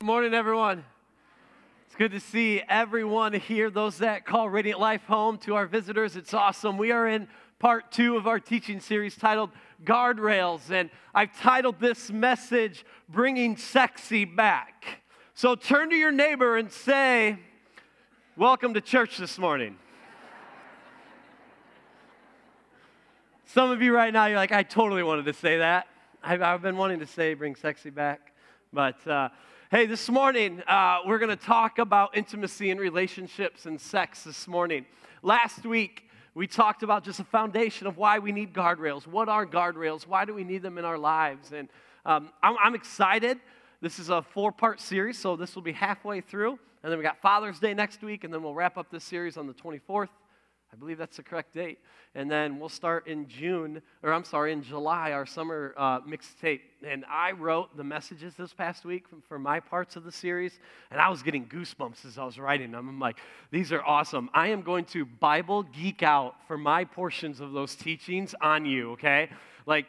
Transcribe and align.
Good 0.00 0.06
morning, 0.06 0.32
everyone. 0.32 0.82
It's 1.84 1.94
good 1.94 2.12
to 2.12 2.20
see 2.20 2.62
everyone 2.70 3.34
here, 3.34 3.68
those 3.68 3.98
that 3.98 4.24
call 4.24 4.48
Radiant 4.48 4.80
Life 4.80 5.04
home, 5.04 5.36
to 5.40 5.56
our 5.56 5.66
visitors. 5.66 6.16
It's 6.16 6.32
awesome. 6.32 6.78
We 6.78 6.90
are 6.90 7.06
in 7.06 7.28
part 7.58 7.92
two 7.92 8.16
of 8.16 8.26
our 8.26 8.40
teaching 8.40 8.80
series 8.80 9.14
titled 9.14 9.50
Guardrails, 9.84 10.70
and 10.70 10.88
I've 11.14 11.38
titled 11.38 11.80
this 11.80 12.10
message 12.10 12.86
Bringing 13.10 13.58
Sexy 13.58 14.24
Back. 14.24 15.02
So 15.34 15.54
turn 15.54 15.90
to 15.90 15.96
your 15.96 16.12
neighbor 16.12 16.56
and 16.56 16.72
say, 16.72 17.38
Welcome 18.38 18.72
to 18.72 18.80
church 18.80 19.18
this 19.18 19.36
morning. 19.36 19.76
Some 23.44 23.70
of 23.70 23.82
you 23.82 23.94
right 23.94 24.14
now, 24.14 24.24
you're 24.24 24.38
like, 24.38 24.50
I 24.50 24.62
totally 24.62 25.02
wanted 25.02 25.26
to 25.26 25.34
say 25.34 25.58
that. 25.58 25.88
I've, 26.22 26.40
I've 26.40 26.62
been 26.62 26.78
wanting 26.78 27.00
to 27.00 27.06
say, 27.06 27.34
Bring 27.34 27.54
Sexy 27.54 27.90
Back. 27.90 28.32
But, 28.72 29.06
uh, 29.06 29.28
Hey, 29.72 29.86
this 29.86 30.08
morning 30.08 30.64
uh, 30.66 30.98
we're 31.06 31.20
going 31.20 31.30
to 31.30 31.36
talk 31.36 31.78
about 31.78 32.16
intimacy 32.16 32.72
and 32.72 32.80
relationships 32.80 33.66
and 33.66 33.80
sex 33.80 34.24
this 34.24 34.48
morning. 34.48 34.84
Last 35.22 35.64
week 35.64 36.10
we 36.34 36.48
talked 36.48 36.82
about 36.82 37.04
just 37.04 37.20
a 37.20 37.24
foundation 37.24 37.86
of 37.86 37.96
why 37.96 38.18
we 38.18 38.32
need 38.32 38.52
guardrails. 38.52 39.06
What 39.06 39.28
are 39.28 39.46
guardrails? 39.46 40.08
Why 40.08 40.24
do 40.24 40.34
we 40.34 40.42
need 40.42 40.62
them 40.62 40.76
in 40.76 40.84
our 40.84 40.98
lives? 40.98 41.52
And 41.52 41.68
um, 42.04 42.30
I'm, 42.42 42.56
I'm 42.60 42.74
excited. 42.74 43.38
This 43.80 44.00
is 44.00 44.08
a 44.08 44.22
four 44.22 44.50
part 44.50 44.80
series, 44.80 45.20
so 45.20 45.36
this 45.36 45.54
will 45.54 45.62
be 45.62 45.70
halfway 45.70 46.20
through. 46.20 46.58
And 46.82 46.90
then 46.90 46.98
we 46.98 47.04
got 47.04 47.22
Father's 47.22 47.60
Day 47.60 47.72
next 47.72 48.02
week, 48.02 48.24
and 48.24 48.34
then 48.34 48.42
we'll 48.42 48.54
wrap 48.54 48.76
up 48.76 48.90
this 48.90 49.04
series 49.04 49.36
on 49.36 49.46
the 49.46 49.54
24th. 49.54 50.08
I 50.72 50.76
believe 50.76 50.98
that's 50.98 51.16
the 51.16 51.22
correct 51.22 51.54
date. 51.54 51.78
And 52.14 52.30
then 52.30 52.58
we'll 52.58 52.68
start 52.68 53.06
in 53.06 53.28
June, 53.28 53.82
or 54.02 54.12
I'm 54.12 54.24
sorry, 54.24 54.52
in 54.52 54.62
July, 54.62 55.12
our 55.12 55.26
summer 55.26 55.74
uh, 55.76 56.00
mixtape. 56.00 56.60
And 56.86 57.04
I 57.10 57.32
wrote 57.32 57.76
the 57.76 57.84
messages 57.84 58.34
this 58.34 58.52
past 58.52 58.84
week 58.84 59.04
for 59.28 59.38
my 59.38 59.60
parts 59.60 59.96
of 59.96 60.04
the 60.04 60.12
series, 60.12 60.58
and 60.90 61.00
I 61.00 61.08
was 61.08 61.22
getting 61.22 61.46
goosebumps 61.46 62.04
as 62.04 62.18
I 62.18 62.24
was 62.24 62.38
writing 62.38 62.70
them. 62.70 62.88
I'm 62.88 63.00
like, 63.00 63.18
these 63.50 63.72
are 63.72 63.82
awesome. 63.82 64.30
I 64.32 64.48
am 64.48 64.62
going 64.62 64.84
to 64.86 65.04
Bible 65.04 65.64
geek 65.64 66.02
out 66.02 66.36
for 66.46 66.56
my 66.56 66.84
portions 66.84 67.40
of 67.40 67.52
those 67.52 67.74
teachings 67.74 68.34
on 68.40 68.64
you, 68.64 68.92
okay? 68.92 69.28
Like, 69.66 69.86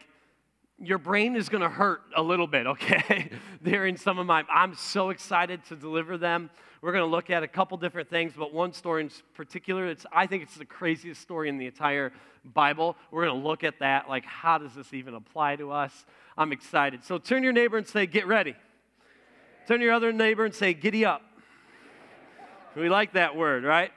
your 0.79 0.97
brain 0.97 1.35
is 1.35 1.47
going 1.47 1.61
to 1.61 1.69
hurt 1.69 2.01
a 2.15 2.21
little 2.23 2.47
bit, 2.47 2.65
okay? 2.65 3.29
They're 3.61 3.85
in 3.85 3.97
some 3.97 4.17
of 4.17 4.25
my, 4.25 4.43
I'm 4.51 4.75
so 4.75 5.11
excited 5.11 5.63
to 5.65 5.75
deliver 5.75 6.17
them. 6.17 6.49
We're 6.81 6.91
going 6.91 7.03
to 7.03 7.11
look 7.11 7.29
at 7.29 7.43
a 7.43 7.47
couple 7.47 7.77
different 7.77 8.09
things, 8.09 8.33
but 8.35 8.51
one 8.53 8.73
story 8.73 9.03
in 9.03 9.11
particular, 9.35 9.85
it's, 9.85 10.05
I 10.11 10.25
think 10.25 10.41
it's 10.41 10.55
the 10.55 10.65
craziest 10.65 11.21
story 11.21 11.47
in 11.47 11.59
the 11.59 11.67
entire 11.67 12.11
Bible. 12.43 12.97
We're 13.11 13.25
going 13.25 13.39
to 13.39 13.47
look 13.47 13.63
at 13.63 13.79
that, 13.79 14.09
like, 14.09 14.25
how 14.25 14.57
does 14.57 14.73
this 14.73 14.91
even 14.91 15.13
apply 15.13 15.57
to 15.57 15.71
us? 15.71 16.05
I'm 16.35 16.51
excited. 16.51 17.03
So 17.03 17.19
turn 17.19 17.43
your 17.43 17.53
neighbor 17.53 17.77
and 17.77 17.87
say, 17.87 18.07
get 18.07 18.25
ready. 18.25 18.55
Turn 19.67 19.79
your 19.79 19.93
other 19.93 20.11
neighbor 20.11 20.43
and 20.43 20.55
say, 20.55 20.73
giddy 20.73 21.05
up. 21.05 21.21
We 22.75 22.89
like 22.89 23.13
that 23.13 23.35
word, 23.35 23.63
right? 23.63 23.91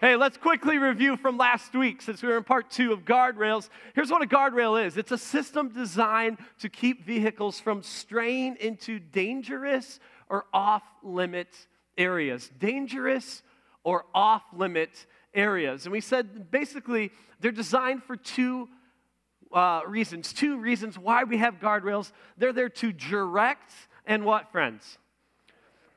Hey, 0.00 0.16
let's 0.16 0.38
quickly 0.38 0.78
review 0.78 1.16
from 1.16 1.36
last 1.36 1.74
week 1.74 2.00
since 2.00 2.22
we 2.22 2.28
were 2.28 2.38
in 2.38 2.44
part 2.44 2.70
two 2.70 2.92
of 2.92 3.04
guardrails. 3.04 3.68
Here's 3.94 4.10
what 4.10 4.22
a 4.22 4.26
guardrail 4.26 4.82
is 4.82 4.96
it's 4.96 5.10
a 5.12 5.18
system 5.18 5.68
designed 5.70 6.38
to 6.60 6.70
keep 6.70 7.04
vehicles 7.04 7.60
from 7.60 7.82
straying 7.82 8.56
into 8.60 8.98
dangerous 8.98 10.00
or 10.30 10.46
off 10.54 10.84
limits 11.02 11.66
areas, 11.98 12.50
dangerous 12.58 13.42
or 13.84 14.06
off 14.14 14.42
limit 14.54 15.06
areas. 15.34 15.84
And 15.84 15.92
we 15.92 16.00
said 16.00 16.50
basically 16.50 17.10
they're 17.40 17.52
designed 17.52 18.02
for 18.04 18.16
two 18.16 18.68
uh, 19.52 19.82
reasons. 19.86 20.32
Two 20.32 20.58
reasons 20.58 20.98
why 20.98 21.24
we 21.24 21.38
have 21.38 21.54
guardrails. 21.54 22.12
They're 22.36 22.52
there 22.52 22.68
to 22.68 22.92
direct 22.92 23.72
and 24.06 24.24
what, 24.24 24.50
friends? 24.52 24.98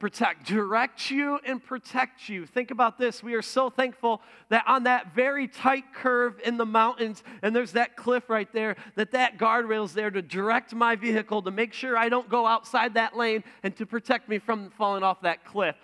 Protect, 0.02 0.48
direct 0.48 1.12
you 1.12 1.40
and 1.46 1.64
protect 1.64 2.28
you. 2.28 2.48
Think 2.48 2.72
about 2.72 2.98
this. 2.98 3.22
We 3.22 3.36
are 3.36 3.44
so 3.44 3.70
thankful 3.70 4.24
that 4.50 4.64
on 4.66 4.86
that 4.86 5.14
very 5.14 5.48
tight 5.48 5.94
curve 5.94 6.42
in 6.44 6.58
the 6.58 6.66
mountains, 6.66 7.24
and 7.44 7.56
there's 7.56 7.74
that 7.74 7.96
cliff 7.96 8.28
right 8.28 8.52
there, 8.52 8.78
that 8.96 9.12
that 9.12 9.38
guardrail 9.38 9.86
is 9.86 9.94
there 9.94 10.10
to 10.10 10.24
direct 10.24 10.74
my 10.74 10.96
vehicle 10.96 11.44
to 11.44 11.52
make 11.52 11.72
sure 11.72 11.96
I 11.96 12.10
don't 12.10 12.28
go 12.28 12.48
outside 12.48 12.96
that 12.96 13.16
lane 13.16 13.44
and 13.62 13.76
to 13.76 13.86
protect 13.86 14.28
me 14.28 14.40
from 14.40 14.72
falling 14.72 15.04
off 15.04 15.22
that 15.22 15.46
cliff. 15.46 15.76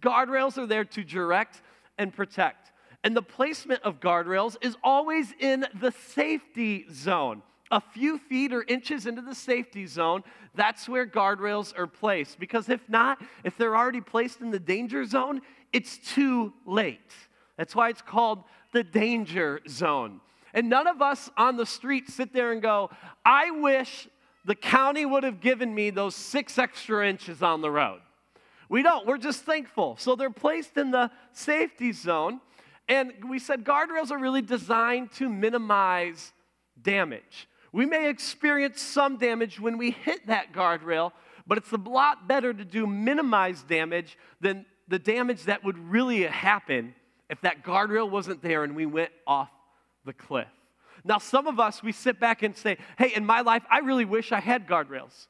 Guardrails 0.00 0.56
are 0.56 0.66
there 0.66 0.84
to 0.84 1.02
direct 1.02 1.60
and 1.98 2.14
protect. 2.14 2.70
And 3.02 3.16
the 3.16 3.22
placement 3.22 3.82
of 3.82 3.98
guardrails 3.98 4.56
is 4.60 4.76
always 4.84 5.34
in 5.40 5.66
the 5.80 5.90
safety 5.90 6.86
zone 6.92 7.42
a 7.70 7.80
few 7.80 8.18
feet 8.18 8.52
or 8.52 8.64
inches 8.68 9.06
into 9.06 9.22
the 9.22 9.34
safety 9.34 9.86
zone, 9.86 10.22
that's 10.54 10.88
where 10.88 11.06
guardrails 11.06 11.76
are 11.76 11.86
placed. 11.86 12.38
Because 12.38 12.68
if 12.68 12.88
not, 12.88 13.20
if 13.42 13.56
they're 13.56 13.76
already 13.76 14.00
placed 14.00 14.40
in 14.40 14.50
the 14.50 14.58
danger 14.58 15.04
zone, 15.04 15.40
it's 15.72 15.98
too 15.98 16.52
late. 16.66 17.12
That's 17.56 17.74
why 17.74 17.88
it's 17.88 18.02
called 18.02 18.44
the 18.72 18.84
danger 18.84 19.60
zone. 19.68 20.20
And 20.52 20.68
none 20.68 20.86
of 20.86 21.02
us 21.02 21.30
on 21.36 21.56
the 21.56 21.66
street 21.66 22.08
sit 22.08 22.32
there 22.32 22.52
and 22.52 22.62
go, 22.62 22.90
I 23.24 23.50
wish 23.50 24.08
the 24.44 24.54
county 24.54 25.04
would 25.04 25.24
have 25.24 25.40
given 25.40 25.74
me 25.74 25.90
those 25.90 26.14
six 26.14 26.58
extra 26.58 27.08
inches 27.08 27.42
on 27.42 27.60
the 27.60 27.70
road. 27.70 28.00
We 28.68 28.82
don't. 28.82 29.06
We're 29.06 29.18
just 29.18 29.44
thankful. 29.44 29.96
So 29.98 30.16
they're 30.16 30.30
placed 30.30 30.76
in 30.76 30.90
the 30.90 31.10
safety 31.32 31.92
zone. 31.92 32.40
And 32.88 33.12
we 33.28 33.38
said 33.38 33.64
guardrails 33.64 34.10
are 34.10 34.18
really 34.18 34.42
designed 34.42 35.12
to 35.12 35.28
minimize 35.28 36.32
damage. 36.80 37.48
We 37.74 37.86
may 37.86 38.08
experience 38.08 38.80
some 38.80 39.16
damage 39.16 39.58
when 39.58 39.78
we 39.78 39.90
hit 39.90 40.28
that 40.28 40.52
guardrail, 40.52 41.10
but 41.44 41.58
it's 41.58 41.72
a 41.72 41.76
lot 41.76 42.28
better 42.28 42.54
to 42.54 42.64
do 42.64 42.86
minimized 42.86 43.66
damage 43.66 44.16
than 44.40 44.64
the 44.86 45.00
damage 45.00 45.42
that 45.46 45.64
would 45.64 45.76
really 45.76 46.22
happen 46.22 46.94
if 47.28 47.40
that 47.40 47.64
guardrail 47.64 48.08
wasn't 48.08 48.42
there 48.42 48.62
and 48.62 48.76
we 48.76 48.86
went 48.86 49.10
off 49.26 49.50
the 50.04 50.12
cliff. 50.12 50.46
Now, 51.02 51.18
some 51.18 51.48
of 51.48 51.58
us, 51.58 51.82
we 51.82 51.90
sit 51.90 52.20
back 52.20 52.44
and 52.44 52.56
say, 52.56 52.78
hey, 52.96 53.12
in 53.12 53.26
my 53.26 53.40
life, 53.40 53.64
I 53.68 53.80
really 53.80 54.04
wish 54.04 54.30
I 54.30 54.38
had 54.38 54.68
guardrails. 54.68 55.26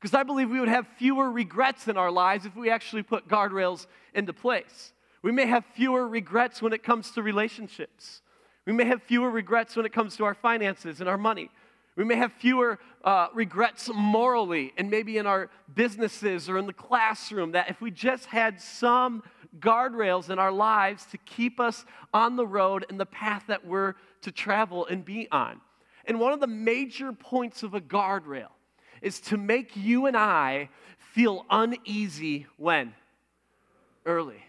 Because 0.00 0.14
I 0.14 0.22
believe 0.22 0.48
we 0.48 0.60
would 0.60 0.68
have 0.68 0.86
fewer 0.96 1.28
regrets 1.28 1.88
in 1.88 1.96
our 1.96 2.12
lives 2.12 2.46
if 2.46 2.54
we 2.54 2.70
actually 2.70 3.02
put 3.02 3.26
guardrails 3.26 3.88
into 4.14 4.32
place. 4.32 4.92
We 5.22 5.32
may 5.32 5.46
have 5.46 5.64
fewer 5.74 6.06
regrets 6.06 6.62
when 6.62 6.72
it 6.72 6.84
comes 6.84 7.10
to 7.10 7.22
relationships. 7.22 8.22
We 8.64 8.74
may 8.74 8.84
have 8.84 9.02
fewer 9.02 9.28
regrets 9.28 9.74
when 9.74 9.86
it 9.86 9.92
comes 9.92 10.16
to 10.18 10.24
our 10.24 10.34
finances 10.34 11.00
and 11.00 11.08
our 11.08 11.18
money. 11.18 11.50
We 11.96 12.04
may 12.04 12.16
have 12.16 12.32
fewer 12.32 12.78
uh, 13.04 13.28
regrets 13.34 13.90
morally 13.92 14.72
and 14.76 14.90
maybe 14.90 15.18
in 15.18 15.26
our 15.26 15.50
businesses 15.74 16.48
or 16.48 16.58
in 16.58 16.66
the 16.66 16.72
classroom. 16.72 17.52
That 17.52 17.70
if 17.70 17.80
we 17.80 17.90
just 17.90 18.26
had 18.26 18.60
some 18.60 19.22
guardrails 19.58 20.30
in 20.30 20.38
our 20.38 20.52
lives 20.52 21.06
to 21.06 21.18
keep 21.18 21.58
us 21.58 21.84
on 22.14 22.36
the 22.36 22.46
road 22.46 22.86
and 22.88 23.00
the 23.00 23.06
path 23.06 23.44
that 23.48 23.66
we're 23.66 23.94
to 24.22 24.30
travel 24.30 24.86
and 24.86 25.04
be 25.04 25.28
on. 25.30 25.60
And 26.04 26.20
one 26.20 26.32
of 26.32 26.40
the 26.40 26.46
major 26.46 27.12
points 27.12 27.62
of 27.62 27.74
a 27.74 27.80
guardrail 27.80 28.50
is 29.02 29.20
to 29.20 29.36
make 29.36 29.76
you 29.76 30.06
and 30.06 30.16
I 30.16 30.68
feel 30.98 31.44
uneasy 31.50 32.46
when? 32.56 32.94
Early. 34.06 34.42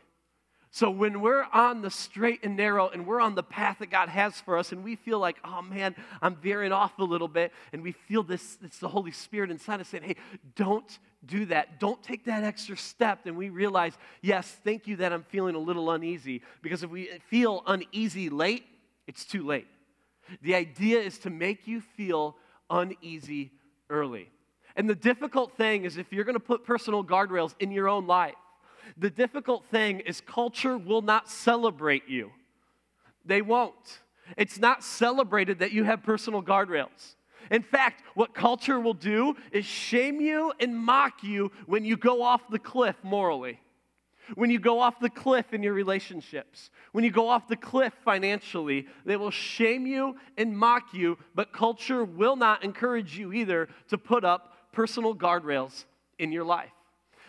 So 0.73 0.89
when 0.89 1.19
we're 1.19 1.43
on 1.51 1.81
the 1.81 1.89
straight 1.91 2.45
and 2.45 2.55
narrow 2.55 2.87
and 2.87 3.05
we're 3.05 3.19
on 3.19 3.35
the 3.35 3.43
path 3.43 3.79
that 3.79 3.91
God 3.91 4.07
has 4.07 4.39
for 4.39 4.57
us 4.57 4.71
and 4.71 4.85
we 4.85 4.95
feel 4.95 5.19
like, 5.19 5.35
oh 5.43 5.61
man, 5.61 5.93
I'm 6.21 6.37
veering 6.37 6.71
off 6.71 6.97
a 6.97 7.03
little 7.03 7.27
bit, 7.27 7.51
and 7.73 7.83
we 7.83 7.91
feel 7.91 8.23
this, 8.23 8.57
it's 8.63 8.79
the 8.79 8.87
Holy 8.87 9.11
Spirit 9.11 9.51
inside 9.51 9.81
us 9.81 9.89
saying, 9.89 10.03
hey, 10.03 10.15
don't 10.55 10.97
do 11.25 11.45
that. 11.47 11.81
Don't 11.81 12.01
take 12.01 12.23
that 12.25 12.45
extra 12.45 12.77
step. 12.77 13.25
And 13.25 13.35
we 13.35 13.49
realize, 13.49 13.97
yes, 14.21 14.47
thank 14.63 14.87
you 14.87 14.95
that 14.95 15.11
I'm 15.11 15.23
feeling 15.23 15.55
a 15.55 15.59
little 15.59 15.91
uneasy. 15.91 16.41
Because 16.61 16.83
if 16.83 16.89
we 16.89 17.09
feel 17.27 17.63
uneasy 17.67 18.29
late, 18.29 18.63
it's 19.07 19.25
too 19.25 19.45
late. 19.45 19.67
The 20.41 20.55
idea 20.55 21.01
is 21.01 21.17
to 21.19 21.29
make 21.29 21.67
you 21.67 21.81
feel 21.81 22.37
uneasy 22.69 23.51
early. 23.89 24.29
And 24.77 24.89
the 24.89 24.95
difficult 24.95 25.57
thing 25.57 25.83
is 25.83 25.97
if 25.97 26.13
you're 26.13 26.23
going 26.23 26.35
to 26.35 26.39
put 26.39 26.63
personal 26.63 27.03
guardrails 27.03 27.55
in 27.59 27.71
your 27.71 27.89
own 27.89 28.07
life, 28.07 28.35
the 28.97 29.09
difficult 29.09 29.65
thing 29.65 29.99
is, 30.01 30.21
culture 30.21 30.77
will 30.77 31.01
not 31.01 31.29
celebrate 31.29 32.07
you. 32.07 32.31
They 33.25 33.41
won't. 33.41 33.99
It's 34.37 34.59
not 34.59 34.83
celebrated 34.83 35.59
that 35.59 35.71
you 35.71 35.83
have 35.83 36.03
personal 36.03 36.41
guardrails. 36.41 37.15
In 37.49 37.61
fact, 37.61 38.03
what 38.13 38.33
culture 38.33 38.79
will 38.79 38.93
do 38.93 39.35
is 39.51 39.65
shame 39.65 40.21
you 40.21 40.53
and 40.59 40.77
mock 40.77 41.23
you 41.23 41.51
when 41.65 41.83
you 41.83 41.97
go 41.97 42.21
off 42.21 42.41
the 42.49 42.59
cliff 42.59 42.95
morally, 43.03 43.59
when 44.35 44.49
you 44.49 44.59
go 44.59 44.79
off 44.79 44.99
the 44.99 45.09
cliff 45.09 45.53
in 45.53 45.61
your 45.61 45.73
relationships, 45.73 46.69
when 46.91 47.03
you 47.03 47.11
go 47.11 47.27
off 47.27 47.47
the 47.47 47.55
cliff 47.55 47.93
financially. 48.05 48.87
They 49.05 49.17
will 49.17 49.31
shame 49.31 49.85
you 49.85 50.17
and 50.37 50.57
mock 50.57 50.93
you, 50.93 51.17
but 51.35 51.51
culture 51.51 52.05
will 52.05 52.35
not 52.35 52.63
encourage 52.63 53.17
you 53.17 53.33
either 53.33 53.67
to 53.89 53.97
put 53.97 54.23
up 54.23 54.53
personal 54.71 55.15
guardrails 55.15 55.85
in 56.19 56.31
your 56.31 56.45
life. 56.45 56.71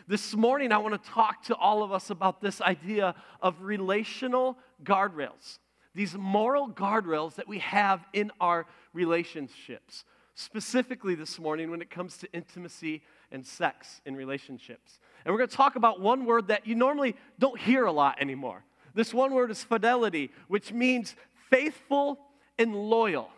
This 0.08 0.34
morning, 0.34 0.72
I 0.72 0.78
want 0.78 1.00
to 1.00 1.10
talk 1.10 1.44
to 1.44 1.54
all 1.54 1.82
of 1.84 1.92
us 1.92 2.10
about 2.10 2.40
this 2.40 2.60
idea 2.60 3.14
of 3.40 3.62
relational 3.62 4.58
guardrails, 4.82 5.58
these 5.94 6.14
moral 6.14 6.68
guardrails 6.68 7.36
that 7.36 7.46
we 7.46 7.60
have 7.60 8.04
in 8.12 8.32
our 8.40 8.66
relationships. 8.92 10.04
Specifically, 10.34 11.14
this 11.14 11.38
morning, 11.38 11.70
when 11.70 11.80
it 11.80 11.88
comes 11.88 12.16
to 12.18 12.32
intimacy 12.32 13.02
and 13.30 13.46
sex 13.46 14.00
in 14.04 14.16
relationships. 14.16 14.98
And 15.24 15.32
we're 15.32 15.38
going 15.38 15.50
to 15.50 15.56
talk 15.56 15.76
about 15.76 16.00
one 16.00 16.24
word 16.24 16.48
that 16.48 16.66
you 16.66 16.74
normally 16.74 17.14
don't 17.38 17.58
hear 17.58 17.84
a 17.84 17.92
lot 17.92 18.20
anymore. 18.20 18.64
This 18.94 19.14
one 19.14 19.32
word 19.32 19.52
is 19.52 19.62
fidelity, 19.62 20.32
which 20.48 20.72
means 20.72 21.14
faithful 21.48 22.18
and 22.58 22.74
loyal. 22.74 23.30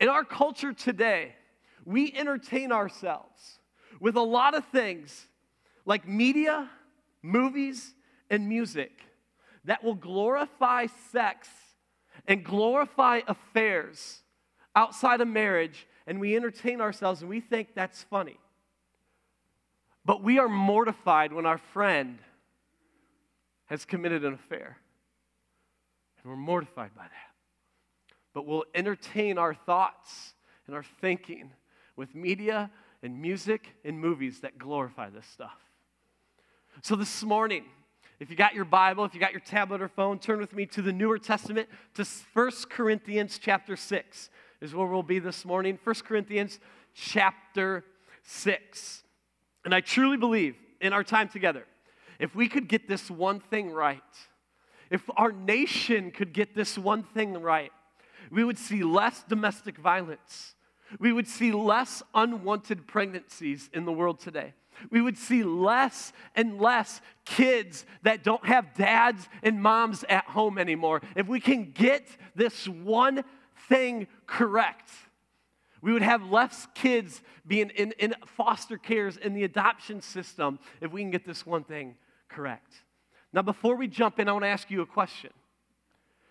In 0.00 0.08
our 0.08 0.24
culture 0.24 0.72
today, 0.72 1.34
we 1.84 2.12
entertain 2.12 2.72
ourselves 2.72 3.60
with 4.00 4.16
a 4.16 4.22
lot 4.22 4.54
of 4.54 4.64
things 4.66 5.27
like 5.88 6.06
media, 6.06 6.68
movies, 7.22 7.94
and 8.28 8.46
music 8.46 8.92
that 9.64 9.82
will 9.82 9.94
glorify 9.94 10.84
sex 11.10 11.48
and 12.26 12.44
glorify 12.44 13.22
affairs 13.26 14.20
outside 14.76 15.22
of 15.22 15.28
marriage, 15.28 15.86
and 16.06 16.20
we 16.20 16.36
entertain 16.36 16.82
ourselves 16.82 17.22
and 17.22 17.30
we 17.30 17.40
think 17.40 17.68
that's 17.74 18.02
funny. 18.02 18.38
But 20.04 20.22
we 20.22 20.38
are 20.38 20.48
mortified 20.48 21.32
when 21.32 21.46
our 21.46 21.56
friend 21.56 22.18
has 23.64 23.86
committed 23.86 24.26
an 24.26 24.34
affair. 24.34 24.76
And 26.22 26.30
we're 26.30 26.36
mortified 26.36 26.94
by 26.94 27.04
that. 27.04 28.14
But 28.34 28.44
we'll 28.44 28.64
entertain 28.74 29.38
our 29.38 29.54
thoughts 29.54 30.34
and 30.66 30.76
our 30.76 30.84
thinking 31.00 31.50
with 31.96 32.14
media 32.14 32.70
and 33.02 33.22
music 33.22 33.74
and 33.86 33.98
movies 33.98 34.40
that 34.40 34.58
glorify 34.58 35.08
this 35.08 35.26
stuff. 35.26 35.58
So 36.82 36.94
this 36.94 37.24
morning, 37.24 37.64
if 38.20 38.30
you 38.30 38.36
got 38.36 38.54
your 38.54 38.64
Bible, 38.64 39.04
if 39.04 39.12
you 39.12 39.18
got 39.18 39.32
your 39.32 39.40
tablet 39.40 39.82
or 39.82 39.88
phone, 39.88 40.20
turn 40.20 40.38
with 40.38 40.52
me 40.52 40.64
to 40.66 40.80
the 40.80 40.92
Newer 40.92 41.18
Testament, 41.18 41.68
to 41.94 42.06
1 42.34 42.50
Corinthians 42.70 43.40
chapter 43.42 43.74
6 43.74 44.30
is 44.60 44.74
where 44.74 44.86
we'll 44.86 45.02
be 45.02 45.18
this 45.18 45.44
morning. 45.44 45.76
1 45.82 45.94
Corinthians 46.06 46.60
chapter 46.94 47.84
6. 48.22 49.02
And 49.64 49.74
I 49.74 49.80
truly 49.80 50.16
believe 50.16 50.54
in 50.80 50.92
our 50.92 51.02
time 51.02 51.28
together, 51.28 51.64
if 52.20 52.36
we 52.36 52.48
could 52.48 52.68
get 52.68 52.86
this 52.86 53.10
one 53.10 53.40
thing 53.40 53.72
right, 53.72 54.02
if 54.88 55.02
our 55.16 55.32
nation 55.32 56.12
could 56.12 56.32
get 56.32 56.54
this 56.54 56.78
one 56.78 57.02
thing 57.02 57.34
right, 57.34 57.72
we 58.30 58.44
would 58.44 58.58
see 58.58 58.84
less 58.84 59.24
domestic 59.28 59.78
violence. 59.78 60.54
We 61.00 61.12
would 61.12 61.26
see 61.26 61.50
less 61.50 62.04
unwanted 62.14 62.86
pregnancies 62.86 63.68
in 63.72 63.84
the 63.84 63.92
world 63.92 64.20
today 64.20 64.54
we 64.90 65.00
would 65.00 65.18
see 65.18 65.42
less 65.42 66.12
and 66.34 66.60
less 66.60 67.00
kids 67.24 67.84
that 68.02 68.24
don't 68.24 68.44
have 68.46 68.74
dads 68.74 69.28
and 69.42 69.62
moms 69.62 70.04
at 70.08 70.24
home 70.24 70.58
anymore. 70.58 71.02
If 71.16 71.26
we 71.28 71.40
can 71.40 71.72
get 71.72 72.06
this 72.34 72.66
one 72.66 73.24
thing 73.68 74.06
correct, 74.26 74.90
we 75.80 75.92
would 75.92 76.02
have 76.02 76.30
less 76.30 76.66
kids 76.74 77.22
being 77.46 77.70
in, 77.70 77.92
in 77.98 78.14
foster 78.26 78.76
cares 78.78 79.16
in 79.16 79.34
the 79.34 79.44
adoption 79.44 80.00
system 80.00 80.58
if 80.80 80.92
we 80.92 81.02
can 81.02 81.10
get 81.10 81.24
this 81.24 81.46
one 81.46 81.64
thing 81.64 81.96
correct. 82.28 82.72
Now, 83.32 83.42
before 83.42 83.76
we 83.76 83.88
jump 83.88 84.18
in, 84.18 84.28
I 84.28 84.32
want 84.32 84.44
to 84.44 84.48
ask 84.48 84.70
you 84.70 84.80
a 84.80 84.86
question. 84.86 85.30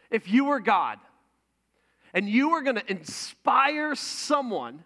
If 0.10 0.30
you 0.30 0.46
were 0.46 0.60
God 0.60 1.00
and 2.14 2.28
you 2.28 2.50
were 2.50 2.62
going 2.62 2.78
to 2.78 2.92
inspire 2.92 3.96
someone 3.96 4.84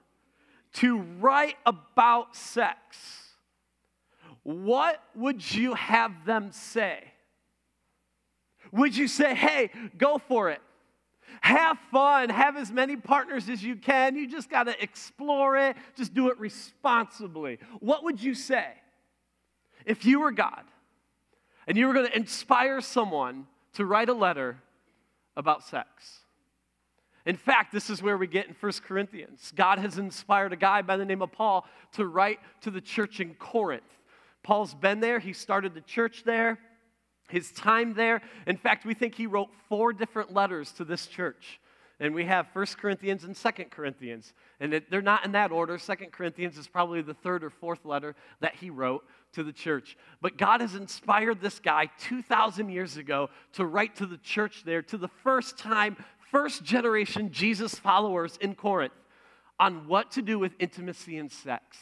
to 0.74 0.98
write 1.20 1.56
about 1.66 2.36
sex, 2.36 3.31
what 4.44 5.02
would 5.16 5.54
you 5.54 5.74
have 5.76 6.26
them 6.26 6.52
say? 6.52 7.04
Would 8.72 8.96
you 8.96 9.08
say, 9.08 9.36
hey, 9.36 9.70
go 9.98 10.18
for 10.18 10.50
it? 10.50 10.62
Have 11.42 11.78
fun, 11.92 12.30
have 12.30 12.58
as 12.58 12.72
many 12.72 12.96
partners 12.98 13.50
as 13.50 13.64
you 13.64 13.76
can. 13.76 14.16
You 14.16 14.28
just 14.28 14.50
got 14.50 14.64
to 14.64 14.84
explore 14.84 15.58
it, 15.58 15.76
just 15.96 16.14
do 16.14 16.30
it 16.30 16.40
responsibly. 16.40 17.60
What 17.80 18.04
would 18.04 18.22
you 18.22 18.36
say 18.36 18.68
if 19.86 20.06
you 20.06 20.20
were 20.20 20.32
God 20.32 20.64
and 21.68 21.78
you 21.78 21.88
were 21.88 21.94
going 21.94 22.08
to 22.08 22.16
inspire 22.16 22.82
someone 22.82 23.48
to 23.74 23.86
write 23.86 24.10
a 24.10 24.14
letter 24.14 24.58
about 25.36 25.64
sex? 25.64 26.20
In 27.26 27.38
fact, 27.38 27.72
this 27.72 27.90
is 27.90 28.02
where 28.02 28.18
we 28.18 28.28
get 28.28 28.48
in 28.48 28.56
1 28.60 28.72
Corinthians. 28.86 29.54
God 29.56 29.78
has 29.80 29.98
inspired 29.98 30.54
a 30.54 30.58
guy 30.58 30.82
by 30.82 30.98
the 30.98 31.06
name 31.06 31.22
of 31.22 31.32
Paul 31.32 31.66
to 31.94 32.08
write 32.08 32.40
to 32.62 32.72
the 32.72 32.82
church 32.82 33.20
in 33.20 33.36
Corinth. 33.36 33.84
Paul's 34.44 34.74
been 34.74 35.00
there, 35.00 35.20
he 35.20 35.34
started 35.34 35.74
the 35.74 35.82
church 35.82 36.24
there, 36.24 36.60
his 37.30 37.52
time 37.52 37.94
there. 37.94 38.22
In 38.48 38.58
fact, 38.58 38.86
we 38.86 38.94
think 38.94 39.16
he 39.16 39.28
wrote 39.28 39.50
four 39.70 39.94
different 39.94 40.34
letters 40.34 40.72
to 40.74 40.86
this 40.86 41.08
church. 41.08 41.60
And 42.02 42.16
we 42.16 42.26
have 42.26 42.48
First 42.48 42.80
Corinthians 42.80 43.26
and 43.26 43.38
Second 43.38 43.70
Corinthians. 43.70 44.34
And 44.60 44.74
it, 44.74 44.90
they're 44.90 45.04
not 45.04 45.24
in 45.24 45.34
that 45.34 45.52
order. 45.52 45.78
Second 45.78 46.12
Corinthians 46.12 46.58
is 46.58 46.68
probably 46.68 47.04
the 47.04 47.14
third 47.14 47.44
or 47.44 47.52
fourth 47.52 47.86
letter 47.86 48.16
that 48.40 48.56
he 48.56 48.72
wrote 48.72 49.06
to 49.34 49.44
the 49.44 49.54
church. 49.54 49.96
But 50.20 50.36
God 50.36 50.62
has 50.62 50.74
inspired 50.74 51.42
this 51.42 51.60
guy 51.60 51.92
2,000 52.00 52.70
years 52.70 52.98
ago 52.98 53.30
to 53.54 53.68
write 53.68 53.98
to 53.98 54.08
the 54.08 54.18
church 54.18 54.64
there, 54.66 54.82
to 54.82 54.98
the 54.98 55.10
first 55.24 55.60
time, 55.60 55.96
first 56.32 56.64
generation 56.64 57.32
Jesus 57.32 57.76
followers 57.76 58.36
in 58.42 58.56
Corinth, 58.56 58.94
on 59.60 59.88
what 59.88 60.10
to 60.14 60.24
do 60.24 60.40
with 60.40 60.54
intimacy 60.58 61.20
and 61.20 61.32
sex. 61.32 61.78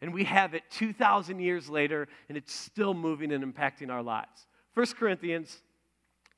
And 0.00 0.14
we 0.14 0.24
have 0.24 0.54
it 0.54 0.62
2,000 0.70 1.40
years 1.40 1.68
later, 1.68 2.06
and 2.28 2.38
it's 2.38 2.52
still 2.54 2.94
moving 2.94 3.32
and 3.32 3.42
impacting 3.44 3.90
our 3.90 4.02
lives. 4.02 4.46
1 4.74 4.86
Corinthians 4.98 5.60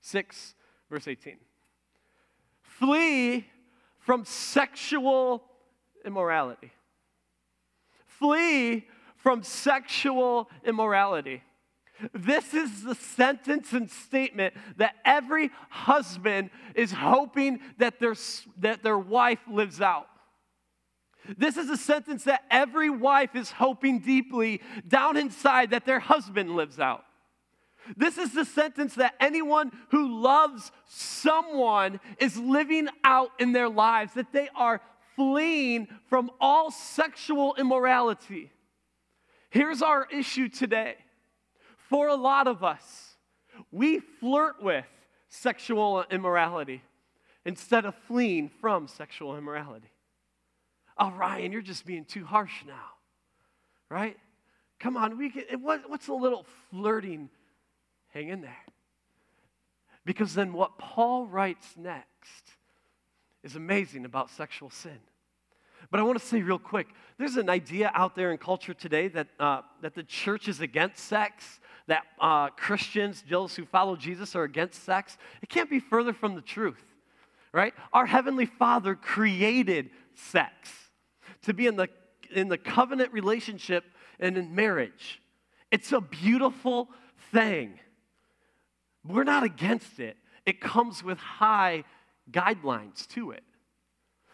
6, 0.01 0.55
verse 0.91 1.07
18. 1.07 1.37
Flee 2.63 3.47
from 3.99 4.25
sexual 4.25 5.45
immorality. 6.05 6.73
Flee 8.07 8.87
from 9.17 9.43
sexual 9.43 10.49
immorality. 10.65 11.43
This 12.15 12.55
is 12.55 12.83
the 12.83 12.95
sentence 12.95 13.73
and 13.73 13.91
statement 13.91 14.55
that 14.79 14.95
every 15.05 15.51
husband 15.69 16.51
is 16.75 16.93
hoping 16.93 17.61
that 17.79 18.01
their, 18.01 18.15
that 18.59 18.83
their 18.83 18.99
wife 18.99 19.41
lives 19.51 19.81
out. 19.81 20.07
This 21.37 21.57
is 21.57 21.71
a 21.71 21.77
sentence 21.77 22.25
that 22.25 22.45
every 22.51 22.91
wife 22.91 23.35
is 23.35 23.51
hoping 23.51 24.01
deeply 24.01 24.61
down 24.87 25.17
inside 25.17 25.71
that 25.71 25.87
their 25.87 26.01
husband 26.01 26.57
lives 26.57 26.79
out. 26.79 27.05
This 27.97 28.19
is 28.19 28.33
the 28.33 28.45
sentence 28.45 28.95
that 28.97 29.15
anyone 29.21 29.73
who 29.91 30.21
loves 30.21 30.71
someone 30.87 32.01
is 32.19 32.37
living 32.37 32.89
out 33.05 33.31
in 33.39 33.53
their 33.53 33.69
lives, 33.69 34.15
that 34.15 34.33
they 34.33 34.49
are 34.55 34.81
fleeing 35.17 35.89
from 36.09 36.31
all 36.41 36.71
sexual 36.71 37.55
immorality. 37.57 38.51
Here's 39.51 39.83
our 39.83 40.07
issue 40.13 40.49
today. 40.49 40.97
For 41.89 42.09
a 42.09 42.15
lot 42.15 42.47
of 42.47 42.63
us, 42.63 43.17
we 43.73 43.99
flirt 43.99 44.63
with 44.63 44.87
sexual 45.29 46.05
immorality 46.11 46.83
instead 47.45 47.85
of 47.85 47.95
fleeing 48.07 48.49
from 48.61 48.87
sexual 48.87 49.37
immorality. 49.37 49.91
Oh, 51.01 51.11
Ryan, 51.13 51.51
you're 51.51 51.63
just 51.63 51.87
being 51.87 52.05
too 52.05 52.27
harsh 52.27 52.63
now, 52.67 52.91
right? 53.89 54.19
Come 54.79 54.99
on, 54.99 55.17
we 55.17 55.31
can, 55.31 55.63
what, 55.63 55.89
what's 55.89 56.09
a 56.09 56.13
little 56.15 56.45
flirting? 56.71 57.31
Hang 58.09 58.29
in 58.29 58.43
there. 58.43 58.57
Because 60.05 60.35
then 60.35 60.53
what 60.53 60.77
Paul 60.77 61.27
writes 61.27 61.75
next 61.79 62.51
is 63.43 63.57
amazing 63.57 64.05
about 64.05 64.29
sexual 64.29 64.69
sin. 64.69 64.99
But 65.91 66.01
I 66.01 66.03
want 66.03 66.19
to 66.19 66.25
say 66.25 66.43
real 66.43 66.59
quick 66.59 66.89
there's 67.17 67.37
an 67.37 67.49
idea 67.49 67.91
out 67.95 68.15
there 68.15 68.31
in 68.31 68.37
culture 68.37 68.75
today 68.75 69.09
that, 69.09 69.29
uh, 69.39 69.63
that 69.81 69.95
the 69.95 70.03
church 70.03 70.49
is 70.49 70.61
against 70.61 70.99
sex, 70.99 71.61
that 71.87 72.03
uh, 72.21 72.49
Christians, 72.51 73.25
those 73.29 73.57
who 73.57 73.65
follow 73.65 73.97
Jesus, 73.97 74.37
are 74.37 74.45
against 74.45 74.85
sex. 74.85 75.17
It 75.43 75.49
can't 75.49 75.71
be 75.71 75.81
further 75.81 76.13
from 76.13 76.35
the 76.35 76.43
truth, 76.43 76.85
right? 77.53 77.73
Our 77.95 78.05
Heavenly 78.05 78.47
Father 78.47 78.95
created 78.95 79.91
sex 80.15 80.90
to 81.43 81.55
be 81.55 81.67
in 81.67 81.77
the, 81.77 81.89
in 82.31 82.49
the 82.49 82.59
covenant 82.59 83.13
relationship 83.13 83.85
and 84.19 84.37
in 84.37 84.55
marriage. 84.55 85.21
It's 85.71 85.93
a 85.93 86.01
beautiful 86.01 86.89
thing. 87.33 87.79
We're 89.07 89.25
not 89.25 89.45
against 89.45 89.99
it, 89.99 90.17
it 90.47 90.61
comes 90.61 91.03
with 91.03 91.19
high 91.19 91.85
guidelines 92.31 93.07
to 93.09 93.33
it. 93.33 93.43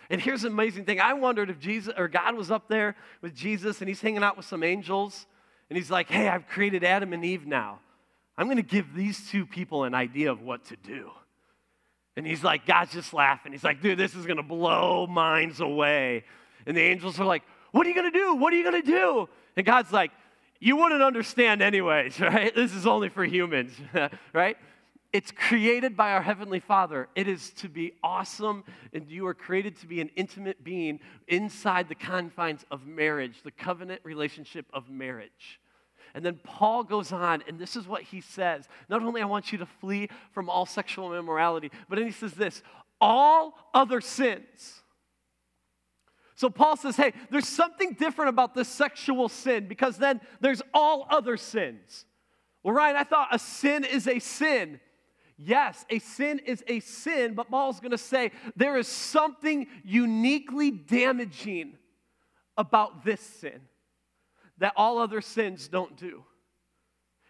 And 0.08 0.20
here's 0.20 0.44
an 0.44 0.52
amazing 0.52 0.84
thing. 0.84 1.00
I 1.00 1.14
wondered 1.14 1.50
if 1.50 1.58
Jesus 1.58 1.92
or 1.96 2.08
God 2.08 2.36
was 2.36 2.50
up 2.50 2.68
there 2.68 2.94
with 3.22 3.34
Jesus 3.34 3.80
and 3.80 3.88
he's 3.88 4.00
hanging 4.00 4.22
out 4.22 4.36
with 4.36 4.46
some 4.46 4.62
angels 4.62 5.26
and 5.68 5.76
he's 5.76 5.90
like, 5.90 6.08
"Hey, 6.08 6.28
I've 6.28 6.46
created 6.46 6.84
Adam 6.84 7.12
and 7.12 7.25
Eve 7.25 7.44
now. 7.44 7.80
I'm 8.38 8.46
going 8.46 8.56
to 8.56 8.62
give 8.62 8.94
these 8.94 9.28
two 9.30 9.46
people 9.46 9.84
an 9.84 9.94
idea 9.94 10.30
of 10.30 10.42
what 10.42 10.64
to 10.66 10.76
do." 10.76 11.10
And 12.16 12.26
he's 12.26 12.44
like, 12.44 12.66
God's 12.66 12.92
just 12.92 13.12
laughing. 13.12 13.52
He's 13.52 13.64
like, 13.64 13.82
"Dude, 13.82 13.98
this 13.98 14.14
is 14.14 14.26
going 14.26 14.36
to 14.36 14.44
blow 14.44 15.06
minds 15.08 15.60
away." 15.60 16.25
And 16.66 16.76
the 16.76 16.82
angels 16.82 17.18
are 17.20 17.25
like, 17.25 17.42
What 17.73 17.87
are 17.87 17.90
you 17.90 17.94
going 17.94 18.12
to 18.12 18.18
do? 18.18 18.35
What 18.35 18.52
are 18.52 18.56
you 18.56 18.68
going 18.68 18.82
to 18.82 18.87
do? 18.87 19.28
And 19.56 19.64
God's 19.64 19.92
like, 19.92 20.11
You 20.61 20.76
wouldn't 20.76 21.02
understand, 21.02 21.62
anyways, 21.62 22.20
right? 22.20 22.54
This 22.54 22.75
is 22.75 22.87
only 22.87 23.08
for 23.08 23.25
humans, 23.25 23.73
right? 24.32 24.56
It's 25.12 25.30
created 25.30 25.96
by 25.96 26.12
our 26.12 26.20
Heavenly 26.20 26.61
Father. 26.61 27.08
It 27.14 27.26
is 27.28 27.50
to 27.52 27.68
be 27.68 27.92
awesome, 28.02 28.64
and 28.92 29.08
you 29.08 29.26
are 29.26 29.35
created 29.35 29.78
to 29.80 29.87
be 29.87 30.00
an 30.00 30.11
intimate 30.16 30.62
being 30.62 31.00
inside 31.28 31.88
the 31.88 31.94
confines 31.94 32.66
of 32.70 32.87
marriage, 32.87 33.42
the 33.42 33.50
covenant 33.50 34.00
relationship 34.04 34.66
of 34.75 34.90
marriage. 34.90 35.61
And 36.14 36.25
then 36.25 36.40
Paul 36.42 36.82
goes 36.82 37.12
on, 37.12 37.42
and 37.46 37.58
this 37.58 37.76
is 37.76 37.87
what 37.87 38.02
he 38.02 38.20
says. 38.20 38.68
Not 38.88 39.02
only 39.02 39.23
I 39.23 39.26
want 39.26 39.52
you 39.52 39.58
to 39.58 39.66
flee 39.66 40.08
from 40.32 40.50
all 40.50 40.66
sexual 40.66 41.14
immorality, 41.14 41.70
but 41.88 41.96
then 41.96 42.06
he 42.06 42.12
says 42.12 42.32
this 42.32 42.62
all 43.00 43.54
other 43.75 44.00
sins. 44.00 44.82
So 46.37 46.50
Paul 46.50 46.76
says, 46.76 46.97
hey, 46.97 47.12
there's 47.31 47.49
something 47.49 47.95
different 47.95 48.28
about 48.28 48.55
this 48.55 48.69
sexual 48.69 49.28
sin 49.28 49.69
because 49.69 49.97
then 49.97 50.21
there's 50.40 50.62
all 50.75 51.07
other 51.11 51.38
sins. 51.38 52.05
Well, 52.62 52.75
Ryan, 52.75 52.97
I 52.97 53.05
thought 53.05 53.28
a 53.33 53.38
sin 53.38 53.85
is 53.85 54.07
a 54.07 54.19
sin. 54.19 54.78
Yes, 55.38 55.85
a 55.88 55.99
sin 55.99 56.40
is 56.40 56.62
a 56.66 56.81
sin, 56.81 57.35
but 57.35 57.50
Paul's 57.50 57.81
going 57.81 57.90
to 57.90 57.99
say 57.99 58.33
there 58.55 58.76
is 58.76 58.87
something 58.87 59.66
uniquely 59.83 60.71
damaging 60.71 61.75
about 62.57 63.05
this 63.05 63.21
sin 63.21 63.61
that 64.59 64.73
all 64.76 64.99
other 64.99 65.21
sins 65.21 65.69
don't 65.69 65.97
do. 65.97 66.25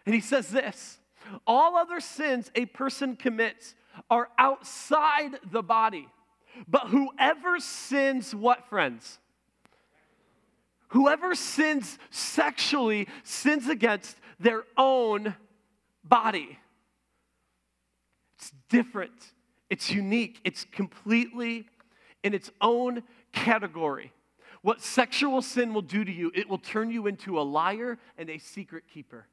And 0.05 0.15
he 0.15 0.21
says 0.21 0.49
this 0.49 0.99
all 1.45 1.77
other 1.77 1.99
sins 1.99 2.51
a 2.55 2.65
person 2.65 3.15
commits 3.15 3.75
are 4.09 4.29
outside 4.37 5.31
the 5.49 5.63
body. 5.63 6.07
But 6.67 6.87
whoever 6.87 7.59
sins, 7.59 8.33
what, 8.33 8.67
friends? 8.67 9.19
Whoever 10.89 11.35
sins 11.35 11.97
sexually 12.09 13.07
sins 13.23 13.67
against 13.67 14.17
their 14.39 14.63
own 14.77 15.35
body. 16.03 16.57
It's 18.37 18.51
different, 18.69 19.33
it's 19.69 19.89
unique, 19.89 20.39
it's 20.43 20.63
completely 20.71 21.65
in 22.23 22.33
its 22.33 22.51
own 22.61 23.03
category. 23.31 24.13
What 24.61 24.81
sexual 24.81 25.41
sin 25.41 25.73
will 25.73 25.81
do 25.81 26.03
to 26.03 26.11
you, 26.11 26.31
it 26.33 26.49
will 26.49 26.57
turn 26.57 26.91
you 26.91 27.07
into 27.07 27.39
a 27.39 27.41
liar 27.41 27.97
and 28.17 28.29
a 28.29 28.37
secret 28.37 28.83
keeper. 28.87 29.27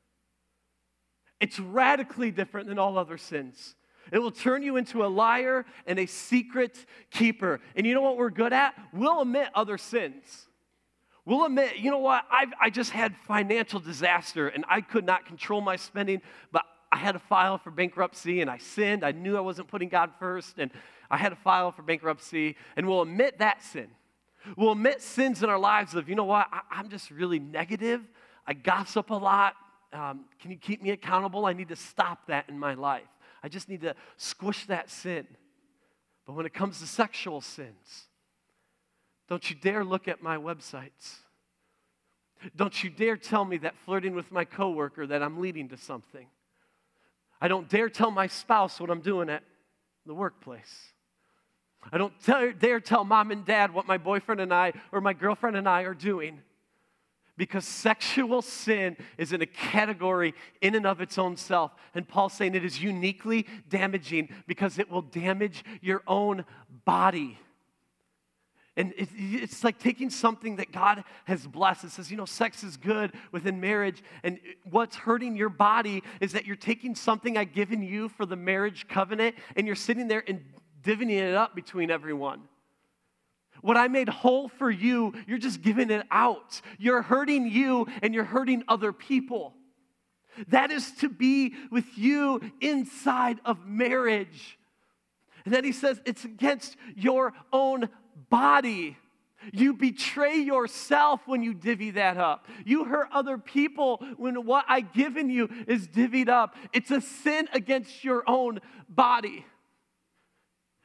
It's 1.41 1.59
radically 1.59 2.31
different 2.31 2.69
than 2.69 2.79
all 2.79 2.97
other 2.99 3.19
sins. 3.19 3.75
It 4.13 4.19
will 4.19 4.31
turn 4.31 4.63
you 4.63 4.77
into 4.77 5.05
a 5.05 5.09
liar 5.09 5.65
and 5.87 5.99
a 5.99 6.07
secret 6.07 6.85
keeper. 7.11 7.61
And 7.77 7.87
you 7.87 7.95
know 7.95 8.03
what 8.03 8.17
we're 8.17 8.31
good 8.31 8.53
at? 8.53 8.75
We'll 8.93 9.23
admit 9.23 9.49
other 9.55 9.79
sins. 9.79 10.49
We'll 11.27 11.47
admit, 11.47 11.77
you 11.77 11.91
know 11.91 11.99
what? 11.99 12.25
I've, 12.31 12.53
I 12.61 12.71
just 12.71 12.91
had 12.91 13.17
financial 13.27 13.81
disaster 13.81 14.49
and 14.49 14.65
I 14.69 14.83
could 14.83 15.07
not 15.07 15.25
control 15.25 15.61
my 15.63 15.77
spending, 15.77 16.21
but 16.53 16.65
I 16.93 16.99
had 16.99 17.13
to 17.13 17.19
file 17.19 17.57
for 17.57 17.71
bankruptcy 17.71 18.41
and 18.43 18.51
I 18.51 18.59
sinned. 18.59 19.05
I 19.05 19.13
knew 19.13 19.37
I 19.37 19.41
wasn't 19.41 19.69
putting 19.69 19.89
God 19.89 20.11
first 20.19 20.59
and 20.59 20.71
I 21.11 21.17
had 21.17 21.31
to 21.31 21.37
file 21.37 21.73
for 21.73 21.83
bankruptcy. 21.83 22.57
And 22.77 22.87
we'll 22.87 23.03
admit 23.03 23.39
that 23.39 23.63
sin. 23.63 23.89
We'll 24.57 24.73
admit 24.73 25.01
sins 25.01 25.43
in 25.43 25.49
our 25.49 25.59
lives 25.59 25.95
of, 25.95 26.09
you 26.09 26.15
know 26.15 26.25
what, 26.25 26.47
I, 26.53 26.81
am 26.81 26.91
just 26.91 27.11
really 27.11 27.39
negative. 27.39 28.03
I 28.47 28.53
gossip 28.53 29.11
a 29.11 29.15
lot. 29.15 29.55
Um, 29.95 30.27
can 30.41 30.51
you 30.51 30.59
keep 30.59 30.83
me 30.83 30.91
accountable? 30.91 31.47
I 31.47 31.55
need 31.55 31.69
to 31.69 31.77
stop 31.77 32.27
that 32.27 32.49
in 32.49 32.59
my 32.59 32.75
life. 32.75 33.03
I 33.45 33.49
just 33.49 33.69
need 33.69 33.83
to 33.83 33.95
squish 34.17 34.65
that 34.67 34.89
sin. 34.89 35.27
But 36.27 36.33
when 36.33 36.47
it 36.47 36.55
comes 36.55 36.81
to 36.81 36.87
sexual 36.87 37.43
sins, 37.43 38.09
don't 39.29 39.51
you 39.51 39.55
dare 39.55 39.85
look 39.85 40.09
at 40.09 40.23
my 40.23 40.39
websites. 40.39 41.19
Don't 42.57 42.83
you 42.83 42.89
dare 42.89 43.19
tell 43.19 43.45
me 43.45 43.59
that 43.59 43.75
flirting 43.85 44.15
with 44.15 44.33
my 44.33 44.47
coworker 44.47 45.07
that 45.07 45.23
I'm 45.23 45.41
leading 45.41 45.69
to 45.69 45.77
something. 45.77 46.27
I 47.39 47.49
don't 47.49 47.69
dare 47.69 47.91
tell 47.91 48.11
my 48.11 48.29
spouse 48.29 48.81
what 48.81 48.89
I'm 48.89 49.03
doing 49.03 49.29
at 49.29 49.43
the 50.07 50.15
workplace. 50.15 50.93
I 51.93 51.99
don't 51.99 52.15
dare 52.59 52.81
tell 52.81 53.05
mom 53.05 53.31
and 53.31 53.45
dad 53.45 53.75
what 53.75 53.87
my 53.87 53.99
boyfriend 53.99 54.41
and 54.41 54.55
I 54.55 54.73
or 54.91 55.03
my 55.03 55.13
girlfriend 55.13 55.55
and 55.55 55.69
I 55.69 55.83
are 55.83 55.93
doing. 55.93 56.41
Because 57.37 57.65
sexual 57.65 58.43
sin 58.43 58.97
is 59.19 59.33
in 59.33 59.43
a 59.43 59.47
category 59.47 60.35
in 60.61 60.75
and 60.75 60.87
of 60.87 61.01
its 61.01 61.19
own 61.19 61.37
self. 61.37 61.73
And 61.95 62.07
Paul's 62.07 62.33
saying 62.33 62.55
it 62.55 62.65
is 62.65 62.81
uniquely 62.81 63.47
damaging 63.69 64.29
because 64.47 64.79
it 64.79 64.89
will 64.91 65.03
damage 65.03 65.65
your 65.81 66.03
own 66.07 66.45
body. 66.85 67.39
And 68.77 68.93
it's 68.97 69.63
like 69.63 69.79
taking 69.79 70.11
something 70.11 70.57
that 70.57 70.73
God 70.73 71.05
has 71.27 71.47
blessed. 71.47 71.85
It 71.85 71.91
says, 71.93 72.11
you 72.11 72.17
know, 72.17 72.25
sex 72.25 72.65
is 72.65 72.77
good 72.77 73.13
within 73.31 73.61
marriage. 73.61 74.03
And 74.25 74.41
what's 74.69 74.97
hurting 74.97 75.37
your 75.37 75.49
body 75.49 76.03
is 76.21 76.33
that 76.33 76.45
you're 76.45 76.57
taking 76.57 76.97
something 76.97 77.37
I've 77.37 77.53
given 77.53 77.83
you 77.83 78.09
for 78.09 78.27
the 78.27 78.35
marriage 78.35 78.89
covenant 78.89 79.37
and 79.55 79.67
you're 79.67 79.77
sitting 79.77 80.09
there 80.09 80.25
and 80.27 80.45
divvying 80.83 81.11
it 81.11 81.35
up 81.35 81.55
between 81.55 81.91
everyone. 81.91 82.43
What 83.65 83.79
I 83.79 83.89
made 83.89 84.11
whole 84.11 84.49
for 84.49 84.71
you, 84.71 85.15
you're 85.27 85.39
just 85.39 85.63
giving 85.63 85.89
it 85.91 86.05
out. 86.11 86.61
You're 86.77 87.01
hurting 87.01 87.47
you 87.47 87.87
and 88.03 88.13
you're 88.13 88.23
hurting 88.23 88.63
other 88.69 88.93
people. 88.93 89.55
That 90.49 90.71
is 90.71 90.91
to 90.97 91.09
be 91.09 91.55
with 91.71 91.87
you 91.97 92.43
inside 92.61 93.41
of 93.43 93.65
marriage. 93.65 94.59
And 95.47 95.55
then 95.55 95.65
he 95.65 95.73
says 95.73 95.99
it's 96.05 96.27
against 96.27 96.77
your 96.95 97.33
own 97.55 97.89
body. 98.29 98.99
You 99.51 99.73
betray 99.73 100.37
yourself 100.41 101.23
when 101.25 101.43
you 101.43 101.55
divvy 101.55 101.93
that 101.93 102.19
up. 102.19 102.47
You 102.67 102.85
hurt 102.85 103.09
other 103.13 103.39
people 103.39 104.05
when 104.19 104.45
what 104.45 104.67
I've 104.69 104.93
given 104.93 105.31
you 105.31 105.49
is 105.67 105.89
divvied 105.89 106.29
up. 106.29 106.55
It's 106.75 106.91
a 106.91 107.01
sin 107.01 107.49
against 107.55 108.05
your 108.05 108.25
own 108.27 108.61
body. 108.91 109.47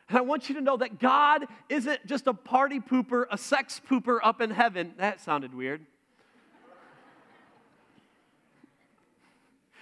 And 0.09 0.17
I 0.17 0.21
want 0.21 0.49
you 0.49 0.55
to 0.55 0.61
know 0.61 0.77
that 0.77 0.99
God 0.99 1.45
isn't 1.69 2.05
just 2.07 2.25
a 2.25 2.33
party 2.33 2.79
pooper, 2.79 3.25
a 3.31 3.37
sex 3.37 3.79
pooper 3.87 4.17
up 4.23 4.41
in 4.41 4.49
heaven. 4.49 4.93
That 4.97 5.21
sounded 5.21 5.53
weird. 5.53 5.85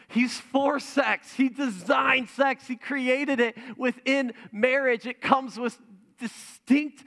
He's 0.10 0.40
for 0.40 0.80
sex. 0.80 1.34
He 1.34 1.50
designed 1.50 2.30
sex. 2.30 2.68
He 2.68 2.76
created 2.76 3.40
it 3.40 3.58
within 3.78 4.34
marriage. 4.52 5.06
It 5.06 5.22
comes 5.22 5.58
with 5.58 5.78
distinct 6.20 7.04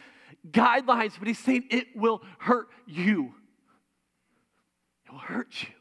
guidelines, 0.51 1.19
but 1.19 1.29
he's 1.29 1.39
saying 1.39 1.65
it 1.71 1.97
will 1.97 2.23
hurt 2.39 2.69
you. 2.87 3.35
It 5.07 5.13
will 5.13 5.19
hurt 5.19 5.63
you. 5.63 5.80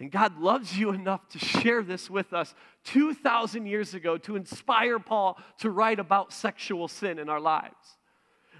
And 0.00 0.10
God 0.10 0.40
loves 0.40 0.76
you 0.76 0.90
enough 0.90 1.28
to 1.30 1.38
share 1.38 1.82
this 1.82 2.10
with 2.10 2.32
us 2.32 2.54
2,000 2.84 3.66
years 3.66 3.94
ago 3.94 4.18
to 4.18 4.36
inspire 4.36 4.98
Paul 4.98 5.38
to 5.58 5.70
write 5.70 6.00
about 6.00 6.32
sexual 6.32 6.88
sin 6.88 7.18
in 7.18 7.28
our 7.28 7.40
lives. 7.40 7.96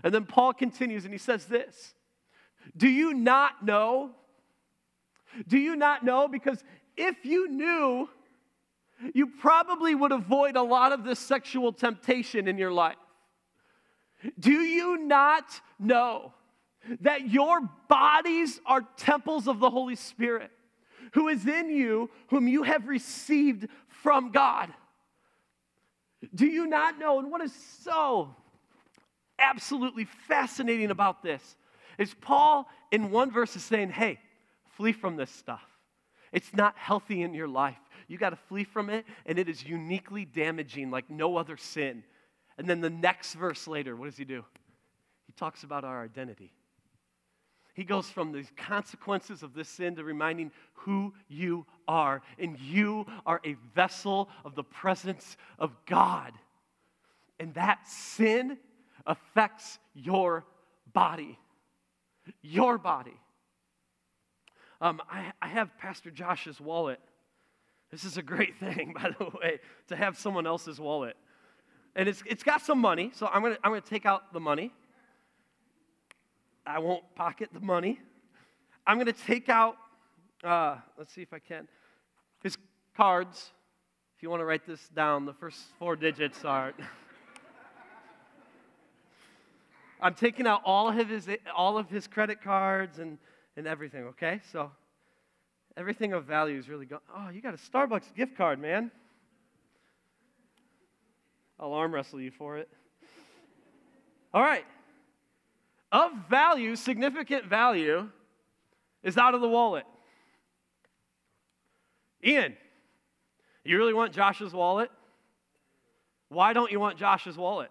And 0.04 0.14
then 0.14 0.26
Paul 0.26 0.52
continues 0.52 1.04
and 1.04 1.12
he 1.12 1.18
says 1.18 1.46
this 1.46 1.94
Do 2.76 2.88
you 2.88 3.14
not 3.14 3.64
know? 3.64 4.10
Do 5.48 5.58
you 5.58 5.74
not 5.74 6.04
know? 6.04 6.28
Because 6.28 6.62
if 6.96 7.24
you 7.24 7.48
knew, 7.48 8.08
you 9.12 9.26
probably 9.26 9.94
would 9.94 10.12
avoid 10.12 10.54
a 10.56 10.62
lot 10.62 10.92
of 10.92 11.02
this 11.02 11.18
sexual 11.18 11.72
temptation 11.72 12.46
in 12.46 12.58
your 12.58 12.72
life. 12.72 12.96
Do 14.38 14.52
you 14.52 14.98
not 14.98 15.44
know 15.78 16.32
that 17.00 17.28
your 17.30 17.60
bodies 17.88 18.60
are 18.64 18.82
temples 18.96 19.48
of 19.48 19.58
the 19.58 19.70
Holy 19.70 19.96
Spirit? 19.96 20.50
Who 21.14 21.28
is 21.28 21.46
in 21.46 21.70
you, 21.70 22.10
whom 22.28 22.46
you 22.46 22.64
have 22.64 22.86
received 22.86 23.68
from 23.88 24.32
God. 24.32 24.72
Do 26.34 26.46
you 26.46 26.66
not 26.66 26.98
know? 26.98 27.18
And 27.18 27.30
what 27.30 27.40
is 27.40 27.54
so 27.82 28.34
absolutely 29.38 30.04
fascinating 30.04 30.90
about 30.90 31.22
this 31.22 31.56
is 31.98 32.14
Paul, 32.20 32.68
in 32.90 33.10
one 33.10 33.30
verse, 33.30 33.54
is 33.54 33.62
saying, 33.62 33.90
hey, 33.90 34.18
flee 34.76 34.92
from 34.92 35.16
this 35.16 35.30
stuff. 35.30 35.62
It's 36.32 36.52
not 36.52 36.76
healthy 36.76 37.22
in 37.22 37.32
your 37.32 37.48
life. 37.48 37.78
You 38.08 38.18
got 38.18 38.30
to 38.30 38.36
flee 38.36 38.64
from 38.64 38.90
it, 38.90 39.06
and 39.24 39.38
it 39.38 39.48
is 39.48 39.64
uniquely 39.64 40.24
damaging 40.24 40.90
like 40.90 41.08
no 41.08 41.36
other 41.36 41.56
sin. 41.56 42.02
And 42.58 42.68
then 42.68 42.80
the 42.80 42.90
next 42.90 43.34
verse 43.34 43.68
later, 43.68 43.94
what 43.94 44.06
does 44.06 44.16
he 44.16 44.24
do? 44.24 44.44
He 45.26 45.32
talks 45.36 45.62
about 45.62 45.84
our 45.84 46.02
identity. 46.02 46.52
He 47.74 47.82
goes 47.82 48.08
from 48.08 48.30
the 48.30 48.44
consequences 48.56 49.42
of 49.42 49.52
this 49.52 49.68
sin 49.68 49.96
to 49.96 50.04
reminding 50.04 50.52
who 50.72 51.12
you 51.28 51.66
are. 51.88 52.22
And 52.38 52.58
you 52.58 53.04
are 53.26 53.40
a 53.44 53.56
vessel 53.74 54.28
of 54.44 54.54
the 54.54 54.62
presence 54.62 55.36
of 55.58 55.74
God. 55.84 56.32
And 57.40 57.52
that 57.54 57.86
sin 57.86 58.58
affects 59.06 59.78
your 59.92 60.44
body. 60.92 61.36
Your 62.42 62.78
body. 62.78 63.20
Um, 64.80 65.02
I, 65.10 65.32
I 65.42 65.48
have 65.48 65.76
Pastor 65.76 66.10
Josh's 66.10 66.60
wallet. 66.60 67.00
This 67.90 68.04
is 68.04 68.16
a 68.16 68.22
great 68.22 68.56
thing, 68.60 68.94
by 68.94 69.10
the 69.18 69.24
way, 69.24 69.58
to 69.88 69.96
have 69.96 70.16
someone 70.16 70.46
else's 70.46 70.78
wallet. 70.78 71.16
And 71.96 72.08
it's, 72.08 72.22
it's 72.26 72.44
got 72.44 72.60
some 72.60 72.78
money, 72.78 73.10
so 73.14 73.26
I'm 73.26 73.42
to 73.42 73.58
I'm 73.62 73.72
to 73.72 73.80
take 73.80 74.06
out 74.06 74.32
the 74.32 74.40
money. 74.40 74.72
I 76.66 76.78
won't 76.78 77.02
pocket 77.14 77.50
the 77.52 77.60
money. 77.60 78.00
I'm 78.86 78.96
going 78.96 79.06
to 79.06 79.12
take 79.12 79.48
out, 79.48 79.76
uh, 80.42 80.76
let's 80.98 81.12
see 81.12 81.22
if 81.22 81.32
I 81.32 81.38
can, 81.38 81.68
his 82.42 82.56
cards. 82.96 83.52
If 84.16 84.22
you 84.22 84.30
want 84.30 84.40
to 84.40 84.46
write 84.46 84.66
this 84.66 84.88
down, 84.88 85.26
the 85.26 85.34
first 85.34 85.58
four 85.78 85.96
digits 85.96 86.44
are. 86.44 86.72
I'm 90.00 90.14
taking 90.14 90.46
out 90.46 90.62
all 90.64 90.88
of 90.88 91.08
his, 91.08 91.28
all 91.54 91.76
of 91.76 91.90
his 91.90 92.06
credit 92.06 92.42
cards 92.42 92.98
and, 92.98 93.18
and 93.56 93.66
everything, 93.66 94.04
okay? 94.04 94.40
So 94.52 94.70
everything 95.76 96.12
of 96.12 96.24
value 96.24 96.58
is 96.58 96.68
really 96.68 96.86
gone. 96.86 97.00
Oh, 97.14 97.28
you 97.30 97.42
got 97.42 97.54
a 97.54 97.58
Starbucks 97.58 98.14
gift 98.14 98.36
card, 98.36 98.58
man. 98.58 98.90
I'll 101.60 101.72
arm 101.72 101.94
wrestle 101.94 102.20
you 102.20 102.30
for 102.30 102.58
it. 102.58 102.68
All 104.32 104.42
right. 104.42 104.64
Of 105.94 106.10
value, 106.28 106.74
significant 106.74 107.44
value, 107.46 108.08
is 109.04 109.16
out 109.16 109.34
of 109.34 109.40
the 109.40 109.48
wallet. 109.48 109.84
Ian, 112.26 112.56
you 113.64 113.78
really 113.78 113.94
want 113.94 114.12
Josh's 114.12 114.52
wallet? 114.52 114.90
Why 116.30 116.52
don't 116.52 116.72
you 116.72 116.80
want 116.80 116.98
Josh's 116.98 117.36
wallet? 117.36 117.70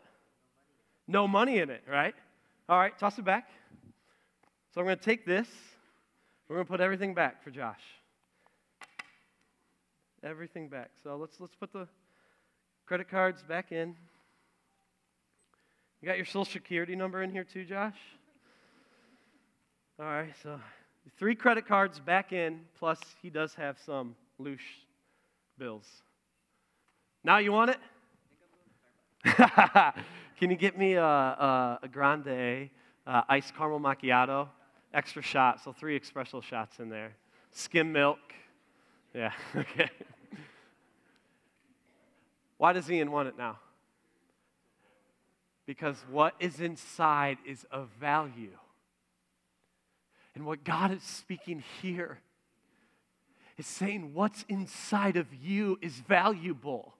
No 1.05 1.27
money 1.27 1.59
in 1.59 1.69
it, 1.69 1.83
right? 1.85 2.15
All 2.69 2.79
right, 2.79 2.97
toss 2.97 3.19
it 3.19 3.25
back. 3.25 3.49
So 4.73 4.79
I'm 4.79 4.87
going 4.87 4.97
to 4.97 5.03
take 5.03 5.25
this. 5.25 5.49
We're 6.47 6.55
going 6.55 6.65
to 6.65 6.71
put 6.71 6.79
everything 6.79 7.13
back 7.13 7.43
for 7.43 7.51
Josh. 7.51 7.81
Everything 10.23 10.69
back. 10.69 10.91
So 11.03 11.17
let's 11.17 11.41
let's 11.41 11.55
put 11.55 11.73
the 11.73 11.89
credit 12.85 13.09
cards 13.09 13.43
back 13.43 13.73
in. 13.73 13.97
You 16.03 16.09
got 16.09 16.17
your 16.17 16.25
social 16.25 16.43
security 16.43 16.97
number 16.97 17.23
in 17.23 17.31
here 17.31 17.45
too, 17.45 17.63
Josh? 17.63 17.95
All 19.97 20.05
right, 20.05 20.33
so 20.43 20.59
three 21.17 21.33
credit 21.33 21.65
cards 21.65 21.97
back 22.01 22.33
in, 22.33 22.59
plus 22.77 22.99
he 23.21 23.29
does 23.29 23.55
have 23.55 23.77
some 23.85 24.13
loose 24.37 24.59
bills. 25.57 25.87
Now 27.23 27.37
you 27.37 27.53
want 27.53 27.71
it? 27.71 27.77
Can 30.37 30.49
you 30.49 30.57
get 30.57 30.77
me 30.77 30.95
a, 30.95 31.05
a, 31.05 31.79
a 31.83 31.87
grande 31.87 32.69
uh, 33.07 33.21
iced 33.29 33.55
caramel 33.55 33.79
macchiato? 33.79 34.49
Extra 34.93 35.21
shot, 35.21 35.63
so 35.63 35.71
three 35.71 35.97
espresso 35.97 36.43
shots 36.43 36.79
in 36.79 36.89
there. 36.89 37.13
Skim 37.51 37.93
milk. 37.93 38.19
Yeah, 39.13 39.31
okay. 39.55 39.89
Why 42.57 42.73
does 42.73 42.91
Ian 42.91 43.09
want 43.09 43.29
it 43.29 43.37
now? 43.37 43.57
Because 45.65 45.97
what 46.09 46.35
is 46.39 46.59
inside 46.59 47.37
is 47.45 47.65
of 47.71 47.89
value. 47.99 48.57
And 50.35 50.45
what 50.45 50.63
God 50.63 50.91
is 50.91 51.03
speaking 51.03 51.63
here 51.81 52.19
is 53.57 53.67
saying 53.67 54.13
what's 54.13 54.43
inside 54.49 55.15
of 55.15 55.27
you 55.33 55.77
is 55.81 55.93
valuable. 55.93 56.92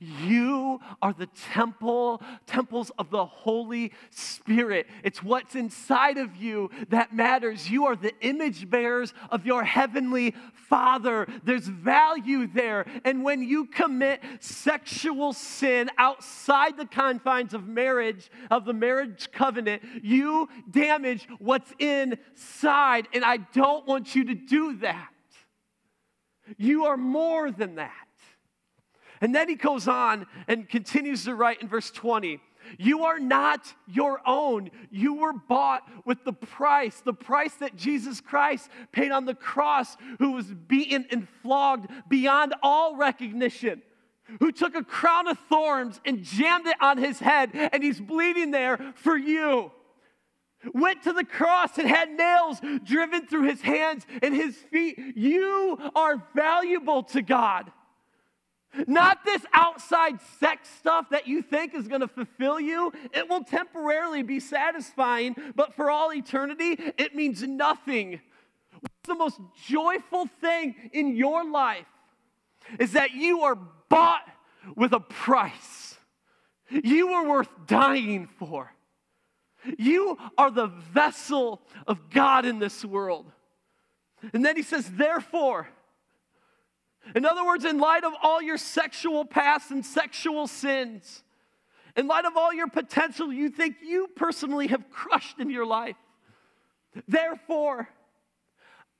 You 0.00 0.80
are 1.02 1.12
the 1.12 1.28
temple, 1.52 2.22
temples 2.46 2.90
of 2.98 3.10
the 3.10 3.24
Holy 3.24 3.92
Spirit. 4.10 4.86
It's 5.02 5.22
what's 5.22 5.54
inside 5.54 6.18
of 6.18 6.36
you 6.36 6.70
that 6.88 7.14
matters. 7.14 7.70
You 7.70 7.86
are 7.86 7.96
the 7.96 8.12
image 8.20 8.68
bearers 8.68 9.12
of 9.30 9.46
your 9.46 9.64
heavenly 9.64 10.34
Father. 10.68 11.26
There's 11.44 11.68
value 11.68 12.46
there. 12.46 12.86
And 13.04 13.24
when 13.24 13.42
you 13.42 13.66
commit 13.66 14.22
sexual 14.40 15.32
sin 15.32 15.90
outside 15.98 16.76
the 16.76 16.86
confines 16.86 17.54
of 17.54 17.66
marriage, 17.66 18.30
of 18.50 18.64
the 18.64 18.72
marriage 18.72 19.30
covenant, 19.32 19.82
you 20.02 20.48
damage 20.70 21.28
what's 21.38 21.72
inside. 21.78 23.08
And 23.12 23.24
I 23.24 23.38
don't 23.38 23.86
want 23.86 24.14
you 24.14 24.24
to 24.24 24.34
do 24.34 24.76
that. 24.78 25.08
You 26.56 26.86
are 26.86 26.96
more 26.96 27.50
than 27.50 27.76
that. 27.76 28.05
And 29.20 29.34
then 29.34 29.48
he 29.48 29.54
goes 29.54 29.88
on 29.88 30.26
and 30.48 30.68
continues 30.68 31.24
to 31.24 31.34
write 31.34 31.62
in 31.62 31.68
verse 31.68 31.90
20 31.90 32.40
You 32.78 33.04
are 33.04 33.18
not 33.18 33.72
your 33.86 34.20
own. 34.26 34.70
You 34.90 35.14
were 35.14 35.32
bought 35.32 35.82
with 36.04 36.24
the 36.24 36.32
price, 36.32 37.00
the 37.00 37.14
price 37.14 37.54
that 37.54 37.76
Jesus 37.76 38.20
Christ 38.20 38.68
paid 38.92 39.10
on 39.10 39.24
the 39.24 39.34
cross, 39.34 39.96
who 40.18 40.32
was 40.32 40.46
beaten 40.46 41.06
and 41.10 41.28
flogged 41.42 41.90
beyond 42.08 42.54
all 42.62 42.96
recognition. 42.96 43.82
Who 44.40 44.50
took 44.50 44.74
a 44.74 44.82
crown 44.82 45.28
of 45.28 45.38
thorns 45.48 46.00
and 46.04 46.24
jammed 46.24 46.66
it 46.66 46.74
on 46.80 46.98
his 46.98 47.20
head, 47.20 47.50
and 47.54 47.80
he's 47.80 48.00
bleeding 48.00 48.50
there 48.50 48.92
for 48.96 49.16
you 49.16 49.70
went 50.74 51.02
to 51.04 51.12
the 51.12 51.24
cross 51.24 51.78
and 51.78 51.88
had 51.88 52.10
nails 52.10 52.60
driven 52.84 53.26
through 53.26 53.44
his 53.44 53.60
hands 53.60 54.06
and 54.22 54.34
his 54.34 54.56
feet. 54.56 54.98
You 55.14 55.78
are 55.94 56.22
valuable 56.34 57.02
to 57.04 57.22
God. 57.22 57.70
Not 58.86 59.24
this 59.24 59.42
outside 59.52 60.20
sex 60.40 60.68
stuff 60.78 61.06
that 61.10 61.26
you 61.26 61.42
think 61.42 61.74
is 61.74 61.88
going 61.88 62.00
to 62.00 62.08
fulfill 62.08 62.60
you. 62.60 62.92
It 63.12 63.28
will 63.28 63.44
temporarily 63.44 64.22
be 64.22 64.40
satisfying, 64.40 65.36
but 65.54 65.74
for 65.74 65.90
all 65.90 66.12
eternity, 66.12 66.78
it 66.98 67.14
means 67.14 67.42
nothing. 67.42 68.20
What's 68.80 69.06
the 69.06 69.14
most 69.14 69.40
joyful 69.66 70.26
thing 70.40 70.74
in 70.92 71.16
your 71.16 71.44
life 71.48 71.86
is 72.78 72.92
that 72.92 73.12
you 73.12 73.42
are 73.42 73.58
bought 73.88 74.28
with 74.74 74.92
a 74.92 75.00
price. 75.00 75.96
You 76.68 77.10
are 77.10 77.26
worth 77.26 77.48
dying 77.66 78.28
for. 78.38 78.72
You 79.78 80.18
are 80.36 80.50
the 80.50 80.66
vessel 80.66 81.62
of 81.86 82.10
God 82.10 82.44
in 82.44 82.58
this 82.58 82.84
world. 82.84 83.30
And 84.32 84.44
then 84.44 84.56
he 84.56 84.62
says, 84.62 84.90
therefore, 84.90 85.68
in 87.14 87.24
other 87.24 87.44
words, 87.44 87.64
in 87.64 87.78
light 87.78 88.04
of 88.04 88.12
all 88.22 88.42
your 88.42 88.58
sexual 88.58 89.24
past 89.24 89.70
and 89.70 89.84
sexual 89.84 90.46
sins, 90.46 91.22
in 91.96 92.06
light 92.06 92.24
of 92.24 92.36
all 92.36 92.52
your 92.52 92.68
potential 92.68 93.32
you 93.32 93.48
think 93.48 93.76
you 93.82 94.08
personally 94.16 94.66
have 94.68 94.90
crushed 94.90 95.38
in 95.38 95.48
your 95.50 95.66
life, 95.66 95.96
therefore, 97.06 97.88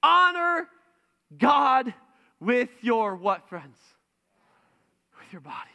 honor 0.02 0.68
God 1.36 1.92
with 2.40 2.70
your 2.80 3.16
what, 3.16 3.48
friends? 3.48 3.78
With 5.18 5.32
your 5.32 5.40
bodies. 5.40 5.72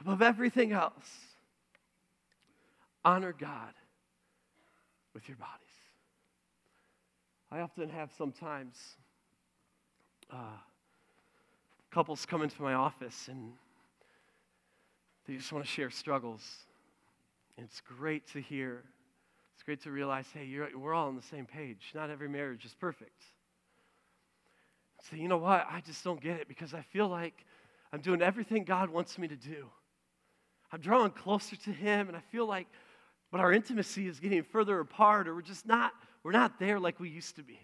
Above 0.00 0.20
everything 0.20 0.72
else, 0.72 1.08
honor 3.04 3.32
God 3.32 3.72
with 5.14 5.28
your 5.28 5.38
bodies. 5.38 5.50
I 7.50 7.60
often 7.60 7.88
have 7.88 8.10
sometimes 8.18 8.76
uh, 10.34 10.58
couples 11.90 12.26
come 12.26 12.42
into 12.42 12.60
my 12.60 12.74
office 12.74 13.28
and 13.28 13.52
they 15.26 15.36
just 15.36 15.52
want 15.52 15.64
to 15.64 15.70
share 15.70 15.90
struggles. 15.90 16.42
And 17.56 17.66
it's 17.66 17.80
great 17.80 18.26
to 18.32 18.40
hear. 18.40 18.82
It's 19.54 19.62
great 19.62 19.82
to 19.84 19.90
realize, 19.90 20.26
hey, 20.34 20.48
we're 20.74 20.92
all 20.92 21.08
on 21.08 21.16
the 21.16 21.22
same 21.22 21.46
page. 21.46 21.92
Not 21.94 22.10
every 22.10 22.28
marriage 22.28 22.64
is 22.64 22.74
perfect. 22.74 23.22
So, 25.08 25.16
you 25.16 25.28
know 25.28 25.36
what? 25.36 25.66
I 25.70 25.80
just 25.80 26.02
don't 26.02 26.20
get 26.20 26.40
it 26.40 26.48
because 26.48 26.74
I 26.74 26.82
feel 26.82 27.08
like 27.08 27.44
I'm 27.92 28.00
doing 28.00 28.22
everything 28.22 28.64
God 28.64 28.90
wants 28.90 29.18
me 29.18 29.28
to 29.28 29.36
do. 29.36 29.66
I'm 30.72 30.80
drawing 30.80 31.12
closer 31.12 31.56
to 31.56 31.70
Him, 31.70 32.08
and 32.08 32.16
I 32.16 32.20
feel 32.32 32.46
like, 32.46 32.66
but 33.30 33.40
our 33.40 33.52
intimacy 33.52 34.08
is 34.08 34.18
getting 34.18 34.42
further 34.42 34.80
apart, 34.80 35.28
or 35.28 35.34
we're 35.34 35.42
just 35.42 35.66
not, 35.66 35.92
we're 36.24 36.32
not 36.32 36.58
there 36.58 36.80
like 36.80 36.98
we 36.98 37.10
used 37.10 37.36
to 37.36 37.42
be. 37.42 37.60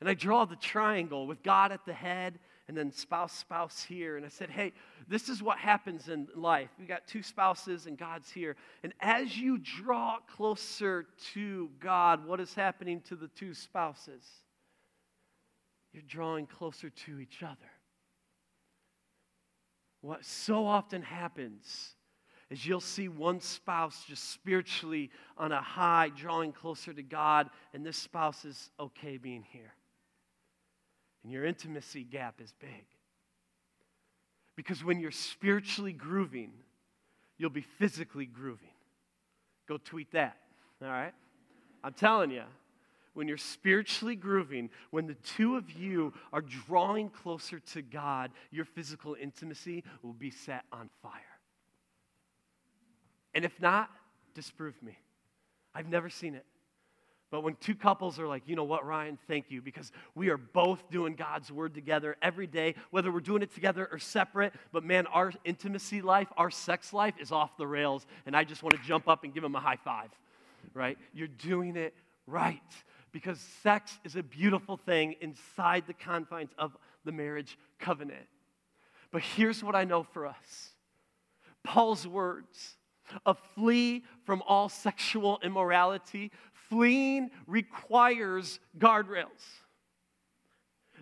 And 0.00 0.08
I 0.08 0.14
draw 0.14 0.44
the 0.44 0.56
triangle 0.56 1.26
with 1.26 1.42
God 1.42 1.72
at 1.72 1.86
the 1.86 1.92
head 1.92 2.38
and 2.68 2.76
then 2.76 2.92
spouse, 2.92 3.32
spouse 3.32 3.82
here. 3.82 4.16
And 4.16 4.26
I 4.26 4.28
said, 4.28 4.50
hey, 4.50 4.72
this 5.08 5.28
is 5.28 5.42
what 5.42 5.58
happens 5.58 6.08
in 6.08 6.28
life. 6.34 6.68
We 6.78 6.84
got 6.84 7.06
two 7.06 7.22
spouses 7.22 7.86
and 7.86 7.96
God's 7.96 8.30
here. 8.30 8.56
And 8.82 8.92
as 9.00 9.38
you 9.38 9.58
draw 9.58 10.18
closer 10.36 11.06
to 11.34 11.70
God, 11.80 12.26
what 12.26 12.40
is 12.40 12.52
happening 12.52 13.00
to 13.02 13.16
the 13.16 13.28
two 13.28 13.54
spouses? 13.54 14.24
You're 15.92 16.02
drawing 16.06 16.46
closer 16.46 16.90
to 16.90 17.20
each 17.20 17.42
other. 17.42 17.56
What 20.02 20.26
so 20.26 20.66
often 20.66 21.00
happens 21.00 21.94
is 22.50 22.66
you'll 22.66 22.80
see 22.80 23.08
one 23.08 23.40
spouse 23.40 24.04
just 24.06 24.30
spiritually 24.30 25.10
on 25.38 25.52
a 25.52 25.60
high, 25.60 26.10
drawing 26.14 26.52
closer 26.52 26.92
to 26.92 27.02
God, 27.02 27.48
and 27.72 27.84
this 27.84 27.96
spouse 27.96 28.44
is 28.44 28.70
okay 28.78 29.16
being 29.16 29.44
here 29.50 29.75
and 31.26 31.32
your 31.32 31.44
intimacy 31.44 32.04
gap 32.04 32.40
is 32.40 32.54
big. 32.60 32.86
Because 34.54 34.84
when 34.84 35.00
you're 35.00 35.10
spiritually 35.10 35.92
grooving, 35.92 36.52
you'll 37.36 37.50
be 37.50 37.66
physically 37.80 38.26
grooving. 38.26 38.68
Go 39.66 39.76
tweet 39.76 40.12
that, 40.12 40.36
all 40.80 40.86
right? 40.86 41.12
I'm 41.82 41.94
telling 41.94 42.30
you, 42.30 42.44
when 43.14 43.26
you're 43.26 43.38
spiritually 43.38 44.14
grooving, 44.14 44.70
when 44.92 45.08
the 45.08 45.16
two 45.16 45.56
of 45.56 45.68
you 45.72 46.14
are 46.32 46.42
drawing 46.42 47.08
closer 47.08 47.58
to 47.72 47.82
God, 47.82 48.30
your 48.52 48.64
physical 48.64 49.16
intimacy 49.20 49.82
will 50.04 50.12
be 50.12 50.30
set 50.30 50.62
on 50.70 50.88
fire. 51.02 51.10
And 53.34 53.44
if 53.44 53.60
not, 53.60 53.90
disprove 54.32 54.80
me. 54.80 54.96
I've 55.74 55.88
never 55.88 56.08
seen 56.08 56.36
it. 56.36 56.46
But 57.30 57.42
when 57.42 57.56
two 57.56 57.74
couples 57.74 58.20
are 58.20 58.28
like, 58.28 58.44
you 58.46 58.54
know 58.54 58.64
what, 58.64 58.86
Ryan, 58.86 59.18
thank 59.26 59.50
you, 59.50 59.60
because 59.60 59.90
we 60.14 60.28
are 60.28 60.36
both 60.36 60.88
doing 60.90 61.16
God's 61.16 61.50
word 61.50 61.74
together 61.74 62.16
every 62.22 62.46
day, 62.46 62.76
whether 62.90 63.10
we're 63.10 63.20
doing 63.20 63.42
it 63.42 63.52
together 63.52 63.88
or 63.90 63.98
separate. 63.98 64.52
But 64.72 64.84
man, 64.84 65.06
our 65.08 65.32
intimacy 65.44 66.02
life, 66.02 66.28
our 66.36 66.50
sex 66.50 66.92
life 66.92 67.14
is 67.20 67.32
off 67.32 67.56
the 67.56 67.66
rails, 67.66 68.06
and 68.26 68.36
I 68.36 68.44
just 68.44 68.62
want 68.62 68.76
to 68.76 68.82
jump 68.82 69.08
up 69.08 69.24
and 69.24 69.34
give 69.34 69.42
them 69.42 69.56
a 69.56 69.60
high 69.60 69.76
five, 69.76 70.10
right? 70.72 70.96
You're 71.12 71.26
doing 71.26 71.76
it 71.76 71.94
right, 72.28 72.62
because 73.10 73.40
sex 73.62 73.98
is 74.04 74.14
a 74.14 74.22
beautiful 74.22 74.76
thing 74.76 75.16
inside 75.20 75.84
the 75.88 75.94
confines 75.94 76.50
of 76.58 76.76
the 77.04 77.12
marriage 77.12 77.58
covenant. 77.80 78.26
But 79.10 79.22
here's 79.22 79.64
what 79.64 79.74
I 79.74 79.84
know 79.84 80.04
for 80.04 80.26
us 80.26 80.74
Paul's 81.64 82.06
words 82.06 82.76
of 83.24 83.38
flee 83.54 84.04
from 84.24 84.42
all 84.46 84.68
sexual 84.68 85.38
immorality, 85.42 86.32
fleeing 86.68 87.30
requires 87.46 88.58
guardrails. 88.78 89.26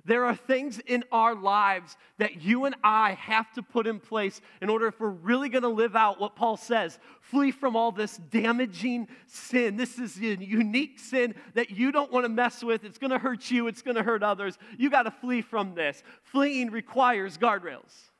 There 0.04 0.26
are 0.26 0.34
things 0.34 0.80
in 0.80 1.04
our 1.12 1.34
lives 1.34 1.96
that 2.18 2.42
you 2.42 2.64
and 2.64 2.74
I 2.82 3.12
have 3.12 3.50
to 3.52 3.62
put 3.62 3.86
in 3.86 4.00
place 4.00 4.40
in 4.60 4.68
order 4.68 4.86
if 4.88 5.00
we're 5.00 5.08
really 5.08 5.48
going 5.48 5.62
to 5.62 5.68
live 5.68 5.96
out 5.96 6.20
what 6.20 6.36
Paul 6.36 6.56
says. 6.56 6.98
Flee 7.20 7.50
from 7.50 7.74
all 7.74 7.90
this 7.92 8.16
damaging 8.16 9.08
sin. 9.26 9.76
This 9.76 9.98
is 9.98 10.18
a 10.18 10.36
unique 10.44 10.98
sin 10.98 11.34
that 11.54 11.70
you 11.70 11.90
don't 11.92 12.12
want 12.12 12.24
to 12.24 12.28
mess 12.28 12.62
with. 12.62 12.84
It's 12.84 12.98
going 12.98 13.12
to 13.12 13.18
hurt 13.18 13.50
you, 13.50 13.66
it's 13.66 13.82
going 13.82 13.96
to 13.96 14.02
hurt 14.02 14.22
others. 14.22 14.58
You 14.76 14.90
got 14.90 15.04
to 15.04 15.10
flee 15.10 15.42
from 15.42 15.74
this. 15.74 16.02
Fleeing 16.24 16.70
requires 16.70 17.38
guardrails. 17.38 18.10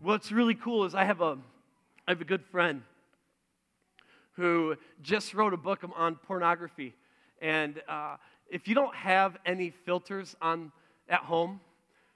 What's 0.00 0.32
really 0.32 0.56
cool 0.56 0.84
is 0.84 0.96
I 0.96 1.04
have 1.04 1.20
a, 1.20 1.38
I 2.08 2.10
have 2.10 2.20
a 2.20 2.24
good 2.24 2.44
friend 2.46 2.82
who 4.42 4.74
just 5.02 5.34
wrote 5.34 5.54
a 5.54 5.56
book 5.56 5.84
on 5.94 6.16
pornography. 6.16 6.92
And 7.40 7.80
uh, 7.88 8.16
if 8.50 8.66
you 8.66 8.74
don't 8.74 8.92
have 8.92 9.36
any 9.46 9.70
filters 9.70 10.34
on 10.42 10.72
at 11.08 11.20
home, 11.20 11.60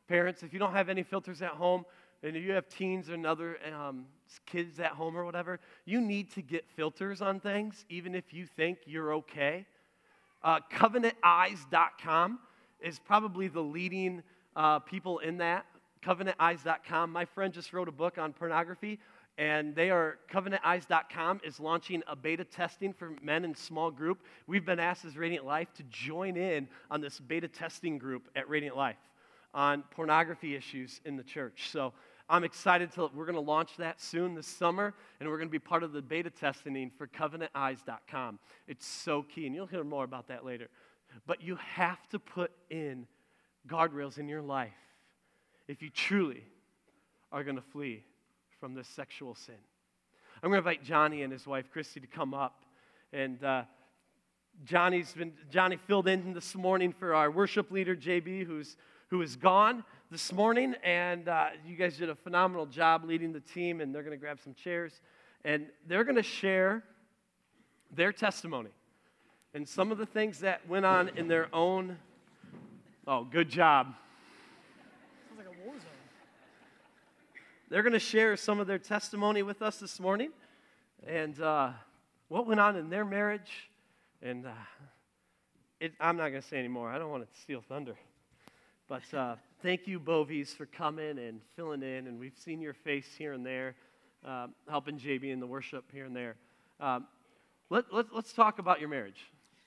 parents, 0.09 0.43
if 0.43 0.53
you 0.53 0.59
don't 0.59 0.73
have 0.73 0.89
any 0.89 1.05
filters 1.05 1.41
at 1.41 1.53
home, 1.53 1.85
and 2.25 2.37
if 2.37 2.43
you 2.43 2.51
have 2.51 2.69
teens 2.69 3.11
and 3.11 3.25
other 3.25 3.59
um, 3.73 4.07
kids 4.45 4.81
at 4.81 4.91
home 4.91 5.17
or 5.17 5.25
whatever, 5.25 5.61
you 5.85 6.01
need 6.01 6.33
to 6.33 6.43
get 6.43 6.65
filters 6.75 7.23
on 7.23 7.39
things, 7.39 7.85
even 7.91 8.13
if 8.13 8.35
you 8.35 8.45
think 8.45 8.79
you're 8.87 9.15
okay. 9.15 9.65
Uh, 10.43 10.59
CovenantEyes.com 10.73 12.41
is 12.81 12.99
probably 12.99 13.47
the 13.47 13.61
leading 13.61 14.21
uh, 14.57 14.81
people 14.81 15.21
in 15.21 15.37
that. 15.37 15.65
CovenantEyes.com. 16.05 17.13
My 17.13 17.25
friend 17.25 17.55
just 17.55 17.73
wrote 17.73 17.87
a 17.87 17.93
book 17.93 18.19
on 18.19 18.33
pornography 18.33 18.99
and 19.39 19.75
they 19.75 19.91
are 19.91 20.19
covenanteyes.com 20.33 21.41
is 21.45 21.61
launching 21.61 22.03
a 22.07 22.17
beta 22.17 22.45
testing 22.45 22.93
for 22.93 23.13
men 23.23 23.45
in 23.45 23.55
small 23.55 23.91
group. 23.91 24.23
We've 24.47 24.65
been 24.65 24.81
asked 24.81 25.05
as 25.05 25.17
radiant 25.17 25.45
life 25.45 25.69
to 25.75 25.83
join 25.85 26.37
in 26.37 26.69
on 26.91 27.01
this 27.01 27.21
beta 27.21 27.49
testing 27.49 27.99
group 27.99 28.29
at 28.35 28.49
radiant 28.49 28.77
life 28.77 28.97
on 29.53 29.83
pornography 29.91 30.55
issues 30.55 31.01
in 31.05 31.17
the 31.17 31.23
church. 31.23 31.69
So 31.71 31.93
i'm 32.29 32.43
excited 32.43 32.91
to 32.91 33.09
we're 33.15 33.25
going 33.25 33.37
to 33.37 33.41
launch 33.41 33.77
that 33.77 34.01
soon 34.01 34.35
this 34.35 34.49
summer 34.49 34.93
and 35.21 35.29
we're 35.29 35.37
going 35.37 35.49
to 35.49 35.53
be 35.53 35.61
part 35.61 35.85
of 35.85 35.93
the 35.93 36.03
beta 36.03 36.29
testing 36.29 36.91
for 36.99 37.07
covenanteyes.com 37.07 38.41
it's 38.67 38.85
so 38.85 39.23
key 39.23 39.47
and 39.47 39.55
you'll 39.55 39.67
hear 39.67 39.85
more 39.85 40.03
about 40.05 40.27
that 40.29 40.45
later. 40.45 40.69
But 41.27 41.41
you 41.43 41.57
have 41.57 42.09
to 42.09 42.19
put 42.19 42.51
in 42.69 43.07
guardrails 43.69 44.19
in 44.19 44.29
your 44.29 44.43
life 44.43 44.73
if 45.69 45.83
you 45.83 45.91
truly 45.91 46.45
are 47.33 47.45
going 47.45 47.57
to 47.57 47.63
flee 47.63 48.05
from 48.61 48.75
this 48.75 48.89
sexual 48.89 49.35
sin. 49.35 49.55
I'm 50.43 50.51
going 50.51 50.63
to 50.63 50.69
invite 50.69 50.85
Johnny 50.85 51.23
and 51.23 51.33
his 51.33 51.47
wife 51.47 51.71
Christy 51.73 52.01
to 52.01 52.07
come 52.07 52.35
up. 52.35 52.63
And 53.13 53.43
uh, 53.43 53.63
Johnny's 54.65 55.13
been, 55.13 55.33
Johnny 55.51 55.77
filled 55.87 56.09
in 56.09 56.33
this 56.33 56.55
morning 56.55 56.93
for 56.93 57.15
our 57.15 57.31
worship 57.31 57.71
leader, 57.71 57.97
JB, 57.97 58.47
who's, 58.47 58.77
who 59.09 59.23
is 59.23 59.37
gone 59.37 59.85
this 60.11 60.33
morning. 60.33 60.75
And 60.85 61.29
uh, 61.29 61.49
you 61.67 61.77
guys 61.77 61.97
did 61.97 62.11
a 62.11 62.15
phenomenal 62.15 62.67
job 62.67 63.05
leading 63.05 63.33
the 63.33 63.41
team, 63.41 63.81
and 63.81 63.95
they're 63.95 64.03
going 64.03 64.17
to 64.17 64.21
grab 64.21 64.39
some 64.43 64.55
chairs. 64.55 65.01
And 65.45 65.67
they're 65.87 66.05
going 66.05 66.17
to 66.17 66.23
share 66.23 66.83
their 67.95 68.13
testimony 68.13 68.71
and 69.55 69.67
some 69.67 69.91
of 69.91 69.97
the 69.97 70.07
things 70.07 70.41
that 70.41 70.67
went 70.69 70.85
on 70.85 71.11
in 71.17 71.29
their 71.29 71.49
own. 71.55 71.97
Oh, 73.07 73.25
good 73.25 73.49
job. 73.49 73.95
They're 77.69 77.83
going 77.83 77.95
to 77.95 77.99
share 77.99 78.37
some 78.37 78.61
of 78.61 78.69
their 78.69 78.79
testimony 78.79 79.43
with 79.43 79.61
us 79.61 79.79
this 79.79 79.99
morning 79.99 80.31
and 81.05 81.41
uh, 81.41 81.71
what 82.29 82.47
went 82.47 82.61
on 82.61 82.77
in 82.77 82.91
their 82.91 83.05
marriage. 83.05 83.71
And 84.23 84.47
uh, 84.47 84.51
it, 85.81 85.93
I'm 85.99 86.17
not 86.17 86.29
going 86.29 86.43
to 86.43 86.47
say 86.47 86.61
anymore. 86.61 86.91
I 86.91 86.99
don't 86.99 87.11
want 87.11 87.29
to 87.29 87.41
steal 87.41 87.61
thunder. 87.69 87.97
But 88.87 89.13
uh, 89.13 89.35
thank 89.65 89.89
you, 89.89 89.99
Bovies, 89.99 90.55
for 90.55 90.67
coming 90.67 91.19
and 91.19 91.41
filling 91.57 91.83
in. 91.83 92.07
And 92.07 92.21
we've 92.21 92.39
seen 92.39 92.61
your 92.61 92.73
face 92.73 93.09
here 93.19 93.33
and 93.33 93.45
there, 93.45 93.75
uh, 94.25 94.47
helping 94.71 94.97
JB 94.97 95.33
in 95.33 95.41
the 95.41 95.47
worship 95.49 95.87
here 95.93 96.05
and 96.05 96.15
there. 96.15 96.37
Um, 96.79 97.09
let, 97.69 97.93
let, 97.93 98.15
let's 98.15 98.33
talk 98.33 98.61
about 98.61 98.79
your 98.79 98.91
marriage. 98.91 99.25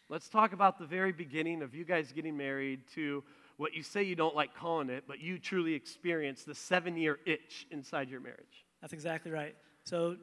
Let's 0.07 0.29
talk 0.29 0.53
about 0.53 0.79
the 0.79 0.85
very 0.85 1.11
beginning 1.11 1.61
of 1.61 1.75
you 1.75 1.83
guys 1.83 2.13
getting 2.13 2.37
married 2.37 2.79
to 2.95 3.25
what 3.59 3.73
you 3.73 3.83
say 3.83 4.01
you 4.01 4.15
don't 4.15 4.37
like 4.37 4.55
calling 4.55 4.89
it, 4.89 5.03
but 5.05 5.19
you 5.19 5.37
truly 5.37 5.73
experience 5.73 6.43
the 6.45 6.55
seven 6.55 6.95
year 6.95 7.19
itch 7.25 7.67
inside 7.71 8.09
your 8.09 8.21
marriage. 8.21 8.65
That's 8.79 8.93
exactly 8.93 9.31
right. 9.31 9.53
So 9.83 10.15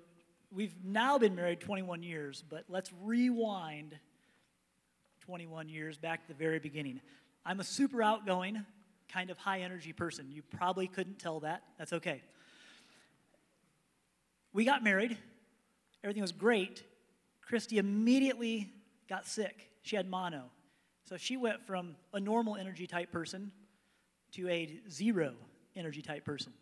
we've 0.51 0.75
now 0.83 1.19
been 1.19 1.35
married 1.35 1.61
21 1.61 2.03
years, 2.03 2.43
but 2.49 2.65
let's 2.71 2.91
rewind 3.03 3.95
21 5.21 5.69
years 5.69 5.99
back 5.99 6.23
to 6.23 6.29
the 6.29 6.35
very 6.35 6.59
beginning. 6.59 6.99
I'm 7.45 7.61
a 7.61 7.65
super 7.65 8.03
outgoing, 8.03 8.65
kind 9.13 9.29
of 9.29 9.37
high 9.37 9.61
energy 9.61 9.93
person. 9.93 10.31
You 10.31 10.41
probably 10.41 10.87
couldn't 10.87 11.19
tell 11.19 11.41
that. 11.41 11.63
That's 11.77 11.93
okay. 11.93 12.23
We 14.55 14.65
got 14.65 14.83
married, 14.83 15.15
everything 16.03 16.23
was 16.23 16.33
great. 16.33 16.83
Christy 17.43 17.77
immediately 17.77 18.73
got 19.11 19.27
sick. 19.27 19.69
She 19.83 19.95
had 19.95 20.09
mono. 20.09 20.45
So 21.07 21.17
she 21.17 21.37
went 21.37 21.65
from 21.65 21.97
a 22.13 22.21
normal 22.21 22.57
energy 22.57 22.87
type 22.87 23.13
person 23.13 23.53
to 24.33 24.49
a 24.49 24.81
zero 24.91 25.35
energy 25.77 26.03
type 26.03 26.25
person. 26.25 26.53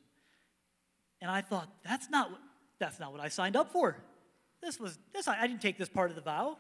And 1.20 1.30
I 1.30 1.40
thought, 1.40 1.68
that's 1.83 2.11
not 2.11 2.30
what, 2.30 2.40
that's 2.78 3.00
not 3.00 3.11
what 3.11 3.20
I 3.20 3.28
signed 3.28 3.57
up 3.57 3.72
for. 3.72 3.96
This 4.61 4.78
was 4.78 4.98
this 5.12 5.28
I 5.28 5.46
didn't 5.46 5.62
take 5.62 5.78
this 5.78 5.88
part 5.88 6.11
of 6.11 6.16
the 6.16 6.22
vow, 6.22 6.59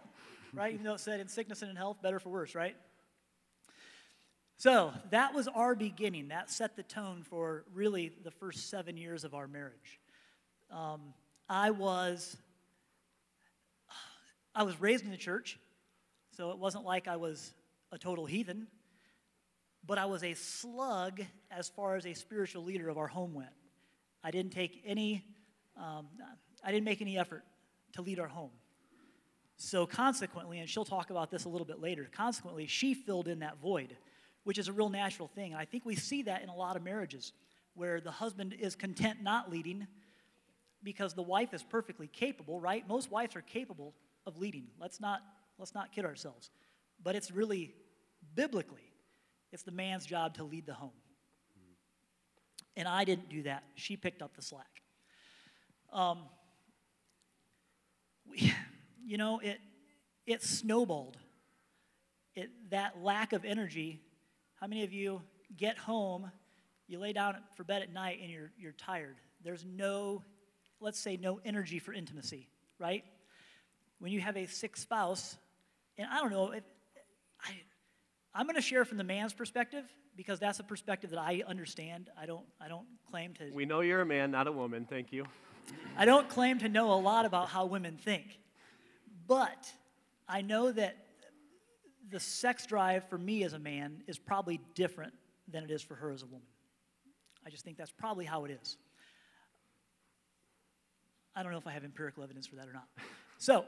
right? 0.52 0.72
Even 0.72 0.84
though 0.84 0.94
it 0.94 1.00
said 1.00 1.20
in 1.20 1.28
sickness 1.28 1.62
and 1.62 1.70
in 1.70 1.76
health, 1.76 1.98
better 2.02 2.18
for 2.18 2.30
worse, 2.30 2.54
right? 2.54 2.76
So 4.56 4.92
that 5.10 5.34
was 5.34 5.48
our 5.48 5.74
beginning. 5.74 6.28
That 6.28 6.50
set 6.50 6.76
the 6.76 6.82
tone 6.82 7.22
for 7.22 7.64
really 7.74 8.12
the 8.22 8.30
first 8.30 8.70
seven 8.70 8.96
years 8.96 9.24
of 9.24 9.34
our 9.34 9.48
marriage. 9.48 10.00
Um, 10.70 11.00
I 11.48 11.70
was 11.70 12.36
I 14.54 14.62
was 14.62 14.80
raised 14.80 15.04
in 15.04 15.10
the 15.10 15.16
church, 15.16 15.58
so 16.36 16.50
it 16.50 16.58
wasn't 16.58 16.84
like 16.84 17.08
I 17.08 17.16
was 17.16 17.52
a 17.92 17.98
total 17.98 18.26
heathen, 18.26 18.66
but 19.86 19.98
I 19.98 20.06
was 20.06 20.24
a 20.24 20.34
slug 20.34 21.20
as 21.50 21.68
far 21.68 21.96
as 21.96 22.06
a 22.06 22.14
spiritual 22.14 22.64
leader 22.64 22.88
of 22.88 22.98
our 22.98 23.06
home 23.06 23.34
went. 23.34 23.50
I 24.22 24.30
didn't 24.30 24.52
take 24.52 24.82
any, 24.86 25.24
um, 25.76 26.06
I 26.64 26.72
didn't 26.72 26.84
make 26.84 27.02
any 27.02 27.18
effort 27.18 27.44
to 27.92 28.02
lead 28.02 28.18
our 28.18 28.28
home. 28.28 28.50
So 29.56 29.86
consequently, 29.86 30.58
and 30.58 30.68
she'll 30.68 30.84
talk 30.84 31.10
about 31.10 31.30
this 31.30 31.44
a 31.44 31.48
little 31.48 31.66
bit 31.66 31.80
later, 31.80 32.08
consequently, 32.12 32.66
she 32.66 32.94
filled 32.94 33.28
in 33.28 33.40
that 33.40 33.58
void, 33.60 33.96
which 34.42 34.58
is 34.58 34.68
a 34.68 34.72
real 34.72 34.88
natural 34.88 35.28
thing. 35.28 35.52
And 35.52 35.60
I 35.60 35.64
think 35.64 35.84
we 35.84 35.94
see 35.94 36.22
that 36.22 36.42
in 36.42 36.48
a 36.48 36.56
lot 36.56 36.76
of 36.76 36.82
marriages 36.82 37.32
where 37.74 38.00
the 38.00 38.10
husband 38.10 38.54
is 38.58 38.74
content 38.74 39.22
not 39.22 39.50
leading 39.50 39.86
because 40.82 41.14
the 41.14 41.22
wife 41.22 41.54
is 41.54 41.62
perfectly 41.62 42.06
capable, 42.06 42.60
right? 42.60 42.86
Most 42.88 43.10
wives 43.10 43.36
are 43.36 43.42
capable 43.42 43.94
of 44.26 44.38
leading. 44.38 44.66
Let's 44.80 45.00
not, 45.00 45.22
let's 45.58 45.74
not 45.74 45.92
kid 45.92 46.04
ourselves. 46.04 46.50
But 47.02 47.16
it's 47.16 47.30
really 47.30 47.74
biblically, 48.34 48.92
it's 49.52 49.62
the 49.62 49.72
man's 49.72 50.06
job 50.06 50.34
to 50.34 50.44
lead 50.44 50.66
the 50.66 50.74
home. 50.74 50.92
And 52.76 52.88
I 52.88 53.04
didn't 53.04 53.28
do 53.28 53.42
that. 53.44 53.64
She 53.76 53.96
picked 53.96 54.20
up 54.20 54.34
the 54.34 54.42
slack. 54.42 54.82
Um, 55.92 56.22
we, 58.28 58.52
you 59.06 59.16
know, 59.16 59.38
it, 59.38 59.60
it 60.26 60.42
snowballed. 60.42 61.16
It, 62.34 62.50
that 62.70 63.00
lack 63.00 63.32
of 63.32 63.44
energy. 63.44 64.00
How 64.56 64.66
many 64.66 64.82
of 64.82 64.92
you 64.92 65.22
get 65.56 65.78
home, 65.78 66.30
you 66.88 66.98
lay 66.98 67.12
down 67.12 67.36
for 67.56 67.62
bed 67.62 67.82
at 67.82 67.92
night, 67.92 68.18
and 68.20 68.30
you're, 68.30 68.50
you're 68.58 68.72
tired? 68.72 69.16
There's 69.44 69.64
no, 69.64 70.22
let's 70.80 70.98
say, 70.98 71.16
no 71.16 71.38
energy 71.44 71.78
for 71.78 71.92
intimacy, 71.92 72.48
right? 72.80 73.04
When 74.00 74.10
you 74.10 74.20
have 74.20 74.36
a 74.36 74.46
sick 74.46 74.76
spouse, 74.76 75.36
and 75.96 76.08
I 76.10 76.20
don't 76.20 76.32
know, 76.32 76.50
if, 76.50 76.64
I, 77.44 77.50
I'm 78.34 78.46
going 78.46 78.56
to 78.56 78.62
share 78.62 78.84
from 78.84 78.98
the 78.98 79.04
man's 79.04 79.32
perspective 79.32 79.84
because 80.16 80.38
that's 80.40 80.60
a 80.60 80.64
perspective 80.64 81.10
that 81.10 81.18
I 81.18 81.42
understand. 81.46 82.10
I 82.20 82.26
don't, 82.26 82.44
I 82.60 82.68
don't 82.68 82.86
claim 83.10 83.34
to. 83.34 83.50
We 83.52 83.64
know 83.64 83.80
you're 83.80 84.00
a 84.00 84.06
man, 84.06 84.30
not 84.30 84.46
a 84.46 84.52
woman. 84.52 84.86
Thank 84.88 85.12
you. 85.12 85.24
I 85.96 86.04
don't 86.04 86.28
claim 86.28 86.58
to 86.60 86.68
know 86.68 86.92
a 86.92 87.00
lot 87.00 87.26
about 87.26 87.48
how 87.48 87.66
women 87.66 87.96
think. 87.96 88.38
But 89.26 89.72
I 90.28 90.42
know 90.42 90.72
that 90.72 90.96
the 92.10 92.20
sex 92.20 92.66
drive 92.66 93.08
for 93.08 93.18
me 93.18 93.44
as 93.44 93.52
a 93.52 93.58
man 93.58 94.02
is 94.06 94.18
probably 94.18 94.60
different 94.74 95.14
than 95.48 95.64
it 95.64 95.70
is 95.70 95.82
for 95.82 95.94
her 95.94 96.10
as 96.10 96.22
a 96.22 96.26
woman. 96.26 96.46
I 97.46 97.50
just 97.50 97.64
think 97.64 97.76
that's 97.76 97.90
probably 97.90 98.24
how 98.24 98.44
it 98.44 98.50
is. 98.50 98.76
I 101.36 101.42
don't 101.42 101.52
know 101.52 101.58
if 101.58 101.66
I 101.66 101.72
have 101.72 101.84
empirical 101.84 102.22
evidence 102.22 102.46
for 102.46 102.56
that 102.56 102.68
or 102.68 102.72
not. 102.72 102.86
So, 103.38 103.64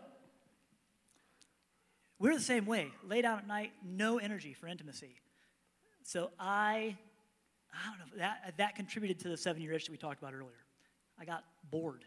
we're 2.18 2.34
the 2.34 2.40
same 2.40 2.66
way. 2.66 2.90
Lay 3.06 3.22
down 3.22 3.38
at 3.38 3.46
night, 3.46 3.72
no 3.84 4.18
energy 4.18 4.54
for 4.54 4.68
intimacy. 4.68 5.16
So 6.02 6.30
I, 6.38 6.96
I 7.72 7.90
don't 7.90 7.98
know, 7.98 8.18
that, 8.18 8.54
that 8.58 8.74
contributed 8.76 9.18
to 9.20 9.28
the 9.28 9.36
seven 9.36 9.62
year 9.62 9.72
itch 9.72 9.86
that 9.86 9.92
we 9.92 9.98
talked 9.98 10.20
about 10.20 10.34
earlier. 10.34 10.64
I 11.18 11.24
got 11.24 11.44
bored. 11.70 12.04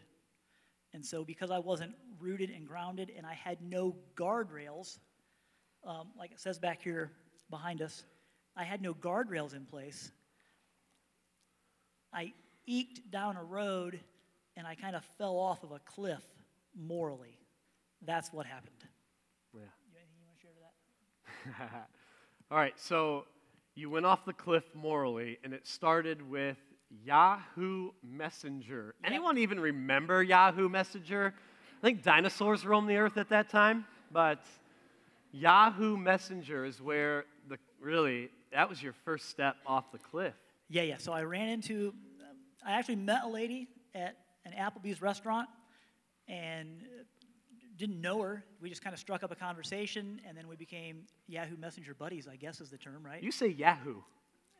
And 0.92 1.04
so, 1.04 1.24
because 1.24 1.50
I 1.50 1.58
wasn't 1.58 1.92
rooted 2.18 2.50
and 2.50 2.66
grounded 2.66 3.12
and 3.16 3.24
I 3.24 3.34
had 3.34 3.58
no 3.62 3.94
guardrails, 4.16 4.98
um, 5.86 6.08
like 6.18 6.32
it 6.32 6.40
says 6.40 6.58
back 6.58 6.82
here 6.82 7.12
behind 7.48 7.80
us, 7.80 8.04
I 8.56 8.64
had 8.64 8.82
no 8.82 8.94
guardrails 8.94 9.54
in 9.54 9.64
place. 9.66 10.10
I 12.12 12.32
eked 12.66 13.10
down 13.10 13.36
a 13.36 13.44
road 13.44 14.00
and 14.56 14.66
I 14.66 14.74
kind 14.74 14.96
of 14.96 15.04
fell 15.16 15.36
off 15.36 15.62
of 15.62 15.70
a 15.72 15.78
cliff 15.80 16.24
morally. 16.74 17.38
That's 18.02 18.32
what 18.32 18.46
happened. 18.46 18.72
Yeah. 19.54 19.60
You 19.60 19.96
anything 19.96 20.16
you 20.18 20.26
want 20.26 20.38
to 20.38 20.42
share 20.42 20.52
to 20.52 20.60
that? 20.60 21.29
All 22.50 22.58
right, 22.58 22.78
so 22.78 23.24
you 23.74 23.90
went 23.90 24.06
off 24.06 24.24
the 24.24 24.32
cliff 24.32 24.64
morally, 24.74 25.38
and 25.44 25.52
it 25.52 25.66
started 25.66 26.28
with 26.28 26.58
Yahoo 27.04 27.90
Messenger. 28.02 28.94
Yep. 29.02 29.12
Anyone 29.12 29.38
even 29.38 29.60
remember 29.60 30.22
Yahoo 30.22 30.68
Messenger? 30.68 31.34
I 31.78 31.80
think 31.80 32.02
dinosaurs 32.02 32.66
roamed 32.66 32.90
the 32.90 32.96
earth 32.96 33.16
at 33.16 33.28
that 33.28 33.48
time, 33.48 33.86
but 34.12 34.44
Yahoo 35.32 35.96
Messenger 35.96 36.64
is 36.64 36.80
where 36.80 37.24
the 37.48 37.58
really 37.80 38.30
that 38.52 38.68
was 38.68 38.82
your 38.82 38.92
first 39.04 39.28
step 39.28 39.56
off 39.66 39.92
the 39.92 39.98
cliff. 39.98 40.34
Yeah, 40.68 40.82
yeah. 40.82 40.96
So 40.98 41.12
I 41.12 41.22
ran 41.22 41.48
into, 41.48 41.94
um, 42.20 42.36
I 42.66 42.72
actually 42.72 42.96
met 42.96 43.22
a 43.24 43.28
lady 43.28 43.68
at 43.94 44.16
an 44.44 44.52
Applebee's 44.52 45.00
restaurant 45.00 45.48
and 46.28 46.82
didn't 47.80 48.00
know 48.00 48.20
her. 48.22 48.44
We 48.60 48.68
just 48.68 48.82
kind 48.84 48.92
of 48.94 49.00
struck 49.00 49.22
up 49.22 49.32
a 49.32 49.34
conversation 49.34 50.20
and 50.28 50.36
then 50.36 50.46
we 50.46 50.54
became 50.54 51.02
Yahoo 51.26 51.56
Messenger 51.56 51.94
buddies, 51.94 52.28
I 52.30 52.36
guess 52.36 52.60
is 52.60 52.70
the 52.70 52.76
term, 52.76 53.02
right? 53.04 53.22
You 53.22 53.32
say 53.32 53.48
Yahoo. 53.48 53.96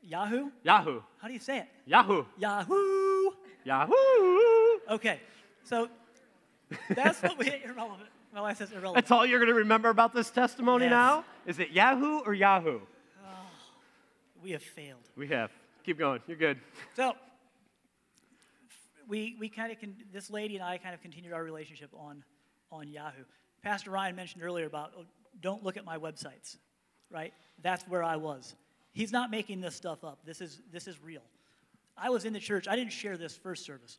Yahoo? 0.03 0.51
Yahoo. 0.65 1.03
How 1.19 1.29
do 1.29 1.35
you 1.35 1.39
say 1.39 1.59
it? 1.59 1.67
Yahoo. 1.85 2.25
Yahoo! 2.39 3.31
Yahoo. 3.65 3.93
Okay, 4.91 5.21
so 5.63 5.89
that's 6.95 7.23
what 7.23 7.37
we, 7.39 7.47
irrelevant. 7.65 8.09
My 8.33 8.41
wife 8.41 8.57
says 8.57 8.71
irrelevant. 8.73 8.95
That's 8.95 9.11
all 9.11 9.27
you're 9.27 9.39
going 9.39 9.51
to 9.51 9.55
remember 9.55 9.91
about 9.91 10.15
this 10.15 10.31
testimony 10.31 10.85
Yes. 10.87 10.91
now? 10.91 11.25
Is 11.47 11.59
it 11.59 11.71
Yahoo 11.71 12.21
or 12.21 12.33
Yahoo? 12.33 12.81
Oh, 13.23 13.29
we 14.43 14.53
have 14.53 14.63
failed. 14.63 15.03
We 15.17 15.29
have. 15.29 15.51
Keep 15.85 15.99
going. 15.99 16.21
You're 16.27 16.39
good. 16.39 16.59
So 16.97 17.13
we, 19.07 19.37
we 19.39 19.51
kind 19.51 19.71
of 19.73 19.79
can, 19.79 19.95
this 20.13 20.31
lady 20.31 20.57
and 20.57 20.65
I 20.65 20.79
kind 20.79 20.95
of 20.95 21.03
continued 21.03 21.35
our 21.35 21.45
relationship 21.45 21.91
on, 21.95 22.23
on 22.73 22.89
Yahoo. 22.89 23.25
Pastor 23.63 23.91
Ryan 23.91 24.17
mentioned 24.17 24.43
earlier 24.43 24.67
about 24.67 24.93
oh, 24.99 25.05
don't 25.41 25.63
look 25.63 25.77
at 25.77 25.85
my 25.85 25.99
websites, 25.99 26.57
right? 27.11 27.33
That's 27.63 27.85
where 27.89 28.03
I 28.03 28.17
was. 28.17 28.55
He's 28.93 29.13
not 29.13 29.31
making 29.31 29.61
this 29.61 29.75
stuff 29.75 30.05
up. 30.05 30.21
This 30.25 30.41
is, 30.41 30.61
this 30.73 30.89
is 30.89 31.03
real. 31.03 31.23
I 31.97 32.11
was 32.11 32.25
in 32.25 32.33
the 32.33 32.41
church. 32.41 32.67
I 32.67 32.77
didn't 32.77 32.93
share 32.93 33.17
this 33.17 33.37
first 33.37 33.65
service. 33.65 33.99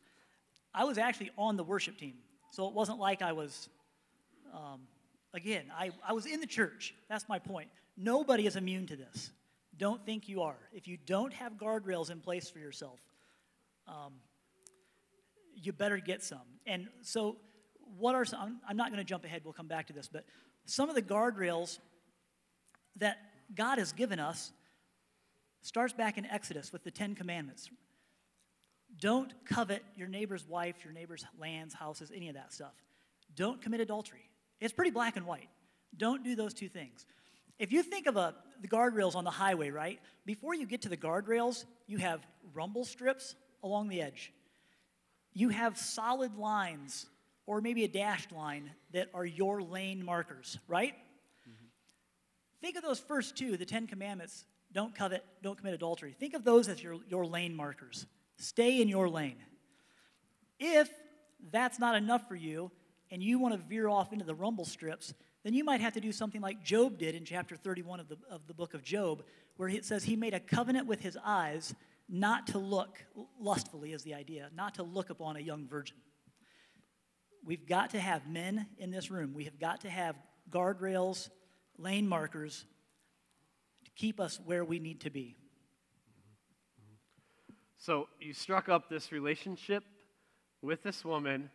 I 0.74 0.84
was 0.84 0.98
actually 0.98 1.30
on 1.38 1.56
the 1.56 1.64
worship 1.64 1.96
team. 1.96 2.14
So 2.50 2.68
it 2.68 2.74
wasn't 2.74 2.98
like 2.98 3.22
I 3.22 3.32
was, 3.32 3.68
um, 4.52 4.80
again, 5.32 5.64
I, 5.76 5.90
I 6.06 6.12
was 6.12 6.26
in 6.26 6.40
the 6.40 6.46
church. 6.46 6.94
That's 7.08 7.28
my 7.28 7.38
point. 7.38 7.68
Nobody 7.96 8.46
is 8.46 8.56
immune 8.56 8.86
to 8.88 8.96
this. 8.96 9.30
Don't 9.78 10.04
think 10.04 10.28
you 10.28 10.42
are. 10.42 10.58
If 10.72 10.86
you 10.86 10.98
don't 11.06 11.32
have 11.32 11.54
guardrails 11.54 12.10
in 12.10 12.20
place 12.20 12.50
for 12.50 12.58
yourself, 12.58 13.00
um, 13.88 14.12
you 15.54 15.72
better 15.72 15.98
get 15.98 16.22
some. 16.22 16.42
And 16.66 16.88
so, 17.00 17.36
what 17.98 18.14
are 18.14 18.24
some? 18.24 18.60
I'm, 18.68 18.76
not 18.76 18.90
going 18.90 18.98
to 18.98 19.04
jump 19.04 19.24
ahead, 19.24 19.42
we'll 19.44 19.52
come 19.52 19.68
back 19.68 19.86
to 19.88 19.92
this, 19.92 20.08
but 20.12 20.24
some 20.64 20.88
of 20.88 20.94
the 20.94 21.02
guardrails 21.02 21.78
that 22.96 23.18
God 23.54 23.78
has 23.78 23.92
given 23.92 24.18
us 24.18 24.52
starts 25.62 25.92
back 25.92 26.18
in 26.18 26.26
Exodus 26.26 26.72
with 26.72 26.84
the 26.84 26.90
Ten 26.90 27.14
Commandments. 27.14 27.70
Don't 29.00 29.32
covet 29.46 29.82
your 29.96 30.08
neighbor's 30.08 30.46
wife, 30.46 30.76
your 30.84 30.92
neighbor's 30.92 31.24
lands, 31.38 31.74
houses, 31.74 32.12
any 32.14 32.28
of 32.28 32.34
that 32.34 32.52
stuff. 32.52 32.74
Don't 33.34 33.62
commit 33.62 33.80
adultery. 33.80 34.28
It's 34.60 34.72
pretty 34.72 34.90
black 34.90 35.16
and 35.16 35.26
white. 35.26 35.48
Don't 35.96 36.22
do 36.22 36.34
those 36.34 36.54
two 36.54 36.68
things. 36.68 37.06
If 37.58 37.72
you 37.72 37.82
think 37.82 38.06
of 38.06 38.16
a, 38.16 38.34
the 38.60 38.68
guardrails 38.68 39.14
on 39.14 39.24
the 39.24 39.30
highway, 39.30 39.70
right? 39.70 40.00
Before 40.26 40.54
you 40.54 40.66
get 40.66 40.82
to 40.82 40.88
the 40.88 40.96
guardrails, 40.96 41.64
you 41.86 41.98
have 41.98 42.26
rumble 42.52 42.84
strips 42.84 43.34
along 43.62 43.88
the 43.88 44.02
edge. 44.02 44.32
You 45.32 45.48
have 45.50 45.78
solid 45.78 46.36
lines, 46.36 47.06
or 47.46 47.60
maybe 47.60 47.84
a 47.84 47.88
dashed 47.88 48.32
line, 48.32 48.70
that 48.92 49.08
are 49.14 49.24
your 49.24 49.62
lane 49.62 50.04
markers, 50.04 50.58
right? 50.68 50.94
Mm-hmm. 51.48 51.66
Think 52.60 52.76
of 52.76 52.82
those 52.82 53.00
first 53.00 53.36
two, 53.36 53.56
the 53.56 53.66
Ten 53.66 53.86
Commandments 53.86 54.44
don't 54.72 54.94
covet, 54.94 55.24
don't 55.42 55.58
commit 55.58 55.74
adultery. 55.74 56.14
Think 56.18 56.34
of 56.34 56.44
those 56.44 56.68
as 56.68 56.82
your, 56.82 56.96
your 57.08 57.26
lane 57.26 57.54
markers. 57.54 58.06
Stay 58.38 58.80
in 58.80 58.88
your 58.88 59.08
lane. 59.08 59.36
If 60.58 60.90
that's 61.50 61.78
not 61.78 61.96
enough 61.96 62.28
for 62.28 62.36
you 62.36 62.70
and 63.10 63.22
you 63.22 63.38
want 63.38 63.54
to 63.54 63.60
veer 63.60 63.88
off 63.88 64.12
into 64.12 64.24
the 64.24 64.34
rumble 64.34 64.64
strips, 64.64 65.12
then 65.44 65.54
you 65.54 65.64
might 65.64 65.80
have 65.80 65.92
to 65.94 66.00
do 66.00 66.12
something 66.12 66.40
like 66.40 66.62
Job 66.62 66.98
did 66.98 67.14
in 67.14 67.24
chapter 67.24 67.56
31 67.56 68.00
of 68.00 68.08
the, 68.08 68.16
of 68.30 68.46
the 68.46 68.54
book 68.54 68.74
of 68.74 68.82
Job, 68.82 69.24
where 69.56 69.68
it 69.68 69.84
says 69.84 70.04
he 70.04 70.16
made 70.16 70.34
a 70.34 70.40
covenant 70.40 70.86
with 70.86 71.00
his 71.00 71.18
eyes 71.24 71.74
not 72.08 72.46
to 72.48 72.58
look, 72.58 73.04
lustfully 73.40 73.92
is 73.92 74.02
the 74.02 74.14
idea, 74.14 74.50
not 74.54 74.74
to 74.74 74.82
look 74.82 75.10
upon 75.10 75.36
a 75.36 75.40
young 75.40 75.66
virgin. 75.66 75.96
We've 77.44 77.66
got 77.66 77.90
to 77.90 78.00
have 78.00 78.28
men 78.28 78.66
in 78.78 78.90
this 78.90 79.10
room, 79.10 79.34
we 79.34 79.44
have 79.44 79.58
got 79.58 79.80
to 79.82 79.90
have 79.90 80.16
guardrails, 80.50 81.28
lane 81.78 82.06
markers 82.06 82.64
to 83.84 83.90
keep 83.96 84.20
us 84.20 84.38
where 84.44 84.64
we 84.64 84.78
need 84.78 85.00
to 85.00 85.10
be. 85.10 85.36
So 87.78 88.08
you 88.20 88.32
struck 88.32 88.68
up 88.68 88.88
this 88.88 89.10
relationship 89.10 89.82
with 90.60 90.84
this 90.84 91.04
woman 91.04 91.50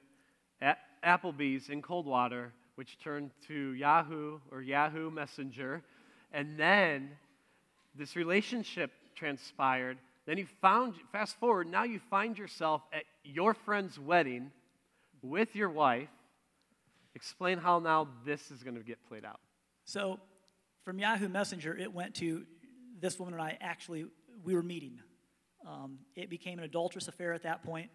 at 0.59 0.79
Applebee's 1.05 1.69
in 1.69 1.81
Coldwater, 1.81 2.51
which 2.75 2.99
turned 2.99 3.31
to 3.47 3.71
Yahoo 3.71 4.39
or 4.51 4.61
Yahoo 4.61 5.09
Messenger. 5.09 5.83
And 6.33 6.59
then 6.59 7.11
this 7.95 8.17
relationship 8.17 8.91
transpired. 9.15 9.97
Then 10.25 10.37
you 10.37 10.47
found, 10.61 10.95
fast 11.13 11.39
forward, 11.39 11.67
now 11.67 11.85
you 11.85 11.99
find 12.09 12.37
yourself 12.37 12.81
at 12.91 13.03
your 13.23 13.53
friend's 13.53 13.97
wedding 13.97 14.51
with 15.21 15.55
your 15.55 15.69
wife. 15.69 16.09
Explain 17.15 17.57
how 17.57 17.79
now 17.79 18.07
this 18.25 18.51
is 18.51 18.63
going 18.63 18.75
to 18.75 18.83
get 18.83 19.03
played 19.07 19.25
out. 19.25 19.39
So 19.85 20.19
from 20.83 20.99
Yahoo 20.99 21.29
Messenger, 21.29 21.77
it 21.77 21.93
went 21.93 22.15
to 22.15 22.45
this 22.99 23.17
woman 23.19 23.33
and 23.33 23.43
I 23.43 23.57
actually, 23.59 24.05
we 24.43 24.55
were 24.55 24.63
meeting. 24.63 24.99
Um, 25.67 25.99
it 26.15 26.29
became 26.29 26.59
an 26.59 26.65
adulterous 26.65 27.07
affair 27.07 27.33
at 27.33 27.43
that 27.43 27.63
point. 27.63 27.89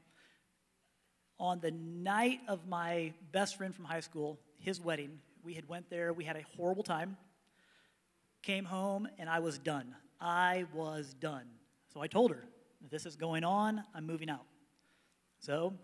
On 1.39 1.61
the 1.61 1.71
night 1.71 2.41
of 2.49 2.67
my 2.69 3.13
best 3.33 3.57
friend 3.57 3.75
from 3.75 3.85
high 3.85 4.01
school, 4.01 4.39
his 4.59 4.81
wedding, 4.81 5.21
we 5.43 5.55
had 5.55 5.69
went 5.69 5.91
there. 5.91 6.13
We 6.13 6.25
had 6.25 6.37
a 6.37 6.45
horrible 6.57 6.83
time. 6.83 7.17
Came 8.43 8.65
home 8.65 9.09
and 9.19 9.29
I 9.29 9.39
was 9.39 9.59
done. 9.59 9.95
I 10.21 10.67
was 10.73 11.15
done. 11.15 11.47
So 11.93 12.01
I 12.01 12.07
told 12.07 12.31
her, 12.31 12.45
"This 12.91 13.07
is 13.07 13.17
going 13.17 13.45
on. 13.45 13.85
I'm 13.95 14.07
moving 14.07 14.31
out." 14.31 14.47
So 15.41 15.75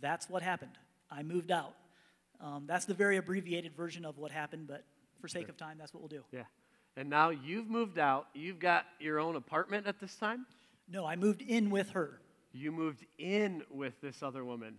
that's 0.00 0.28
what 0.28 0.42
happened. 0.42 0.78
I 1.10 1.22
moved 1.22 1.50
out. 1.50 1.74
Um, 2.40 2.64
that's 2.66 2.84
the 2.84 2.94
very 2.94 3.16
abbreviated 3.16 3.74
version 3.76 4.04
of 4.04 4.18
what 4.18 4.30
happened, 4.30 4.66
but 4.66 4.84
for 5.20 5.28
sake 5.28 5.48
of 5.48 5.56
time, 5.56 5.76
that's 5.78 5.92
what 5.92 6.00
we'll 6.00 6.08
do. 6.08 6.24
Yeah. 6.32 6.44
And 6.96 7.10
now 7.10 7.30
you've 7.30 7.68
moved 7.68 7.98
out. 7.98 8.28
You've 8.34 8.58
got 8.58 8.86
your 8.98 9.18
own 9.18 9.36
apartment 9.36 9.86
at 9.86 10.00
this 10.00 10.14
time. 10.16 10.46
No, 10.88 11.04
I 11.04 11.16
moved 11.16 11.42
in 11.42 11.70
with 11.70 11.90
her. 11.90 12.20
You 12.52 12.72
moved 12.72 13.04
in 13.18 13.62
with 13.70 14.00
this 14.00 14.22
other 14.22 14.44
woman. 14.44 14.76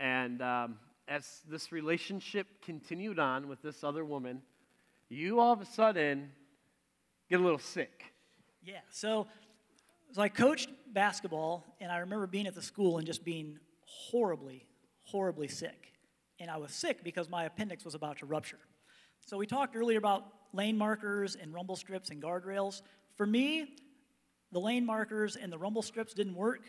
And 0.00 0.42
um, 0.42 0.78
as 1.06 1.40
this 1.48 1.72
relationship 1.72 2.46
continued 2.62 3.18
on 3.18 3.48
with 3.48 3.62
this 3.62 3.82
other 3.82 4.04
woman, 4.04 4.42
you 5.08 5.40
all 5.40 5.52
of 5.52 5.60
a 5.60 5.66
sudden 5.66 6.30
get 7.30 7.40
a 7.40 7.42
little 7.42 7.58
sick. 7.58 8.12
Yeah, 8.62 8.80
so, 8.90 9.26
so 10.12 10.20
I 10.20 10.28
coached 10.28 10.68
basketball, 10.92 11.64
and 11.80 11.90
I 11.90 11.98
remember 11.98 12.26
being 12.26 12.46
at 12.46 12.54
the 12.54 12.62
school 12.62 12.98
and 12.98 13.06
just 13.06 13.24
being 13.24 13.58
horribly, 14.10 14.66
horribly 15.04 15.48
sick. 15.48 15.92
And 16.40 16.50
I 16.50 16.58
was 16.58 16.72
sick 16.72 17.02
because 17.02 17.28
my 17.28 17.44
appendix 17.44 17.84
was 17.84 17.94
about 17.94 18.18
to 18.18 18.26
rupture. 18.26 18.58
So 19.26 19.36
we 19.36 19.46
talked 19.46 19.74
earlier 19.76 19.98
about 19.98 20.24
lane 20.52 20.78
markers 20.78 21.36
and 21.36 21.52
rumble 21.52 21.76
strips 21.76 22.10
and 22.10 22.22
guardrails. 22.22 22.82
For 23.16 23.26
me, 23.26 23.66
the 24.52 24.60
lane 24.60 24.86
markers 24.86 25.36
and 25.36 25.52
the 25.52 25.58
rumble 25.58 25.82
strips 25.82 26.14
didn't 26.14 26.34
work. 26.36 26.62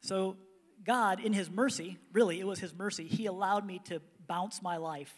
So 0.00 0.36
God, 0.84 1.20
in 1.20 1.32
His 1.32 1.50
mercy, 1.50 1.98
really, 2.12 2.40
it 2.40 2.46
was 2.46 2.58
His 2.60 2.74
mercy, 2.74 3.06
He 3.06 3.26
allowed 3.26 3.66
me 3.66 3.80
to 3.86 4.00
bounce 4.26 4.62
my 4.62 4.76
life 4.76 5.12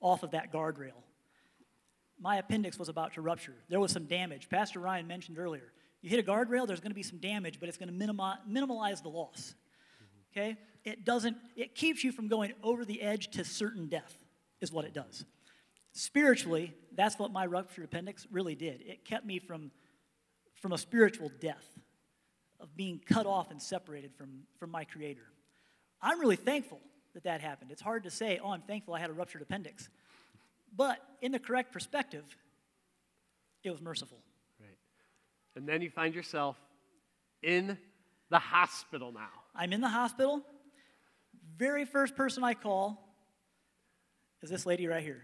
off 0.00 0.22
of 0.22 0.32
that 0.32 0.52
guardrail. 0.52 1.02
my 2.20 2.36
appendix 2.36 2.78
was 2.78 2.88
about 2.88 3.14
to 3.14 3.20
rupture. 3.22 3.54
There 3.68 3.80
was 3.80 3.92
some 3.92 4.04
damage. 4.06 4.48
Pastor 4.48 4.80
Ryan 4.80 5.06
mentioned 5.06 5.38
earlier. 5.38 5.72
You 6.02 6.10
hit 6.10 6.18
a 6.18 6.22
guardrail, 6.30 6.66
there's 6.66 6.80
going 6.80 6.90
to 6.90 6.94
be 6.96 7.02
some 7.02 7.18
damage, 7.18 7.58
but 7.60 7.68
it's 7.68 7.78
going 7.78 7.88
to 7.88 8.06
minimi- 8.06 8.38
minimize 8.46 9.02
the 9.02 9.08
loss. 9.08 9.54
Okay? 10.32 10.56
It 10.86 11.04
doesn't, 11.04 11.36
it 11.56 11.74
keeps 11.74 12.04
you 12.04 12.12
from 12.12 12.28
going 12.28 12.52
over 12.62 12.84
the 12.84 13.02
edge 13.02 13.32
to 13.32 13.44
certain 13.44 13.88
death, 13.88 14.16
is 14.60 14.72
what 14.72 14.84
it 14.84 14.94
does. 14.94 15.24
Spiritually, 15.92 16.72
that's 16.94 17.18
what 17.18 17.32
my 17.32 17.44
ruptured 17.44 17.84
appendix 17.84 18.26
really 18.30 18.54
did. 18.54 18.82
It 18.86 19.04
kept 19.04 19.26
me 19.26 19.40
from, 19.40 19.72
from 20.62 20.72
a 20.72 20.78
spiritual 20.78 21.30
death, 21.40 21.66
of 22.60 22.74
being 22.76 23.00
cut 23.04 23.26
off 23.26 23.50
and 23.50 23.60
separated 23.60 24.14
from, 24.14 24.44
from 24.58 24.70
my 24.70 24.84
Creator. 24.84 25.26
I'm 26.00 26.20
really 26.20 26.36
thankful 26.36 26.80
that 27.14 27.24
that 27.24 27.40
happened. 27.40 27.70
It's 27.72 27.82
hard 27.82 28.04
to 28.04 28.10
say, 28.10 28.38
oh, 28.42 28.50
I'm 28.50 28.62
thankful 28.62 28.94
I 28.94 29.00
had 29.00 29.10
a 29.10 29.12
ruptured 29.12 29.42
appendix. 29.42 29.88
But 30.74 30.98
in 31.20 31.32
the 31.32 31.38
correct 31.38 31.72
perspective, 31.72 32.24
it 33.64 33.70
was 33.70 33.82
merciful. 33.82 34.18
Right. 34.60 34.78
And 35.56 35.68
then 35.68 35.82
you 35.82 35.90
find 35.90 36.14
yourself 36.14 36.56
in 37.42 37.76
the 38.30 38.38
hospital 38.38 39.12
now. 39.12 39.28
I'm 39.54 39.72
in 39.72 39.80
the 39.80 39.88
hospital. 39.88 40.42
Very 41.56 41.84
first 41.84 42.14
person 42.16 42.44
I 42.44 42.54
call 42.54 43.02
is 44.42 44.50
this 44.50 44.66
lady 44.66 44.86
right 44.86 45.02
here. 45.02 45.22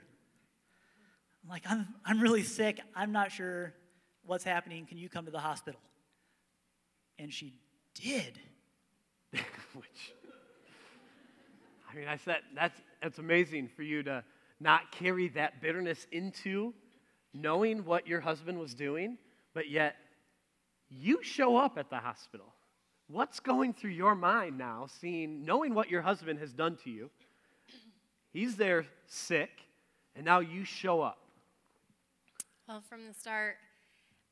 I'm 1.42 1.50
like, 1.50 1.64
I'm, 1.68 1.88
I'm 2.04 2.20
really 2.20 2.42
sick. 2.42 2.80
I'm 2.94 3.12
not 3.12 3.32
sure 3.32 3.74
what's 4.24 4.44
happening. 4.44 4.86
Can 4.86 4.98
you 4.98 5.08
come 5.08 5.24
to 5.26 5.30
the 5.30 5.40
hospital? 5.40 5.80
And 7.18 7.32
she 7.32 7.54
did. 7.94 8.38
Which, 9.32 10.14
I 11.90 11.96
mean, 11.96 12.08
I 12.08 12.16
said, 12.16 12.38
that's, 12.54 12.80
that's 13.02 13.18
amazing 13.18 13.68
for 13.74 13.82
you 13.82 14.02
to 14.04 14.24
not 14.60 14.92
carry 14.92 15.28
that 15.30 15.60
bitterness 15.60 16.06
into 16.12 16.72
knowing 17.34 17.84
what 17.84 18.06
your 18.06 18.20
husband 18.20 18.58
was 18.58 18.74
doing, 18.74 19.18
but 19.54 19.68
yet 19.68 19.96
you 20.88 21.22
show 21.22 21.56
up 21.56 21.78
at 21.78 21.90
the 21.90 21.96
hospital. 21.96 22.54
What's 23.08 23.40
going 23.40 23.74
through 23.74 23.90
your 23.90 24.14
mind 24.14 24.56
now, 24.56 24.86
seeing, 25.00 25.44
knowing 25.44 25.74
what 25.74 25.90
your 25.90 26.02
husband 26.02 26.38
has 26.38 26.52
done 26.52 26.76
to 26.84 26.90
you? 26.90 27.10
He's 28.32 28.56
there 28.56 28.86
sick, 29.06 29.50
and 30.16 30.24
now 30.24 30.40
you 30.40 30.64
show 30.64 31.02
up. 31.02 31.18
Well, 32.66 32.80
from 32.80 33.06
the 33.06 33.12
start, 33.12 33.56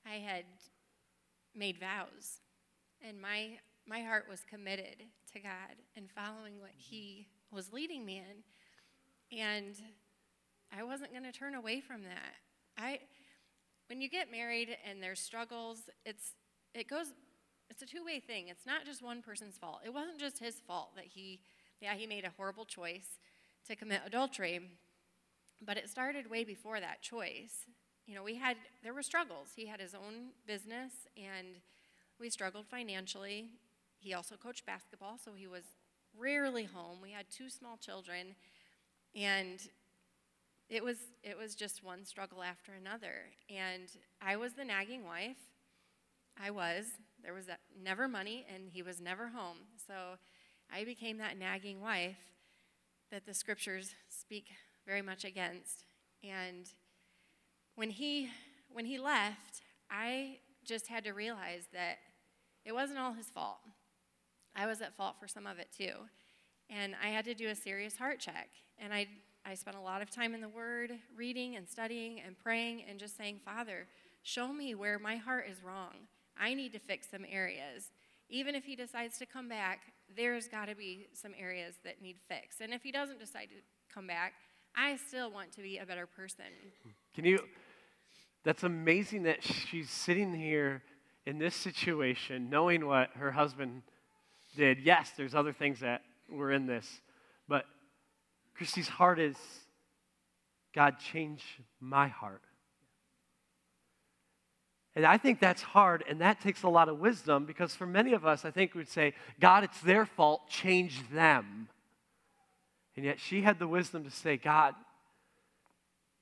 I 0.07 0.15
had 0.15 0.45
made 1.55 1.79
vows, 1.79 2.41
and 3.07 3.21
my 3.21 3.59
my 3.87 4.01
heart 4.03 4.27
was 4.31 4.45
committed 4.49 5.03
to 5.33 5.41
God 5.41 5.77
and 5.97 6.09
following 6.11 6.61
what 6.61 6.71
mm-hmm. 6.71 6.79
He 6.79 7.27
was 7.51 7.73
leading 7.73 8.05
me 8.05 8.23
in, 9.33 9.39
and 9.39 9.75
I 10.77 10.85
wasn't 10.85 11.11
going 11.13 11.25
to 11.25 11.33
turn 11.33 11.55
away 11.55 11.81
from 11.81 12.05
that. 12.05 12.37
I, 12.79 13.01
when 13.89 14.01
you 14.01 14.09
get 14.09 14.31
married 14.31 14.77
and 14.89 15.03
there's 15.03 15.19
struggles, 15.19 15.91
it's 16.07 16.35
it 16.73 16.89
goes, 16.89 17.09
it's 17.71 17.83
a 17.83 17.87
two-way 17.87 18.21
thing. 18.21 18.49
It's 18.49 18.67
not 18.67 18.85
just 18.85 19.03
one 19.03 19.23
person's 19.23 19.57
fault. 19.57 19.81
It 19.85 19.95
wasn't 19.95 20.19
just 20.19 20.39
his 20.39 20.57
fault 20.67 20.97
that 20.97 21.07
he, 21.07 21.41
yeah, 21.81 21.95
he 21.95 22.07
made 22.07 22.25
a 22.25 22.33
horrible 22.37 22.65
choice 22.65 23.19
to 23.69 23.77
commit 23.77 24.01
adultery, 24.05 24.61
but 25.65 25.77
it 25.77 25.89
started 25.89 26.29
way 26.31 26.45
before 26.45 26.81
that 26.81 27.01
choice. 27.01 27.67
You 28.07 28.15
know, 28.15 28.23
we 28.23 28.35
had 28.35 28.57
there 28.83 28.95
were 28.95 29.03
struggles. 29.03 29.51
He 29.55 29.67
had 29.67 29.81
his 29.81 29.95
own 29.95 30.33
business, 30.47 30.93
and 31.17 31.61
we 32.19 32.29
struggled 32.29 32.67
financially. 32.67 33.47
He 33.99 34.15
also 34.15 34.35
coached 34.37 34.67
basketball, 34.67 35.19
so 35.23 35.33
he 35.37 35.47
was 35.47 35.63
rarely 36.19 36.65
home. 36.65 36.99
We 37.01 37.13
had 37.13 37.27
two 37.31 37.49
small 37.49 37.77
children, 37.77 38.35
and 39.15 39.61
it 40.71 40.85
was 40.85 40.97
it 41.23 41.37
was 41.37 41.55
just 41.55 41.85
one 41.85 42.05
struggle 42.05 42.43
after 42.43 42.73
another 42.73 43.27
and 43.51 43.89
i 44.23 44.37
was 44.37 44.53
the 44.55 44.65
nagging 44.65 45.05
wife 45.05 45.37
i 46.41 46.51
was 46.51 46.85
there 47.23 47.35
was 47.35 47.47
never 47.83 48.09
money 48.09 48.47
and 48.53 48.69
he 48.69 48.83
was 48.83 49.01
never 49.01 49.29
home. 49.29 49.59
So 49.87 50.19
i 50.73 50.85
became 50.85 51.19
that 51.19 51.37
nagging 51.37 51.81
wife 51.81 52.17
that 53.11 53.27
the 53.27 53.35
scriptures 53.35 53.95
speak 54.09 54.47
very 54.87 55.03
much 55.03 55.25
against. 55.25 55.85
And 56.23 56.67
when 57.75 57.91
he 57.91 58.31
when 58.73 58.85
he 58.85 58.99
left 58.99 59.63
i 59.91 60.39
just 60.65 60.87
had 60.87 61.05
to 61.05 61.13
realize 61.13 61.69
that 61.73 61.97
it 62.65 62.73
wasn't 62.73 62.99
all 62.99 63.13
his 63.13 63.31
fault. 63.31 63.59
I 64.55 64.67
was 64.67 64.81
at 64.81 64.97
fault 64.97 65.17
for 65.19 65.27
some 65.27 65.47
of 65.47 65.59
it 65.59 65.69
too. 65.77 65.93
And 66.69 66.95
i 67.03 67.09
had 67.09 67.25
to 67.25 67.35
do 67.35 67.49
a 67.49 67.55
serious 67.55 67.97
heart 67.97 68.21
check. 68.21 68.49
And 68.79 68.93
i 68.93 69.07
I 69.45 69.55
spent 69.55 69.77
a 69.77 69.81
lot 69.81 70.03
of 70.03 70.11
time 70.11 70.35
in 70.35 70.41
the 70.41 70.49
Word, 70.49 70.93
reading 71.17 71.57
and 71.57 71.67
studying 71.67 72.21
and 72.21 72.39
praying 72.39 72.85
and 72.89 72.99
just 72.99 73.17
saying, 73.17 73.41
Father, 73.43 73.87
show 74.23 74.53
me 74.53 74.75
where 74.75 74.99
my 74.99 75.17
heart 75.17 75.47
is 75.51 75.65
wrong. 75.65 75.95
I 76.41 76.55
need 76.55 76.73
to 76.73 76.79
fix 76.79 77.09
some 77.11 77.25
areas. 77.31 77.91
Even 78.29 78.55
if 78.55 78.65
he 78.65 78.77
decides 78.77 79.19
to 79.19 79.27
come 79.27 79.49
back, 79.49 79.81
there's 80.17 80.49
got 80.49 80.67
to 80.67 80.75
be 80.75 81.07
some 81.13 81.33
areas 81.39 81.75
that 81.85 82.01
need 82.01 82.17
fixed. 82.29 82.61
And 82.61 82.73
if 82.73 82.83
he 82.83 82.93
doesn't 82.93 83.19
decide 83.19 83.49
to 83.51 83.57
come 83.93 84.07
back, 84.07 84.35
I 84.77 84.97
still 84.97 85.31
want 85.31 85.53
to 85.53 85.63
be 85.63 85.79
a 85.79 85.87
better 85.87 86.07
person. 86.07 86.45
Can 87.15 87.25
you? 87.25 87.41
That's 88.45 88.63
amazing 88.63 89.25
that 89.25 89.43
she's 89.43 89.91
sitting 89.91 90.33
here 90.33 90.83
in 91.27 91.39
this 91.39 91.55
situation, 91.55 92.49
knowing 92.49 92.87
what 92.87 93.11
her 93.17 93.33
husband 93.33 93.83
did. 94.57 94.79
Yes, 94.81 95.11
there's 95.17 95.35
other 95.35 95.53
things 95.53 95.81
that 95.81 96.03
were 96.31 96.53
in 96.53 96.67
this, 96.67 97.01
but 97.49 97.67
Christy's 98.55 98.89
heart 98.89 99.19
is 99.19 99.37
God, 100.73 100.97
change 100.99 101.43
my 101.81 102.09
heart. 102.09 102.43
And 104.97 105.07
I 105.07 105.19
think 105.19 105.39
that's 105.39 105.63
hard, 105.63 106.03
and 106.09 106.21
that 106.21 106.41
takes 106.41 106.65
a 106.65 106.69
lot 106.69 106.89
of 106.89 106.99
wisdom 106.99 107.45
because 107.45 107.77
for 107.77 107.87
many 107.87 108.13
of 108.13 108.27
us, 108.27 108.45
I 108.45 108.51
think 108.51 108.75
we'd 108.75 108.89
say, 108.89 109.15
God, 109.39 109.63
it's 109.63 109.81
their 109.81 110.05
fault, 110.05 110.49
change 110.49 111.09
them. 111.11 111.69
And 112.97 113.05
yet 113.05 113.21
she 113.21 113.43
had 113.43 113.59
the 113.59 113.69
wisdom 113.69 114.03
to 114.05 114.11
say, 114.11 114.37
God, 114.37 114.75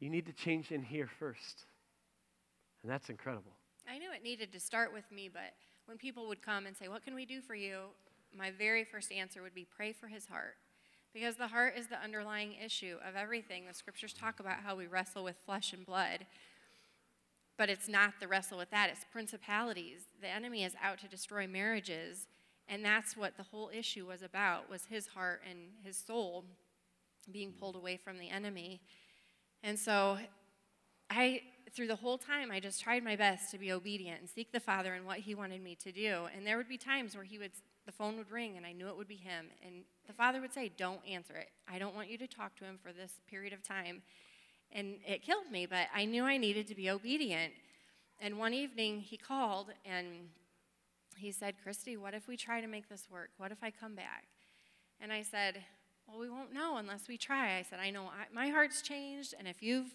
you 0.00 0.11
need 0.11 0.26
to 0.26 0.33
change 0.33 0.70
in 0.70 0.83
here 0.83 1.09
first. 1.18 1.64
And 2.83 2.92
that's 2.92 3.09
incredible. 3.09 3.52
I 3.90 3.98
knew 3.98 4.12
it 4.12 4.22
needed 4.22 4.52
to 4.52 4.61
start 4.61 4.92
with 4.92 5.11
me, 5.11 5.31
but 5.33 5.54
when 5.87 5.96
people 5.96 6.28
would 6.28 6.42
come 6.42 6.66
and 6.66 6.76
say, 6.76 6.88
What 6.88 7.02
can 7.02 7.14
we 7.14 7.24
do 7.24 7.40
for 7.40 7.54
you? 7.54 7.78
My 8.37 8.50
very 8.50 8.85
first 8.85 9.11
answer 9.11 9.42
would 9.42 9.54
be, 9.54 9.64
Pray 9.64 9.92
for 9.92 10.07
his 10.07 10.26
heart. 10.26 10.57
Because 11.14 11.37
the 11.37 11.48
heart 11.48 11.74
is 11.76 11.87
the 11.87 12.00
underlying 12.00 12.54
issue 12.62 12.96
of 13.07 13.16
everything. 13.16 13.64
The 13.66 13.72
scriptures 13.72 14.12
talk 14.12 14.40
about 14.40 14.59
how 14.64 14.76
we 14.76 14.87
wrestle 14.87 15.24
with 15.24 15.37
flesh 15.46 15.72
and 15.72 15.85
blood. 15.87 16.26
But 17.59 17.68
it's 17.68 17.88
not 17.88 18.14
the 18.21 18.29
wrestle 18.29 18.57
with 18.57 18.71
that, 18.71 18.88
it's 18.88 19.05
principalities. 19.12 20.07
The 20.23 20.29
enemy 20.29 20.64
is 20.64 20.75
out 20.83 20.99
to 21.01 21.09
destroy 21.09 21.47
marriages. 21.47 22.27
And 22.68 22.85
that's 22.85 23.16
what 23.16 23.37
the 23.37 23.42
whole 23.42 23.71
issue 23.75 24.07
was 24.07 24.23
about 24.23 24.71
was 24.71 24.85
his 24.87 25.09
heart 25.09 25.42
and 25.49 25.59
his 25.83 25.97
soul 25.97 26.44
being 27.31 27.53
pulled 27.53 27.77
away 27.77 27.97
from 27.97 28.18
the 28.18 28.31
enemy. 28.31 28.81
And 29.62 29.79
so 29.79 30.18
I 31.11 31.42
through 31.73 31.88
the 31.88 31.97
whole 31.97 32.16
time 32.16 32.51
I 32.51 32.61
just 32.61 32.81
tried 32.81 33.05
my 33.05 33.16
best 33.16 33.51
to 33.51 33.59
be 33.59 33.73
obedient 33.73 34.21
and 34.21 34.29
seek 34.29 34.53
the 34.53 34.61
Father 34.61 34.94
and 34.94 35.05
what 35.05 35.18
he 35.18 35.35
wanted 35.35 35.62
me 35.62 35.75
to 35.77 35.92
do. 35.92 36.27
And 36.35 36.47
there 36.47 36.57
would 36.57 36.68
be 36.68 36.79
times 36.79 37.14
where 37.14 37.25
he 37.25 37.38
would 37.38 37.53
the 37.88 37.92
phone 37.92 38.18
would 38.18 38.31
ring 38.31 38.59
and 38.59 38.66
I 38.66 38.73
knew 38.73 38.88
it 38.88 38.97
would 38.99 39.09
be 39.09 39.16
him. 39.16 39.47
And 39.64 39.77
the 40.07 40.12
father 40.12 40.42
would 40.42 40.53
say, 40.53 40.71
Don't 40.77 41.01
answer 41.09 41.35
it. 41.35 41.49
I 41.66 41.79
don't 41.79 41.94
want 41.94 42.11
you 42.11 42.18
to 42.18 42.27
talk 42.27 42.55
to 42.57 42.64
him 42.64 42.79
for 42.83 42.92
this 42.92 43.12
period 43.31 43.55
of 43.55 43.62
time. 43.62 44.03
And 44.72 44.96
it 45.07 45.22
killed 45.22 45.50
me, 45.50 45.66
but 45.66 45.88
I 45.94 46.04
knew 46.04 46.24
I 46.24 46.37
needed 46.37 46.66
to 46.68 46.74
be 46.74 46.90
obedient. 46.90 47.52
And 48.20 48.38
one 48.38 48.52
evening 48.52 49.00
he 49.00 49.16
called 49.16 49.68
and 49.85 50.07
he 51.16 51.33
said, 51.33 51.54
Christy, 51.62 51.96
what 51.96 52.14
if 52.14 52.28
we 52.28 52.37
try 52.37 52.61
to 52.61 52.66
make 52.66 52.88
this 52.88 53.09
work? 53.11 53.31
What 53.38 53.52
if 53.52 53.59
I 53.62 53.70
come 53.70 53.94
back? 53.94 54.24
And 55.00 55.12
I 55.12 55.22
said, 55.22 55.62
Well, 56.07 56.18
we 56.18 56.28
won't 56.28 56.52
know 56.52 56.76
unless 56.76 57.09
we 57.09 57.16
try. 57.16 57.57
I 57.57 57.62
said, 57.62 57.78
I 57.81 57.90
know 57.90 58.04
I, 58.04 58.33
my 58.33 58.48
heart's 58.48 58.83
changed, 58.83 59.35
and 59.38 59.48
if 59.48 59.62
you've 59.62 59.94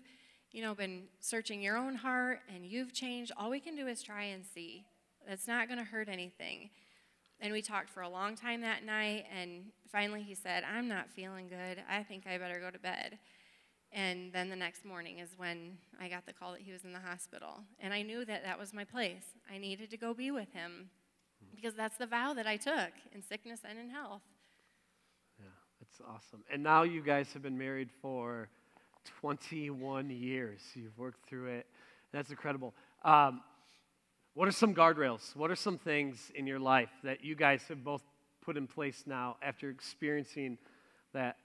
you 0.53 0.62
know, 0.62 0.75
been 0.75 1.03
searching 1.19 1.62
your 1.62 1.75
own 1.75 1.95
heart 1.95 2.39
and 2.53 2.65
you've 2.65 2.93
changed, 2.93 3.31
all 3.36 3.49
we 3.49 3.59
can 3.59 3.75
do 3.75 3.88
is 3.88 4.03
try 4.03 4.25
and 4.25 4.45
see. 4.45 4.86
That's 5.27 5.47
not 5.47 5.67
going 5.67 5.79
to 5.79 5.83
hurt 5.83 6.07
anything. 6.07 6.69
And 7.41 7.51
we 7.51 7.62
talked 7.62 7.89
for 7.89 8.01
a 8.01 8.09
long 8.09 8.36
time 8.36 8.62
that 8.62 8.86
night, 8.86 9.25
and 9.36 9.65
finally 9.91 10.21
he 10.21 10.36
said, 10.36 10.63
I'm 10.63 10.88
not 10.88 11.09
feeling 11.09 11.49
good. 11.49 11.83
I 11.89 12.04
think 12.04 12.27
I 12.27 12.37
better 12.37 12.60
go 12.60 12.69
to 12.69 12.79
bed. 12.79 13.17
And 13.94 14.33
then 14.33 14.50
the 14.50 14.56
next 14.56 14.85
morning 14.85 15.19
is 15.19 15.29
when 15.37 15.77
I 16.02 16.08
got 16.08 16.25
the 16.25 16.33
call 16.33 16.54
that 16.54 16.62
he 16.62 16.71
was 16.71 16.83
in 16.83 16.94
the 16.94 17.00
hospital. 17.00 17.62
And 17.79 17.94
I 17.94 18.02
knew 18.02 18.25
that 18.25 18.44
that 18.44 18.58
was 18.58 18.73
my 18.73 18.83
place. 18.83 19.23
I 19.52 19.60
needed 19.60 19.91
to 19.91 19.98
go 19.98 20.15
be 20.15 20.31
with 20.31 20.52
him 20.52 20.89
because 21.56 21.75
that's 21.75 21.98
the 21.98 22.08
vow 22.08 22.33
that 22.33 22.48
I 22.48 22.58
took 22.58 22.91
in 23.13 23.21
sickness 23.21 23.60
and 23.67 23.77
in 23.77 23.89
health. 23.89 24.23
Yeah, 25.39 25.46
that's 25.79 26.02
awesome. 26.10 26.44
And 26.52 26.63
now 26.63 26.81
you 26.81 27.04
guys 27.04 27.31
have 27.33 27.44
been 27.44 27.58
married 27.58 27.89
for 28.02 28.50
21 29.21 30.10
years. 30.10 30.62
You've 30.73 30.98
worked 30.98 31.29
through 31.29 31.50
it. 31.50 31.67
That's 32.12 32.31
incredible. 32.31 32.73
Um, 33.06 33.41
what 34.33 34.48
are 34.48 34.52
some 34.52 34.73
guardrails? 34.73 35.35
What 35.35 35.52
are 35.52 35.56
some 35.56 35.77
things 35.77 36.31
in 36.33 36.48
your 36.48 36.60
life 36.60 36.89
that 37.04 37.23
you 37.23 37.35
guys 37.35 37.62
have 37.69 37.83
both 37.83 38.02
put 38.44 38.58
in 38.58 38.65
place 38.65 39.04
now 39.06 39.37
after 39.44 39.69
experiencing 39.69 40.58
that 41.13 41.37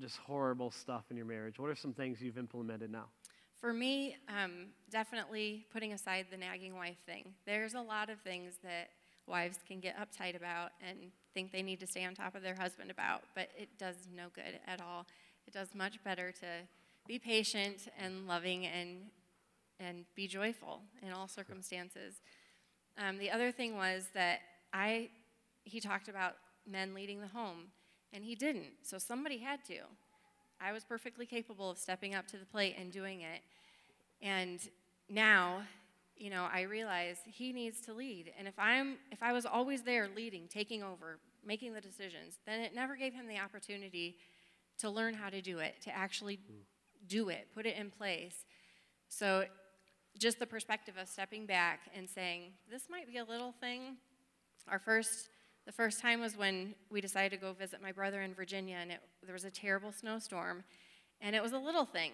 just 0.00 0.18
horrible 0.18 0.70
stuff 0.70 1.04
in 1.10 1.16
your 1.16 1.26
marriage? 1.26 1.58
What 1.58 1.70
are 1.70 1.76
some 1.76 1.92
things 1.92 2.20
you've 2.20 2.38
implemented 2.38 2.90
now? 2.90 3.06
For 3.60 3.72
me, 3.72 4.16
um, 4.28 4.66
definitely 4.90 5.66
putting 5.72 5.92
aside 5.92 6.26
the 6.30 6.36
nagging 6.36 6.76
wife 6.76 6.98
thing. 7.06 7.34
There's 7.46 7.74
a 7.74 7.80
lot 7.80 8.10
of 8.10 8.20
things 8.20 8.54
that 8.62 8.90
wives 9.26 9.58
can 9.66 9.80
get 9.80 9.96
uptight 9.96 10.36
about 10.36 10.70
and 10.86 11.10
think 11.34 11.52
they 11.52 11.62
need 11.62 11.80
to 11.80 11.86
stay 11.86 12.04
on 12.04 12.14
top 12.14 12.34
of 12.34 12.42
their 12.42 12.54
husband 12.54 12.90
about, 12.90 13.22
but 13.34 13.48
it 13.56 13.68
does 13.78 13.96
no 14.14 14.26
good 14.34 14.60
at 14.66 14.80
all. 14.80 15.06
It 15.46 15.52
does 15.52 15.74
much 15.74 16.02
better 16.04 16.32
to 16.32 16.46
be 17.06 17.18
patient 17.18 17.88
and 17.98 18.26
loving 18.26 18.66
and 18.66 18.98
and 19.78 20.06
be 20.14 20.26
joyful 20.26 20.80
in 21.02 21.12
all 21.12 21.28
circumstances. 21.28 22.22
Um, 22.96 23.18
the 23.18 23.30
other 23.30 23.52
thing 23.52 23.76
was 23.76 24.08
that 24.14 24.40
I 24.72 25.10
he 25.64 25.80
talked 25.80 26.08
about 26.08 26.36
men 26.66 26.94
leading 26.94 27.20
the 27.20 27.28
home, 27.28 27.66
and 28.12 28.24
he 28.24 28.34
didn't. 28.34 28.72
So 28.82 28.98
somebody 28.98 29.38
had 29.38 29.64
to. 29.66 29.80
I 30.60 30.72
was 30.72 30.84
perfectly 30.84 31.26
capable 31.26 31.70
of 31.70 31.78
stepping 31.78 32.14
up 32.14 32.26
to 32.28 32.36
the 32.36 32.46
plate 32.46 32.76
and 32.78 32.90
doing 32.90 33.20
it. 33.20 33.42
And 34.22 34.60
now, 35.08 35.62
you 36.16 36.30
know, 36.30 36.48
I 36.52 36.62
realize 36.62 37.18
he 37.26 37.52
needs 37.52 37.80
to 37.82 37.92
lead. 37.92 38.32
And 38.38 38.48
if 38.48 38.58
I'm 38.58 38.96
if 39.12 39.22
I 39.22 39.32
was 39.32 39.44
always 39.44 39.82
there 39.82 40.08
leading, 40.16 40.48
taking 40.48 40.82
over, 40.82 41.18
making 41.44 41.74
the 41.74 41.80
decisions, 41.80 42.38
then 42.46 42.60
it 42.60 42.74
never 42.74 42.96
gave 42.96 43.12
him 43.12 43.28
the 43.28 43.38
opportunity 43.38 44.16
to 44.78 44.90
learn 44.90 45.14
how 45.14 45.28
to 45.28 45.40
do 45.40 45.58
it, 45.58 45.74
to 45.82 45.96
actually 45.96 46.38
do 47.06 47.28
it, 47.28 47.48
put 47.54 47.66
it 47.66 47.76
in 47.76 47.90
place. 47.90 48.44
So 49.08 49.44
just 50.18 50.38
the 50.38 50.46
perspective 50.46 50.94
of 51.00 51.08
stepping 51.08 51.46
back 51.46 51.80
and 51.94 52.08
saying, 52.08 52.52
this 52.70 52.84
might 52.90 53.06
be 53.06 53.18
a 53.18 53.24
little 53.24 53.52
thing. 53.60 53.96
Our 54.68 54.78
first 54.78 55.28
the 55.66 55.72
first 55.72 56.00
time 56.00 56.20
was 56.20 56.36
when 56.36 56.74
we 56.90 57.00
decided 57.00 57.32
to 57.32 57.36
go 57.36 57.52
visit 57.52 57.82
my 57.82 57.92
brother 57.92 58.22
in 58.22 58.32
Virginia, 58.32 58.76
and 58.80 58.92
it, 58.92 59.00
there 59.24 59.32
was 59.32 59.44
a 59.44 59.50
terrible 59.50 59.90
snowstorm. 59.90 60.62
And 61.20 61.34
it 61.34 61.42
was 61.42 61.52
a 61.52 61.58
little 61.58 61.84
thing, 61.84 62.12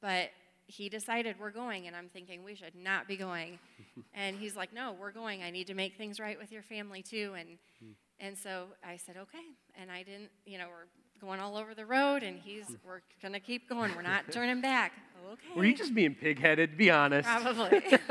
but 0.00 0.30
he 0.66 0.88
decided 0.88 1.36
we're 1.40 1.50
going, 1.50 1.86
and 1.86 1.96
I'm 1.96 2.08
thinking 2.08 2.44
we 2.44 2.54
should 2.54 2.74
not 2.74 3.08
be 3.08 3.16
going. 3.16 3.58
and 4.14 4.36
he's 4.36 4.56
like, 4.56 4.72
no, 4.74 4.94
we're 5.00 5.10
going. 5.10 5.42
I 5.42 5.50
need 5.50 5.66
to 5.68 5.74
make 5.74 5.96
things 5.96 6.20
right 6.20 6.38
with 6.38 6.52
your 6.52 6.62
family 6.62 7.02
too. 7.02 7.34
And 7.38 7.48
hmm. 7.82 7.92
and 8.20 8.36
so 8.36 8.66
I 8.84 8.96
said, 8.96 9.16
okay. 9.16 9.44
And 9.80 9.90
I 9.90 10.02
didn't, 10.02 10.30
you 10.44 10.58
know, 10.58 10.66
we're 10.68 11.26
going 11.26 11.40
all 11.40 11.56
over 11.56 11.74
the 11.74 11.86
road, 11.86 12.22
and 12.22 12.38
he's 12.38 12.66
hmm. 12.66 12.74
we're 12.86 13.00
gonna 13.22 13.40
keep 13.40 13.68
going. 13.68 13.94
We're 13.96 14.02
not 14.02 14.30
turning 14.30 14.60
back. 14.60 14.92
Okay. 15.24 15.56
Were 15.56 15.64
you 15.64 15.74
just 15.74 15.94
being 15.94 16.16
pig-headed? 16.16 16.76
Be 16.76 16.90
honest. 16.90 17.28
Probably. 17.28 17.80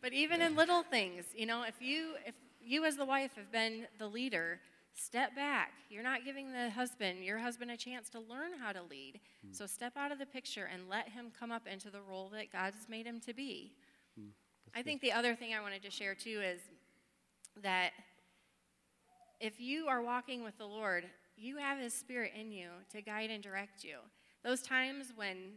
but 0.00 0.12
even 0.12 0.40
in 0.40 0.54
little 0.54 0.84
things, 0.84 1.24
you 1.34 1.44
know, 1.44 1.64
if 1.64 1.74
you 1.82 2.12
if 2.24 2.36
you 2.64 2.84
as 2.84 2.96
the 2.96 3.04
wife 3.04 3.34
have 3.36 3.50
been 3.52 3.86
the 3.98 4.06
leader, 4.06 4.60
step 4.94 5.34
back. 5.34 5.72
You're 5.90 6.02
not 6.02 6.24
giving 6.24 6.52
the 6.52 6.70
husband, 6.70 7.24
your 7.24 7.38
husband, 7.38 7.70
a 7.70 7.76
chance 7.76 8.08
to 8.10 8.20
learn 8.20 8.52
how 8.58 8.72
to 8.72 8.82
lead. 8.82 9.20
Mm. 9.46 9.54
So 9.56 9.66
step 9.66 9.96
out 9.96 10.12
of 10.12 10.18
the 10.18 10.26
picture 10.26 10.68
and 10.72 10.88
let 10.88 11.08
him 11.08 11.32
come 11.38 11.50
up 11.50 11.66
into 11.66 11.90
the 11.90 12.00
role 12.00 12.30
that 12.34 12.52
God's 12.52 12.88
made 12.88 13.06
him 13.06 13.20
to 13.20 13.34
be. 13.34 13.72
Mm. 14.18 14.30
I 14.74 14.82
think 14.82 15.00
the 15.00 15.12
other 15.12 15.34
thing 15.34 15.54
I 15.54 15.60
wanted 15.60 15.82
to 15.82 15.90
share 15.90 16.14
too 16.14 16.40
is 16.42 16.60
that 17.62 17.90
if 19.40 19.60
you 19.60 19.86
are 19.88 20.02
walking 20.02 20.42
with 20.42 20.56
the 20.58 20.66
Lord, 20.66 21.04
you 21.36 21.56
have 21.58 21.78
His 21.78 21.92
Spirit 21.92 22.32
in 22.38 22.52
you 22.52 22.68
to 22.92 23.02
guide 23.02 23.30
and 23.30 23.42
direct 23.42 23.84
you. 23.84 23.98
Those 24.42 24.62
times 24.62 25.12
when 25.14 25.54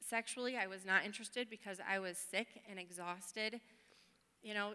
sexually 0.00 0.56
I 0.56 0.66
was 0.66 0.84
not 0.84 1.04
interested 1.04 1.48
because 1.48 1.78
I 1.88 1.98
was 1.98 2.18
sick 2.18 2.48
and 2.68 2.78
exhausted, 2.78 3.60
you 4.42 4.54
know, 4.54 4.74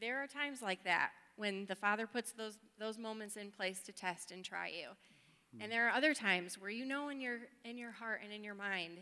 there 0.00 0.22
are 0.22 0.26
times 0.26 0.62
like 0.62 0.84
that 0.84 1.10
when 1.36 1.66
the 1.66 1.74
Father 1.74 2.06
puts 2.06 2.32
those, 2.32 2.58
those 2.78 2.98
moments 2.98 3.36
in 3.36 3.50
place 3.50 3.80
to 3.82 3.92
test 3.92 4.30
and 4.30 4.44
try 4.44 4.68
you. 4.68 4.88
Mm-hmm. 4.88 5.62
And 5.62 5.72
there 5.72 5.86
are 5.88 5.92
other 5.92 6.14
times 6.14 6.58
where 6.58 6.70
you 6.70 6.84
know 6.84 7.08
in 7.08 7.20
your, 7.20 7.38
in 7.64 7.78
your 7.78 7.92
heart 7.92 8.20
and 8.24 8.32
in 8.32 8.44
your 8.44 8.54
mind 8.54 8.98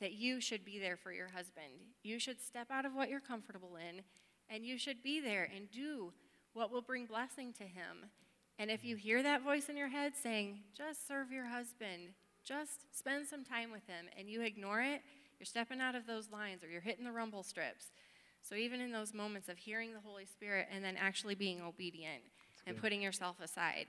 that 0.00 0.12
you 0.12 0.40
should 0.40 0.64
be 0.64 0.78
there 0.78 0.96
for 0.96 1.12
your 1.12 1.28
husband. 1.28 1.72
You 2.02 2.18
should 2.18 2.40
step 2.40 2.68
out 2.70 2.84
of 2.84 2.94
what 2.94 3.10
you're 3.10 3.20
comfortable 3.20 3.76
in, 3.76 4.02
and 4.48 4.64
you 4.64 4.78
should 4.78 5.02
be 5.02 5.20
there 5.20 5.48
and 5.54 5.70
do 5.70 6.12
what 6.52 6.70
will 6.70 6.82
bring 6.82 7.06
blessing 7.06 7.52
to 7.54 7.64
him. 7.64 8.10
And 8.58 8.70
if 8.70 8.84
you 8.84 8.96
hear 8.96 9.22
that 9.22 9.42
voice 9.42 9.68
in 9.68 9.76
your 9.76 9.88
head 9.88 10.12
saying, 10.20 10.60
just 10.76 11.06
serve 11.06 11.32
your 11.32 11.46
husband, 11.46 12.10
just 12.44 12.96
spend 12.96 13.26
some 13.26 13.44
time 13.44 13.70
with 13.70 13.86
him, 13.86 14.06
and 14.18 14.28
you 14.28 14.42
ignore 14.42 14.80
it, 14.80 15.02
you're 15.38 15.46
stepping 15.46 15.80
out 15.80 15.94
of 15.94 16.06
those 16.06 16.30
lines 16.30 16.62
or 16.62 16.68
you're 16.68 16.80
hitting 16.80 17.04
the 17.04 17.12
rumble 17.12 17.42
strips. 17.42 17.90
So 18.46 18.54
even 18.56 18.80
in 18.80 18.92
those 18.92 19.14
moments 19.14 19.48
of 19.48 19.56
hearing 19.56 19.94
the 19.94 20.00
Holy 20.00 20.26
Spirit 20.26 20.68
and 20.70 20.84
then 20.84 20.96
actually 20.98 21.34
being 21.34 21.62
obedient 21.62 22.22
and 22.66 22.76
putting 22.76 23.00
yourself 23.00 23.36
aside 23.42 23.86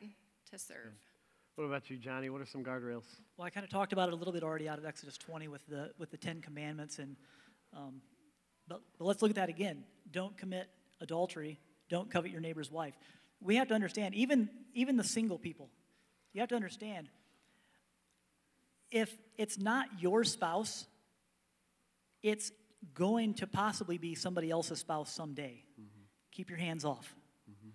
to 0.52 0.58
serve. 0.58 0.94
What 1.56 1.66
about 1.66 1.90
you, 1.90 1.98
Johnny? 1.98 2.30
What 2.30 2.42
are 2.42 2.46
some 2.46 2.64
guardrails? 2.64 3.04
Well, 3.38 3.46
I 3.46 3.50
kind 3.50 3.66
of 3.66 3.70
talked 3.70 3.92
about 3.92 4.10
it 4.10 4.14
a 4.14 4.16
little 4.16 4.34
bit 4.34 4.44
already 4.44 4.70
out 4.70 4.78
of 4.78 4.86
Exodus 4.86 5.18
20 5.18 5.50
with 5.50 5.66
the 5.68 5.92
with 5.98 6.12
the 6.12 6.18
Ten 6.18 6.42
Commandments, 6.42 7.00
and 7.00 7.16
um, 7.74 8.02
but, 8.68 8.82
but 8.98 9.06
let's 9.06 9.22
look 9.22 9.32
at 9.32 9.36
that 9.36 9.50
again. 9.50 9.84
Don't 10.12 10.38
commit 10.38 10.68
adultery. 11.02 11.60
Don't 11.90 12.10
covet 12.10 12.32
your 12.32 12.42
neighbor's 12.42 12.72
wife. 12.72 12.94
We 13.42 13.56
have 13.56 13.68
to 13.70 13.74
understand, 13.74 14.16
even 14.16 14.50
even 14.74 14.98
the 14.98 15.04
single 15.04 15.38
people, 15.38 15.70
you 16.34 16.42
have 16.42 16.50
to 16.50 16.56
understand. 16.56 17.10
If 18.92 19.14
it's 19.38 19.58
not 19.58 19.88
your 20.00 20.24
spouse, 20.24 20.86
it's 22.22 22.52
going 22.94 23.34
to 23.36 23.48
possibly 23.48 23.98
be 23.98 24.16
somebody 24.16 24.50
else's 24.50 24.80
spouse 24.80 25.12
someday. 25.12 25.64
Mm-hmm. 25.80 26.02
Keep 26.32 26.50
your 26.50 26.60
hands 26.60 26.86
off. 26.86 27.16
Mm-hmm. 27.50 27.70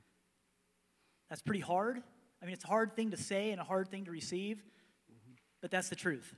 That's 1.28 1.42
pretty 1.42 1.60
hard. 1.60 2.02
I 2.42 2.44
mean, 2.44 2.54
it's 2.54 2.64
a 2.64 2.68
hard 2.68 2.94
thing 2.96 3.10
to 3.10 3.16
say 3.16 3.50
and 3.50 3.60
a 3.60 3.64
hard 3.64 3.88
thing 3.90 4.04
to 4.06 4.10
receive, 4.10 4.56
mm-hmm. 4.56 5.32
but 5.60 5.70
that's 5.70 5.88
the 5.88 5.96
truth. 5.96 6.34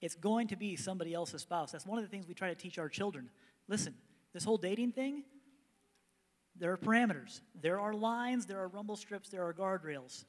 It's 0.00 0.14
going 0.14 0.48
to 0.48 0.56
be 0.56 0.76
somebody 0.76 1.14
else's 1.14 1.42
spouse. 1.42 1.72
That's 1.72 1.86
one 1.86 1.98
of 1.98 2.04
the 2.04 2.10
things 2.10 2.28
we 2.28 2.34
try 2.34 2.48
to 2.48 2.54
teach 2.54 2.78
our 2.78 2.88
children. 2.88 3.30
Listen, 3.68 3.94
this 4.32 4.44
whole 4.44 4.58
dating 4.58 4.92
thing, 4.92 5.24
there 6.56 6.72
are 6.72 6.76
parameters, 6.76 7.40
there 7.60 7.80
are 7.80 7.92
lines, 7.94 8.46
there 8.46 8.60
are 8.60 8.68
rumble 8.68 8.96
strips, 8.96 9.28
there 9.28 9.44
are 9.44 9.52
guardrails. 9.52 10.24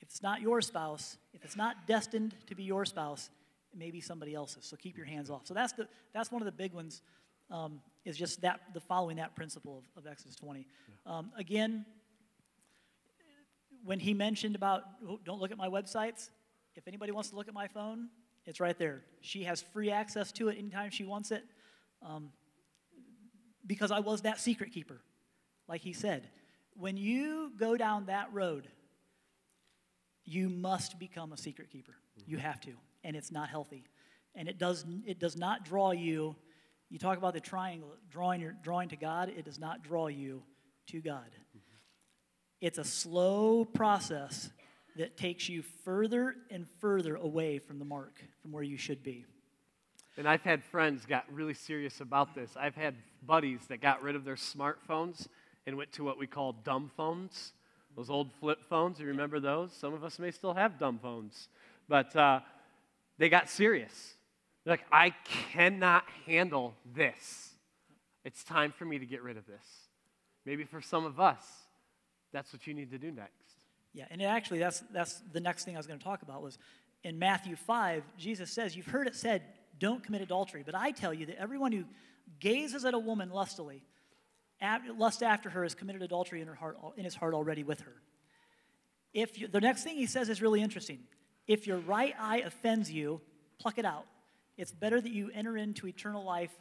If 0.00 0.02
it's 0.02 0.22
not 0.22 0.42
your 0.42 0.60
spouse, 0.60 1.16
if 1.32 1.44
it's 1.44 1.56
not 1.56 1.86
destined 1.86 2.34
to 2.48 2.54
be 2.54 2.64
your 2.64 2.84
spouse, 2.84 3.30
maybe 3.76 4.00
somebody 4.00 4.34
else's. 4.34 4.64
So 4.64 4.76
keep 4.76 4.96
your 4.96 5.06
hands 5.06 5.30
off. 5.30 5.46
So 5.46 5.54
that's 5.54 5.72
the 5.72 5.88
that's 6.12 6.32
one 6.32 6.42
of 6.42 6.46
the 6.46 6.52
big 6.52 6.72
ones. 6.72 7.02
Um, 7.48 7.80
is 8.04 8.16
just 8.16 8.40
that 8.40 8.60
the 8.74 8.80
following 8.80 9.18
that 9.18 9.36
principle 9.36 9.78
of, 9.96 10.04
of 10.04 10.10
Exodus 10.10 10.34
20. 10.34 10.66
Yeah. 11.06 11.18
Um, 11.18 11.30
again, 11.36 11.84
when 13.84 14.00
he 14.00 14.14
mentioned 14.14 14.56
about 14.56 14.82
oh, 15.08 15.20
don't 15.24 15.40
look 15.40 15.52
at 15.52 15.58
my 15.58 15.68
websites, 15.68 16.30
if 16.74 16.88
anybody 16.88 17.12
wants 17.12 17.30
to 17.30 17.36
look 17.36 17.46
at 17.48 17.54
my 17.54 17.68
phone, 17.68 18.08
it's 18.46 18.60
right 18.60 18.78
there. 18.78 19.02
She 19.20 19.44
has 19.44 19.62
free 19.62 19.90
access 19.90 20.32
to 20.32 20.48
it 20.48 20.58
anytime 20.58 20.90
she 20.90 21.04
wants 21.04 21.30
it. 21.30 21.44
Um, 22.02 22.30
because 23.66 23.90
I 23.90 24.00
was 24.00 24.22
that 24.22 24.38
secret 24.38 24.72
keeper, 24.72 25.00
like 25.68 25.80
he 25.80 25.92
said. 25.92 26.28
When 26.74 26.96
you 26.96 27.52
go 27.58 27.76
down 27.76 28.06
that 28.06 28.28
road, 28.32 28.68
you 30.24 30.48
must 30.48 30.98
become 30.98 31.32
a 31.32 31.36
secret 31.36 31.70
keeper. 31.70 31.96
Mm-hmm. 32.20 32.30
You 32.30 32.38
have 32.38 32.60
to 32.62 32.72
and 33.06 33.16
it's 33.16 33.30
not 33.30 33.48
healthy. 33.48 33.84
And 34.34 34.48
it 34.48 34.58
does, 34.58 34.84
it 35.06 35.18
does 35.18 35.36
not 35.36 35.64
draw 35.64 35.92
you. 35.92 36.34
You 36.90 36.98
talk 36.98 37.16
about 37.16 37.32
the 37.32 37.40
triangle, 37.40 37.88
drawing, 38.10 38.40
your, 38.40 38.54
drawing 38.62 38.90
to 38.90 38.96
God, 38.96 39.32
it 39.34 39.44
does 39.44 39.58
not 39.58 39.82
draw 39.82 40.08
you 40.08 40.42
to 40.88 41.00
God. 41.00 41.30
It's 42.60 42.78
a 42.78 42.84
slow 42.84 43.64
process 43.64 44.50
that 44.96 45.16
takes 45.16 45.48
you 45.48 45.62
further 45.84 46.34
and 46.50 46.66
further 46.80 47.14
away 47.14 47.58
from 47.58 47.78
the 47.78 47.84
mark, 47.84 48.22
from 48.42 48.50
where 48.50 48.62
you 48.62 48.76
should 48.76 49.02
be. 49.02 49.24
And 50.16 50.26
I've 50.28 50.42
had 50.42 50.64
friends 50.64 51.04
got 51.06 51.24
really 51.30 51.54
serious 51.54 52.00
about 52.00 52.34
this. 52.34 52.56
I've 52.58 52.74
had 52.74 52.94
buddies 53.24 53.60
that 53.68 53.80
got 53.80 54.02
rid 54.02 54.16
of 54.16 54.24
their 54.24 54.36
smartphones 54.36 55.28
and 55.66 55.76
went 55.76 55.92
to 55.92 56.04
what 56.04 56.18
we 56.18 56.26
call 56.26 56.54
dumb 56.64 56.90
phones, 56.96 57.52
those 57.94 58.08
old 58.08 58.32
flip 58.40 58.58
phones. 58.68 58.98
You 58.98 59.06
remember 59.06 59.38
those? 59.38 59.72
Some 59.72 59.92
of 59.92 60.02
us 60.02 60.18
may 60.18 60.30
still 60.30 60.54
have 60.54 60.78
dumb 60.78 60.98
phones. 61.02 61.48
But 61.88 62.16
uh, 62.16 62.40
they 63.18 63.28
got 63.28 63.48
serious. 63.48 64.14
They're 64.64 64.74
like, 64.74 64.86
I 64.90 65.14
cannot 65.52 66.04
handle 66.26 66.74
this. 66.94 67.50
It's 68.24 68.42
time 68.42 68.72
for 68.72 68.84
me 68.84 68.98
to 68.98 69.06
get 69.06 69.22
rid 69.22 69.36
of 69.36 69.46
this. 69.46 69.64
Maybe 70.44 70.64
for 70.64 70.80
some 70.80 71.04
of 71.04 71.20
us, 71.20 71.44
that's 72.32 72.52
what 72.52 72.66
you 72.66 72.74
need 72.74 72.90
to 72.90 72.98
do 72.98 73.10
next. 73.10 73.32
Yeah, 73.92 74.04
and 74.10 74.22
actually, 74.22 74.58
that's, 74.58 74.82
that's 74.92 75.22
the 75.32 75.40
next 75.40 75.64
thing 75.64 75.74
I 75.74 75.78
was 75.78 75.86
going 75.86 75.98
to 75.98 76.04
talk 76.04 76.22
about 76.22 76.42
was 76.42 76.58
in 77.02 77.18
Matthew 77.18 77.56
5, 77.56 78.02
Jesus 78.18 78.50
says, 78.50 78.76
You've 78.76 78.86
heard 78.86 79.06
it 79.06 79.14
said, 79.14 79.42
don't 79.78 80.02
commit 80.02 80.22
adultery. 80.22 80.62
But 80.64 80.74
I 80.74 80.90
tell 80.90 81.12
you 81.12 81.26
that 81.26 81.40
everyone 81.40 81.72
who 81.72 81.84
gazes 82.40 82.84
at 82.84 82.94
a 82.94 82.98
woman 82.98 83.30
lustily, 83.30 83.82
lust 84.96 85.22
after 85.22 85.50
her, 85.50 85.62
has 85.62 85.74
committed 85.74 86.02
adultery 86.02 86.40
in, 86.40 86.48
her 86.48 86.54
heart, 86.54 86.78
in 86.96 87.04
his 87.04 87.14
heart 87.14 87.34
already 87.34 87.62
with 87.62 87.80
her. 87.80 87.92
If 89.12 89.38
you, 89.38 89.48
the 89.48 89.60
next 89.60 89.82
thing 89.84 89.96
he 89.96 90.06
says 90.06 90.28
is 90.28 90.42
really 90.42 90.60
interesting. 90.60 91.00
If 91.46 91.66
your 91.66 91.78
right 91.78 92.14
eye 92.18 92.38
offends 92.38 92.90
you, 92.90 93.20
pluck 93.58 93.78
it 93.78 93.84
out. 93.84 94.06
It's 94.56 94.72
better 94.72 95.00
that 95.00 95.12
you 95.12 95.30
enter 95.34 95.56
into 95.56 95.86
eternal 95.86 96.24
life 96.24 96.52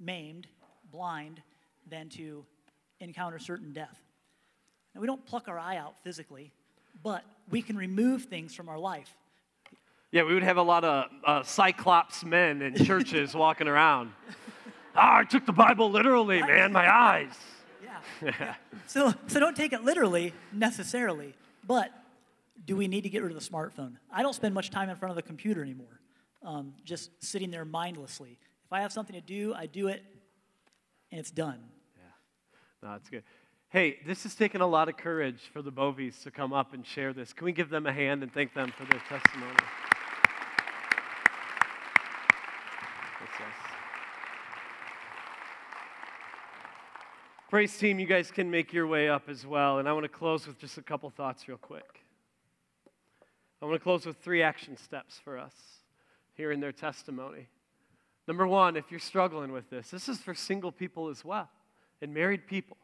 maimed, 0.00 0.46
blind, 0.90 1.40
than 1.88 2.08
to 2.10 2.44
encounter 3.00 3.38
certain 3.38 3.72
death. 3.72 3.98
Now, 4.94 5.00
we 5.00 5.06
don't 5.06 5.24
pluck 5.24 5.48
our 5.48 5.58
eye 5.58 5.76
out 5.76 5.94
physically, 6.02 6.52
but 7.02 7.24
we 7.50 7.62
can 7.62 7.76
remove 7.76 8.24
things 8.24 8.54
from 8.54 8.68
our 8.68 8.78
life. 8.78 9.14
Yeah, 10.10 10.24
we 10.24 10.34
would 10.34 10.42
have 10.42 10.56
a 10.56 10.62
lot 10.62 10.84
of 10.84 11.04
uh, 11.24 11.42
cyclops 11.42 12.24
men 12.24 12.62
in 12.62 12.74
churches 12.84 13.34
walking 13.34 13.68
around. 13.68 14.12
Ah, 14.94 15.18
I 15.18 15.24
took 15.24 15.46
the 15.46 15.52
Bible 15.52 15.90
literally, 15.90 16.40
man, 16.40 16.72
my 16.72 16.92
eyes. 16.92 17.32
Yeah. 18.22 18.54
so, 18.86 19.14
so 19.26 19.38
don't 19.38 19.56
take 19.56 19.72
it 19.72 19.84
literally 19.84 20.32
necessarily, 20.52 21.34
but 21.66 21.92
do 22.64 22.76
we 22.76 22.88
need 22.88 23.02
to 23.02 23.08
get 23.08 23.22
rid 23.22 23.32
of 23.32 23.38
the 23.38 23.50
smartphone? 23.50 23.94
I 24.10 24.22
don't 24.22 24.34
spend 24.34 24.54
much 24.54 24.70
time 24.70 24.88
in 24.90 24.96
front 24.96 25.10
of 25.10 25.16
the 25.16 25.22
computer 25.22 25.62
anymore, 25.62 26.00
um, 26.42 26.74
just 26.84 27.10
sitting 27.22 27.50
there 27.50 27.64
mindlessly. 27.64 28.38
If 28.64 28.72
I 28.72 28.80
have 28.82 28.92
something 28.92 29.14
to 29.14 29.22
do, 29.22 29.54
I 29.54 29.66
do 29.66 29.88
it, 29.88 30.02
and 31.10 31.18
it's 31.18 31.30
done. 31.30 31.60
Yeah, 31.96 32.88
no, 32.88 32.94
it's 32.96 33.08
good. 33.08 33.22
Hey, 33.70 33.98
this 34.06 34.22
has 34.22 34.34
taken 34.34 34.60
a 34.60 34.66
lot 34.66 34.88
of 34.88 34.96
courage 34.96 35.40
for 35.52 35.62
the 35.62 35.72
Bovies 35.72 36.22
to 36.22 36.30
come 36.30 36.52
up 36.52 36.74
and 36.74 36.86
share 36.86 37.12
this. 37.12 37.32
Can 37.32 37.44
we 37.44 37.52
give 37.52 37.68
them 37.68 37.86
a 37.86 37.92
hand 37.92 38.22
and 38.22 38.32
thank 38.32 38.54
them 38.54 38.72
for 38.76 38.84
their 38.84 39.00
testimony? 39.08 39.56
Praise 47.48 47.74
team, 47.78 47.98
you 47.98 48.04
guys 48.04 48.30
can 48.30 48.50
make 48.50 48.74
your 48.74 48.86
way 48.86 49.08
up 49.08 49.26
as 49.30 49.46
well. 49.46 49.78
And 49.78 49.88
I 49.88 49.92
want 49.94 50.04
to 50.04 50.10
close 50.10 50.46
with 50.46 50.58
just 50.58 50.76
a 50.76 50.82
couple 50.82 51.08
thoughts, 51.08 51.48
real 51.48 51.56
quick. 51.56 52.04
I 53.60 53.66
want 53.66 53.74
to 53.76 53.82
close 53.82 54.06
with 54.06 54.16
three 54.18 54.42
action 54.42 54.76
steps 54.76 55.20
for 55.22 55.36
us 55.38 55.54
here 56.34 56.52
in 56.52 56.60
their 56.60 56.72
testimony. 56.72 57.48
Number 58.26 58.46
one, 58.46 58.76
if 58.76 58.90
you're 58.90 59.00
struggling 59.00 59.52
with 59.52 59.68
this, 59.70 59.90
this 59.90 60.08
is 60.08 60.18
for 60.18 60.34
single 60.34 60.70
people 60.70 61.08
as 61.08 61.24
well 61.24 61.48
and 62.00 62.14
married 62.14 62.46
people. 62.46 62.76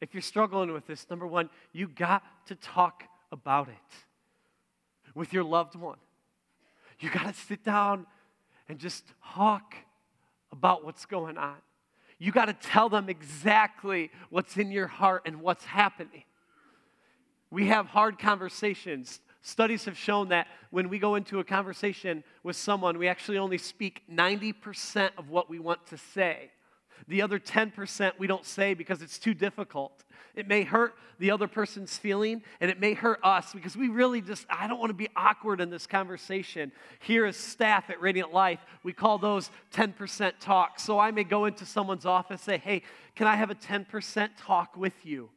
If 0.00 0.14
you're 0.14 0.22
struggling 0.22 0.72
with 0.72 0.86
this, 0.86 1.08
number 1.10 1.26
one, 1.26 1.50
you 1.72 1.88
got 1.88 2.22
to 2.46 2.54
talk 2.54 3.04
about 3.30 3.68
it 3.68 5.14
with 5.14 5.32
your 5.32 5.44
loved 5.44 5.74
one. 5.74 5.98
You 7.00 7.10
got 7.10 7.34
to 7.34 7.38
sit 7.38 7.64
down 7.64 8.06
and 8.68 8.78
just 8.78 9.04
talk 9.34 9.74
about 10.52 10.84
what's 10.84 11.04
going 11.04 11.36
on. 11.36 11.56
You 12.18 12.32
got 12.32 12.46
to 12.46 12.52
tell 12.52 12.88
them 12.88 13.08
exactly 13.08 14.10
what's 14.28 14.56
in 14.56 14.70
your 14.70 14.86
heart 14.86 15.22
and 15.26 15.40
what's 15.40 15.64
happening. 15.64 16.24
We 17.50 17.66
have 17.66 17.86
hard 17.86 18.18
conversations. 18.18 19.20
Studies 19.42 19.86
have 19.86 19.96
shown 19.96 20.28
that 20.28 20.48
when 20.70 20.88
we 20.88 20.98
go 20.98 21.14
into 21.14 21.40
a 21.40 21.44
conversation 21.44 22.22
with 22.42 22.56
someone, 22.56 22.98
we 22.98 23.08
actually 23.08 23.38
only 23.38 23.58
speak 23.58 24.02
90% 24.12 25.10
of 25.16 25.30
what 25.30 25.48
we 25.48 25.58
want 25.58 25.86
to 25.86 25.96
say. 25.96 26.50
The 27.08 27.22
other 27.22 27.38
10% 27.38 28.12
we 28.18 28.26
don't 28.26 28.44
say 28.44 28.74
because 28.74 29.00
it's 29.00 29.18
too 29.18 29.32
difficult. 29.32 30.04
It 30.34 30.46
may 30.46 30.62
hurt 30.62 30.94
the 31.18 31.30
other 31.30 31.48
person's 31.48 31.96
feeling 31.96 32.42
and 32.60 32.70
it 32.70 32.78
may 32.78 32.92
hurt 32.92 33.18
us 33.22 33.52
because 33.52 33.76
we 33.76 33.88
really 33.88 34.20
just, 34.20 34.46
I 34.50 34.66
don't 34.68 34.78
want 34.78 34.90
to 34.90 34.94
be 34.94 35.08
awkward 35.16 35.60
in 35.60 35.70
this 35.70 35.86
conversation. 35.86 36.70
Here 37.00 37.24
as 37.24 37.36
staff 37.36 37.90
at 37.90 38.00
Radiant 38.00 38.32
Life, 38.32 38.60
we 38.82 38.92
call 38.92 39.18
those 39.18 39.50
10% 39.74 40.34
talks. 40.38 40.82
So 40.82 40.98
I 40.98 41.10
may 41.10 41.24
go 41.24 41.46
into 41.46 41.64
someone's 41.64 42.06
office 42.06 42.42
say, 42.42 42.58
hey, 42.58 42.82
can 43.16 43.26
I 43.26 43.36
have 43.36 43.50
a 43.50 43.54
10% 43.54 44.30
talk 44.38 44.76
with 44.76 45.04
you? 45.04 45.30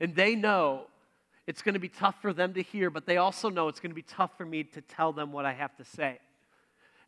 And 0.00 0.14
they 0.14 0.34
know 0.34 0.86
it's 1.48 1.62
going 1.62 1.72
to 1.72 1.80
be 1.80 1.88
tough 1.88 2.20
for 2.20 2.34
them 2.34 2.52
to 2.52 2.62
hear, 2.62 2.90
but 2.90 3.06
they 3.06 3.16
also 3.16 3.48
know 3.48 3.68
it's 3.68 3.80
going 3.80 3.90
to 3.90 3.96
be 3.96 4.02
tough 4.02 4.36
for 4.36 4.44
me 4.44 4.64
to 4.64 4.82
tell 4.82 5.14
them 5.14 5.32
what 5.32 5.46
I 5.46 5.54
have 5.54 5.74
to 5.76 5.84
say. 5.84 6.18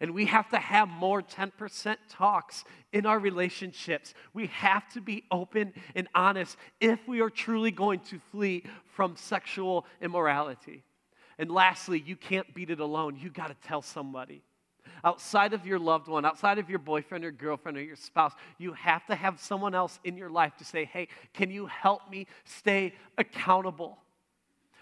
And 0.00 0.14
we 0.14 0.24
have 0.24 0.48
to 0.48 0.56
have 0.56 0.88
more 0.88 1.20
10% 1.20 1.96
talks 2.08 2.64
in 2.90 3.04
our 3.04 3.18
relationships. 3.18 4.14
We 4.32 4.46
have 4.46 4.90
to 4.94 5.02
be 5.02 5.24
open 5.30 5.74
and 5.94 6.08
honest 6.14 6.56
if 6.80 7.06
we 7.06 7.20
are 7.20 7.28
truly 7.28 7.70
going 7.70 8.00
to 8.08 8.18
flee 8.32 8.64
from 8.94 9.14
sexual 9.14 9.84
immorality. 10.00 10.84
And 11.38 11.50
lastly, 11.50 12.02
you 12.04 12.16
can't 12.16 12.54
beat 12.54 12.70
it 12.70 12.80
alone. 12.80 13.18
You 13.20 13.28
got 13.28 13.48
to 13.48 13.68
tell 13.68 13.82
somebody. 13.82 14.42
Outside 15.04 15.52
of 15.52 15.66
your 15.66 15.78
loved 15.78 16.08
one, 16.08 16.24
outside 16.24 16.58
of 16.58 16.70
your 16.70 16.78
boyfriend 16.78 17.26
or 17.26 17.30
girlfriend 17.30 17.76
or 17.76 17.82
your 17.82 17.94
spouse, 17.94 18.32
you 18.56 18.72
have 18.72 19.04
to 19.08 19.14
have 19.14 19.38
someone 19.38 19.74
else 19.74 20.00
in 20.02 20.16
your 20.16 20.30
life 20.30 20.56
to 20.56 20.64
say, 20.64 20.86
hey, 20.86 21.08
can 21.34 21.50
you 21.50 21.66
help 21.66 22.10
me 22.10 22.26
stay 22.46 22.94
accountable? 23.18 23.98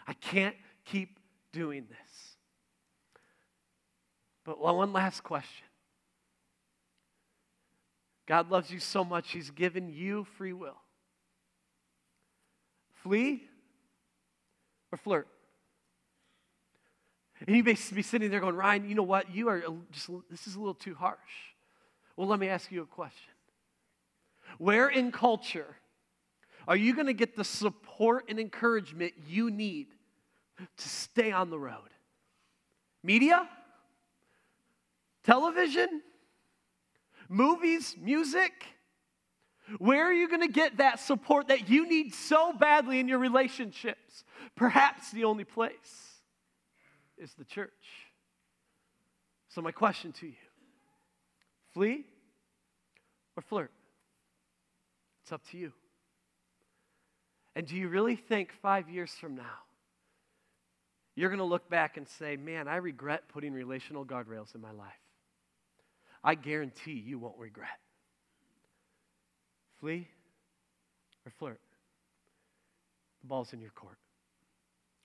I 0.09 0.14
can't 0.14 0.56
keep 0.86 1.20
doing 1.52 1.86
this. 1.88 2.36
But 4.44 4.59
one 4.59 4.94
last 4.94 5.22
question 5.22 5.66
God 8.26 8.50
loves 8.50 8.70
you 8.70 8.80
so 8.80 9.04
much, 9.04 9.30
He's 9.30 9.50
given 9.50 9.90
you 9.90 10.26
free 10.36 10.54
will. 10.54 10.80
Flee 13.02 13.44
or 14.90 14.98
flirt? 14.98 15.28
And 17.46 17.54
you 17.54 17.62
may 17.62 17.76
be 17.94 18.02
sitting 18.02 18.30
there 18.30 18.40
going, 18.40 18.56
Ryan, 18.56 18.88
you 18.88 18.94
know 18.94 19.02
what? 19.02 19.32
You 19.32 19.48
are 19.48 19.62
just, 19.92 20.11
this 20.30 20.46
is 20.46 20.56
a 20.56 20.59
little 20.59 20.74
too 20.74 20.94
harsh. 20.94 21.18
Well, 22.16 22.26
let 22.26 22.40
me 22.40 22.48
ask 22.48 22.72
you 22.72 22.82
a 22.82 22.86
question. 22.86 23.32
Where 24.56 24.88
in 24.88 25.12
culture 25.12 25.76
are 26.66 26.76
you 26.76 26.94
going 26.94 27.06
to 27.06 27.14
get 27.14 27.36
the 27.36 27.44
support 27.44 28.24
and 28.28 28.40
encouragement 28.40 29.12
you 29.26 29.50
need 29.50 29.88
to 30.76 30.88
stay 30.88 31.32
on 31.32 31.50
the 31.50 31.59
road? 31.59 31.90
Media? 33.02 33.48
television, 35.28 36.00
movies, 37.28 37.94
music? 38.00 38.52
Where 39.76 40.04
are 40.04 40.12
you 40.12 40.26
going 40.26 40.40
to 40.40 40.52
get 40.52 40.78
that 40.78 41.00
support 41.00 41.48
that 41.48 41.68
you 41.68 41.86
need 41.86 42.14
so 42.14 42.54
badly 42.54 42.98
in 42.98 43.09
your 43.09 43.18
relationships? 43.18 44.24
Perhaps 44.56 45.11
the 45.11 45.24
only 45.24 45.44
place 45.44 46.14
is 47.18 47.34
the 47.34 47.44
church. 47.44 47.70
So, 49.50 49.61
my 49.61 49.72
question 49.72 50.12
to 50.12 50.26
you 50.26 50.32
flee 51.74 52.06
or 53.36 53.42
flirt? 53.42 53.70
It's 55.22 55.32
up 55.32 55.42
to 55.50 55.59
you. 55.59 55.72
And 57.54 57.66
do 57.66 57.76
you 57.76 57.88
really 57.88 58.16
think 58.16 58.52
five 58.62 58.88
years 58.88 59.11
from 59.11 59.36
now, 59.36 59.67
you're 61.18 61.30
going 61.30 61.38
to 61.38 61.44
look 61.44 61.68
back 61.68 61.96
and 61.96 62.06
say, 62.06 62.36
man, 62.36 62.68
I 62.68 62.76
regret 62.76 63.24
putting 63.28 63.52
relational 63.52 64.04
guardrails 64.04 64.54
in 64.54 64.60
my 64.60 64.70
life? 64.70 64.92
I 66.22 66.36
guarantee 66.36 66.92
you 66.92 67.18
won't 67.18 67.36
regret. 67.38 67.80
Flee 69.80 70.06
or 71.26 71.32
flirt. 71.32 71.60
The 73.22 73.26
ball's 73.26 73.52
in 73.52 73.60
your 73.60 73.70
court. 73.70 73.98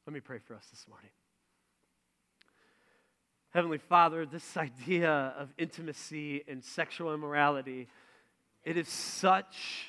Let 0.06 0.14
me 0.14 0.20
pray 0.20 0.38
for 0.38 0.54
us 0.54 0.68
this 0.70 0.86
morning. 0.88 1.10
Heavenly 3.50 3.80
Father, 3.80 4.28
this 4.28 4.56
idea 4.56 5.34
of 5.36 5.50
intimacy 5.58 6.44
and 6.48 6.64
sexual 6.64 7.12
immorality, 7.16 7.88
it 8.64 8.78
is 8.78 8.88
such 8.88 9.88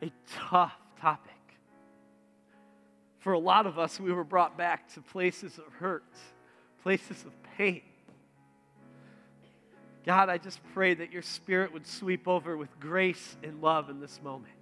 a 0.00 0.12
tough 0.32 0.76
topic. 1.00 1.39
For 3.20 3.32
a 3.34 3.38
lot 3.38 3.66
of 3.66 3.78
us, 3.78 4.00
we 4.00 4.12
were 4.12 4.24
brought 4.24 4.56
back 4.56 4.92
to 4.94 5.00
places 5.00 5.58
of 5.58 5.72
hurt, 5.74 6.04
places 6.82 7.24
of 7.24 7.32
pain. 7.56 7.82
God, 10.06 10.30
I 10.30 10.38
just 10.38 10.60
pray 10.72 10.94
that 10.94 11.12
your 11.12 11.22
spirit 11.22 11.72
would 11.72 11.86
sweep 11.86 12.26
over 12.26 12.56
with 12.56 12.80
grace 12.80 13.36
and 13.42 13.60
love 13.60 13.90
in 13.90 14.00
this 14.00 14.20
moment. 14.22 14.54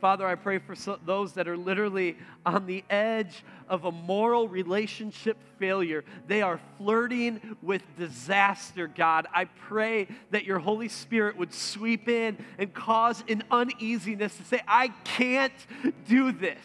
Father, 0.00 0.26
I 0.26 0.34
pray 0.34 0.58
for 0.58 0.74
so, 0.74 0.98
those 1.04 1.34
that 1.34 1.46
are 1.46 1.56
literally 1.56 2.16
on 2.44 2.66
the 2.66 2.82
edge 2.90 3.44
of 3.68 3.84
a 3.84 3.92
moral 3.92 4.48
relationship 4.48 5.36
failure. 5.60 6.04
They 6.26 6.42
are 6.42 6.58
flirting 6.76 7.56
with 7.62 7.82
disaster, 7.96 8.88
God. 8.88 9.28
I 9.32 9.44
pray 9.44 10.08
that 10.30 10.44
your 10.44 10.58
Holy 10.58 10.88
Spirit 10.88 11.36
would 11.36 11.54
sweep 11.54 12.08
in 12.08 12.36
and 12.58 12.74
cause 12.74 13.22
an 13.28 13.44
uneasiness 13.50 14.36
to 14.38 14.44
say, 14.44 14.60
I 14.66 14.88
can't 15.04 15.52
do 16.08 16.32
this. 16.32 16.58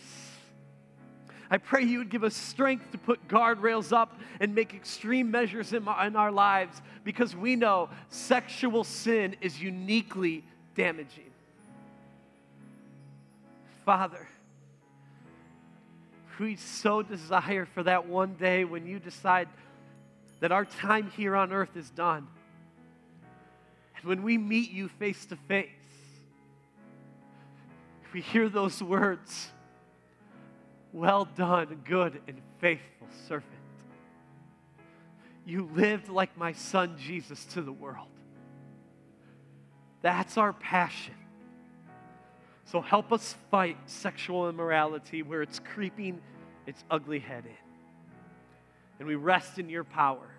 I 1.50 1.58
pray 1.58 1.84
you 1.84 2.00
would 2.00 2.10
give 2.10 2.24
us 2.24 2.36
strength 2.36 2.91
to 2.91 2.98
put 2.98 3.28
guardrails 3.28 3.93
up 3.93 4.20
and 4.39 4.54
make 4.54 4.74
extreme 4.74 5.32
measures 5.32 5.72
in, 5.74 5.84
my, 5.84 6.08
in 6.08 6.16
our 6.16 6.32
lives 6.32 6.82
because 7.04 7.36
we 7.36 7.56
know 7.56 7.89
sexual 8.10 8.84
sin 8.84 9.36
is 9.41 9.62
uniquely 9.62 10.43
damaging. 10.76 11.32
Father, 13.86 14.28
we 16.39 16.58
so 16.58 17.02
desire 17.02 17.66
for 17.66 17.84
that 17.84 18.08
one 18.08 18.34
day 18.36 18.66
when 18.66 18.86
you 18.86 19.00
decide 19.00 19.48
that 20.41 20.52
our 20.52 20.66
time 20.66 21.12
here 21.16 21.36
on 21.36 21.54
earth 21.54 21.76
is 21.76 21.89
done. 21.89 22.28
And 23.95 24.06
when 24.06 24.22
we 24.22 24.38
meet 24.38 24.72
you 24.72 24.89
face 24.89 25.26
to 25.28 25.36
face, 25.48 25.70
we 28.14 28.22
hear 28.22 28.50
those 28.50 28.82
words 28.82 29.50
well 30.94 31.26
done, 31.36 31.82
good 31.84 32.22
and 32.28 32.42
faithful 32.60 33.08
servant. 33.28 33.52
You 35.46 35.70
lived 35.74 36.10
like 36.10 36.38
my 36.38 36.52
son 36.52 36.98
Jesus 37.00 37.46
to 37.54 37.62
the 37.62 37.72
world. 37.72 38.08
That's 40.02 40.38
our 40.38 40.54
passion. 40.54 41.14
So 42.66 42.82
help 42.82 43.14
us 43.14 43.36
fight 43.50 43.78
sexual 43.86 44.50
immorality 44.50 45.24
where 45.24 45.42
it's 45.42 45.60
creeping 45.60 46.22
its 46.66 46.84
ugly 46.92 47.20
head 47.20 47.46
in. 47.46 47.52
And 49.00 49.08
we 49.08 49.16
rest 49.16 49.58
in 49.58 49.70
your 49.70 49.86
power. 49.86 50.30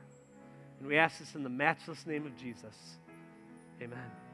And 0.78 0.86
we 0.86 0.98
ask 0.98 1.18
this 1.18 1.34
in 1.34 1.42
the 1.42 1.48
matchless 1.48 2.06
name 2.06 2.26
of 2.26 2.36
Jesus. 2.36 2.98
Amen. 3.80 4.27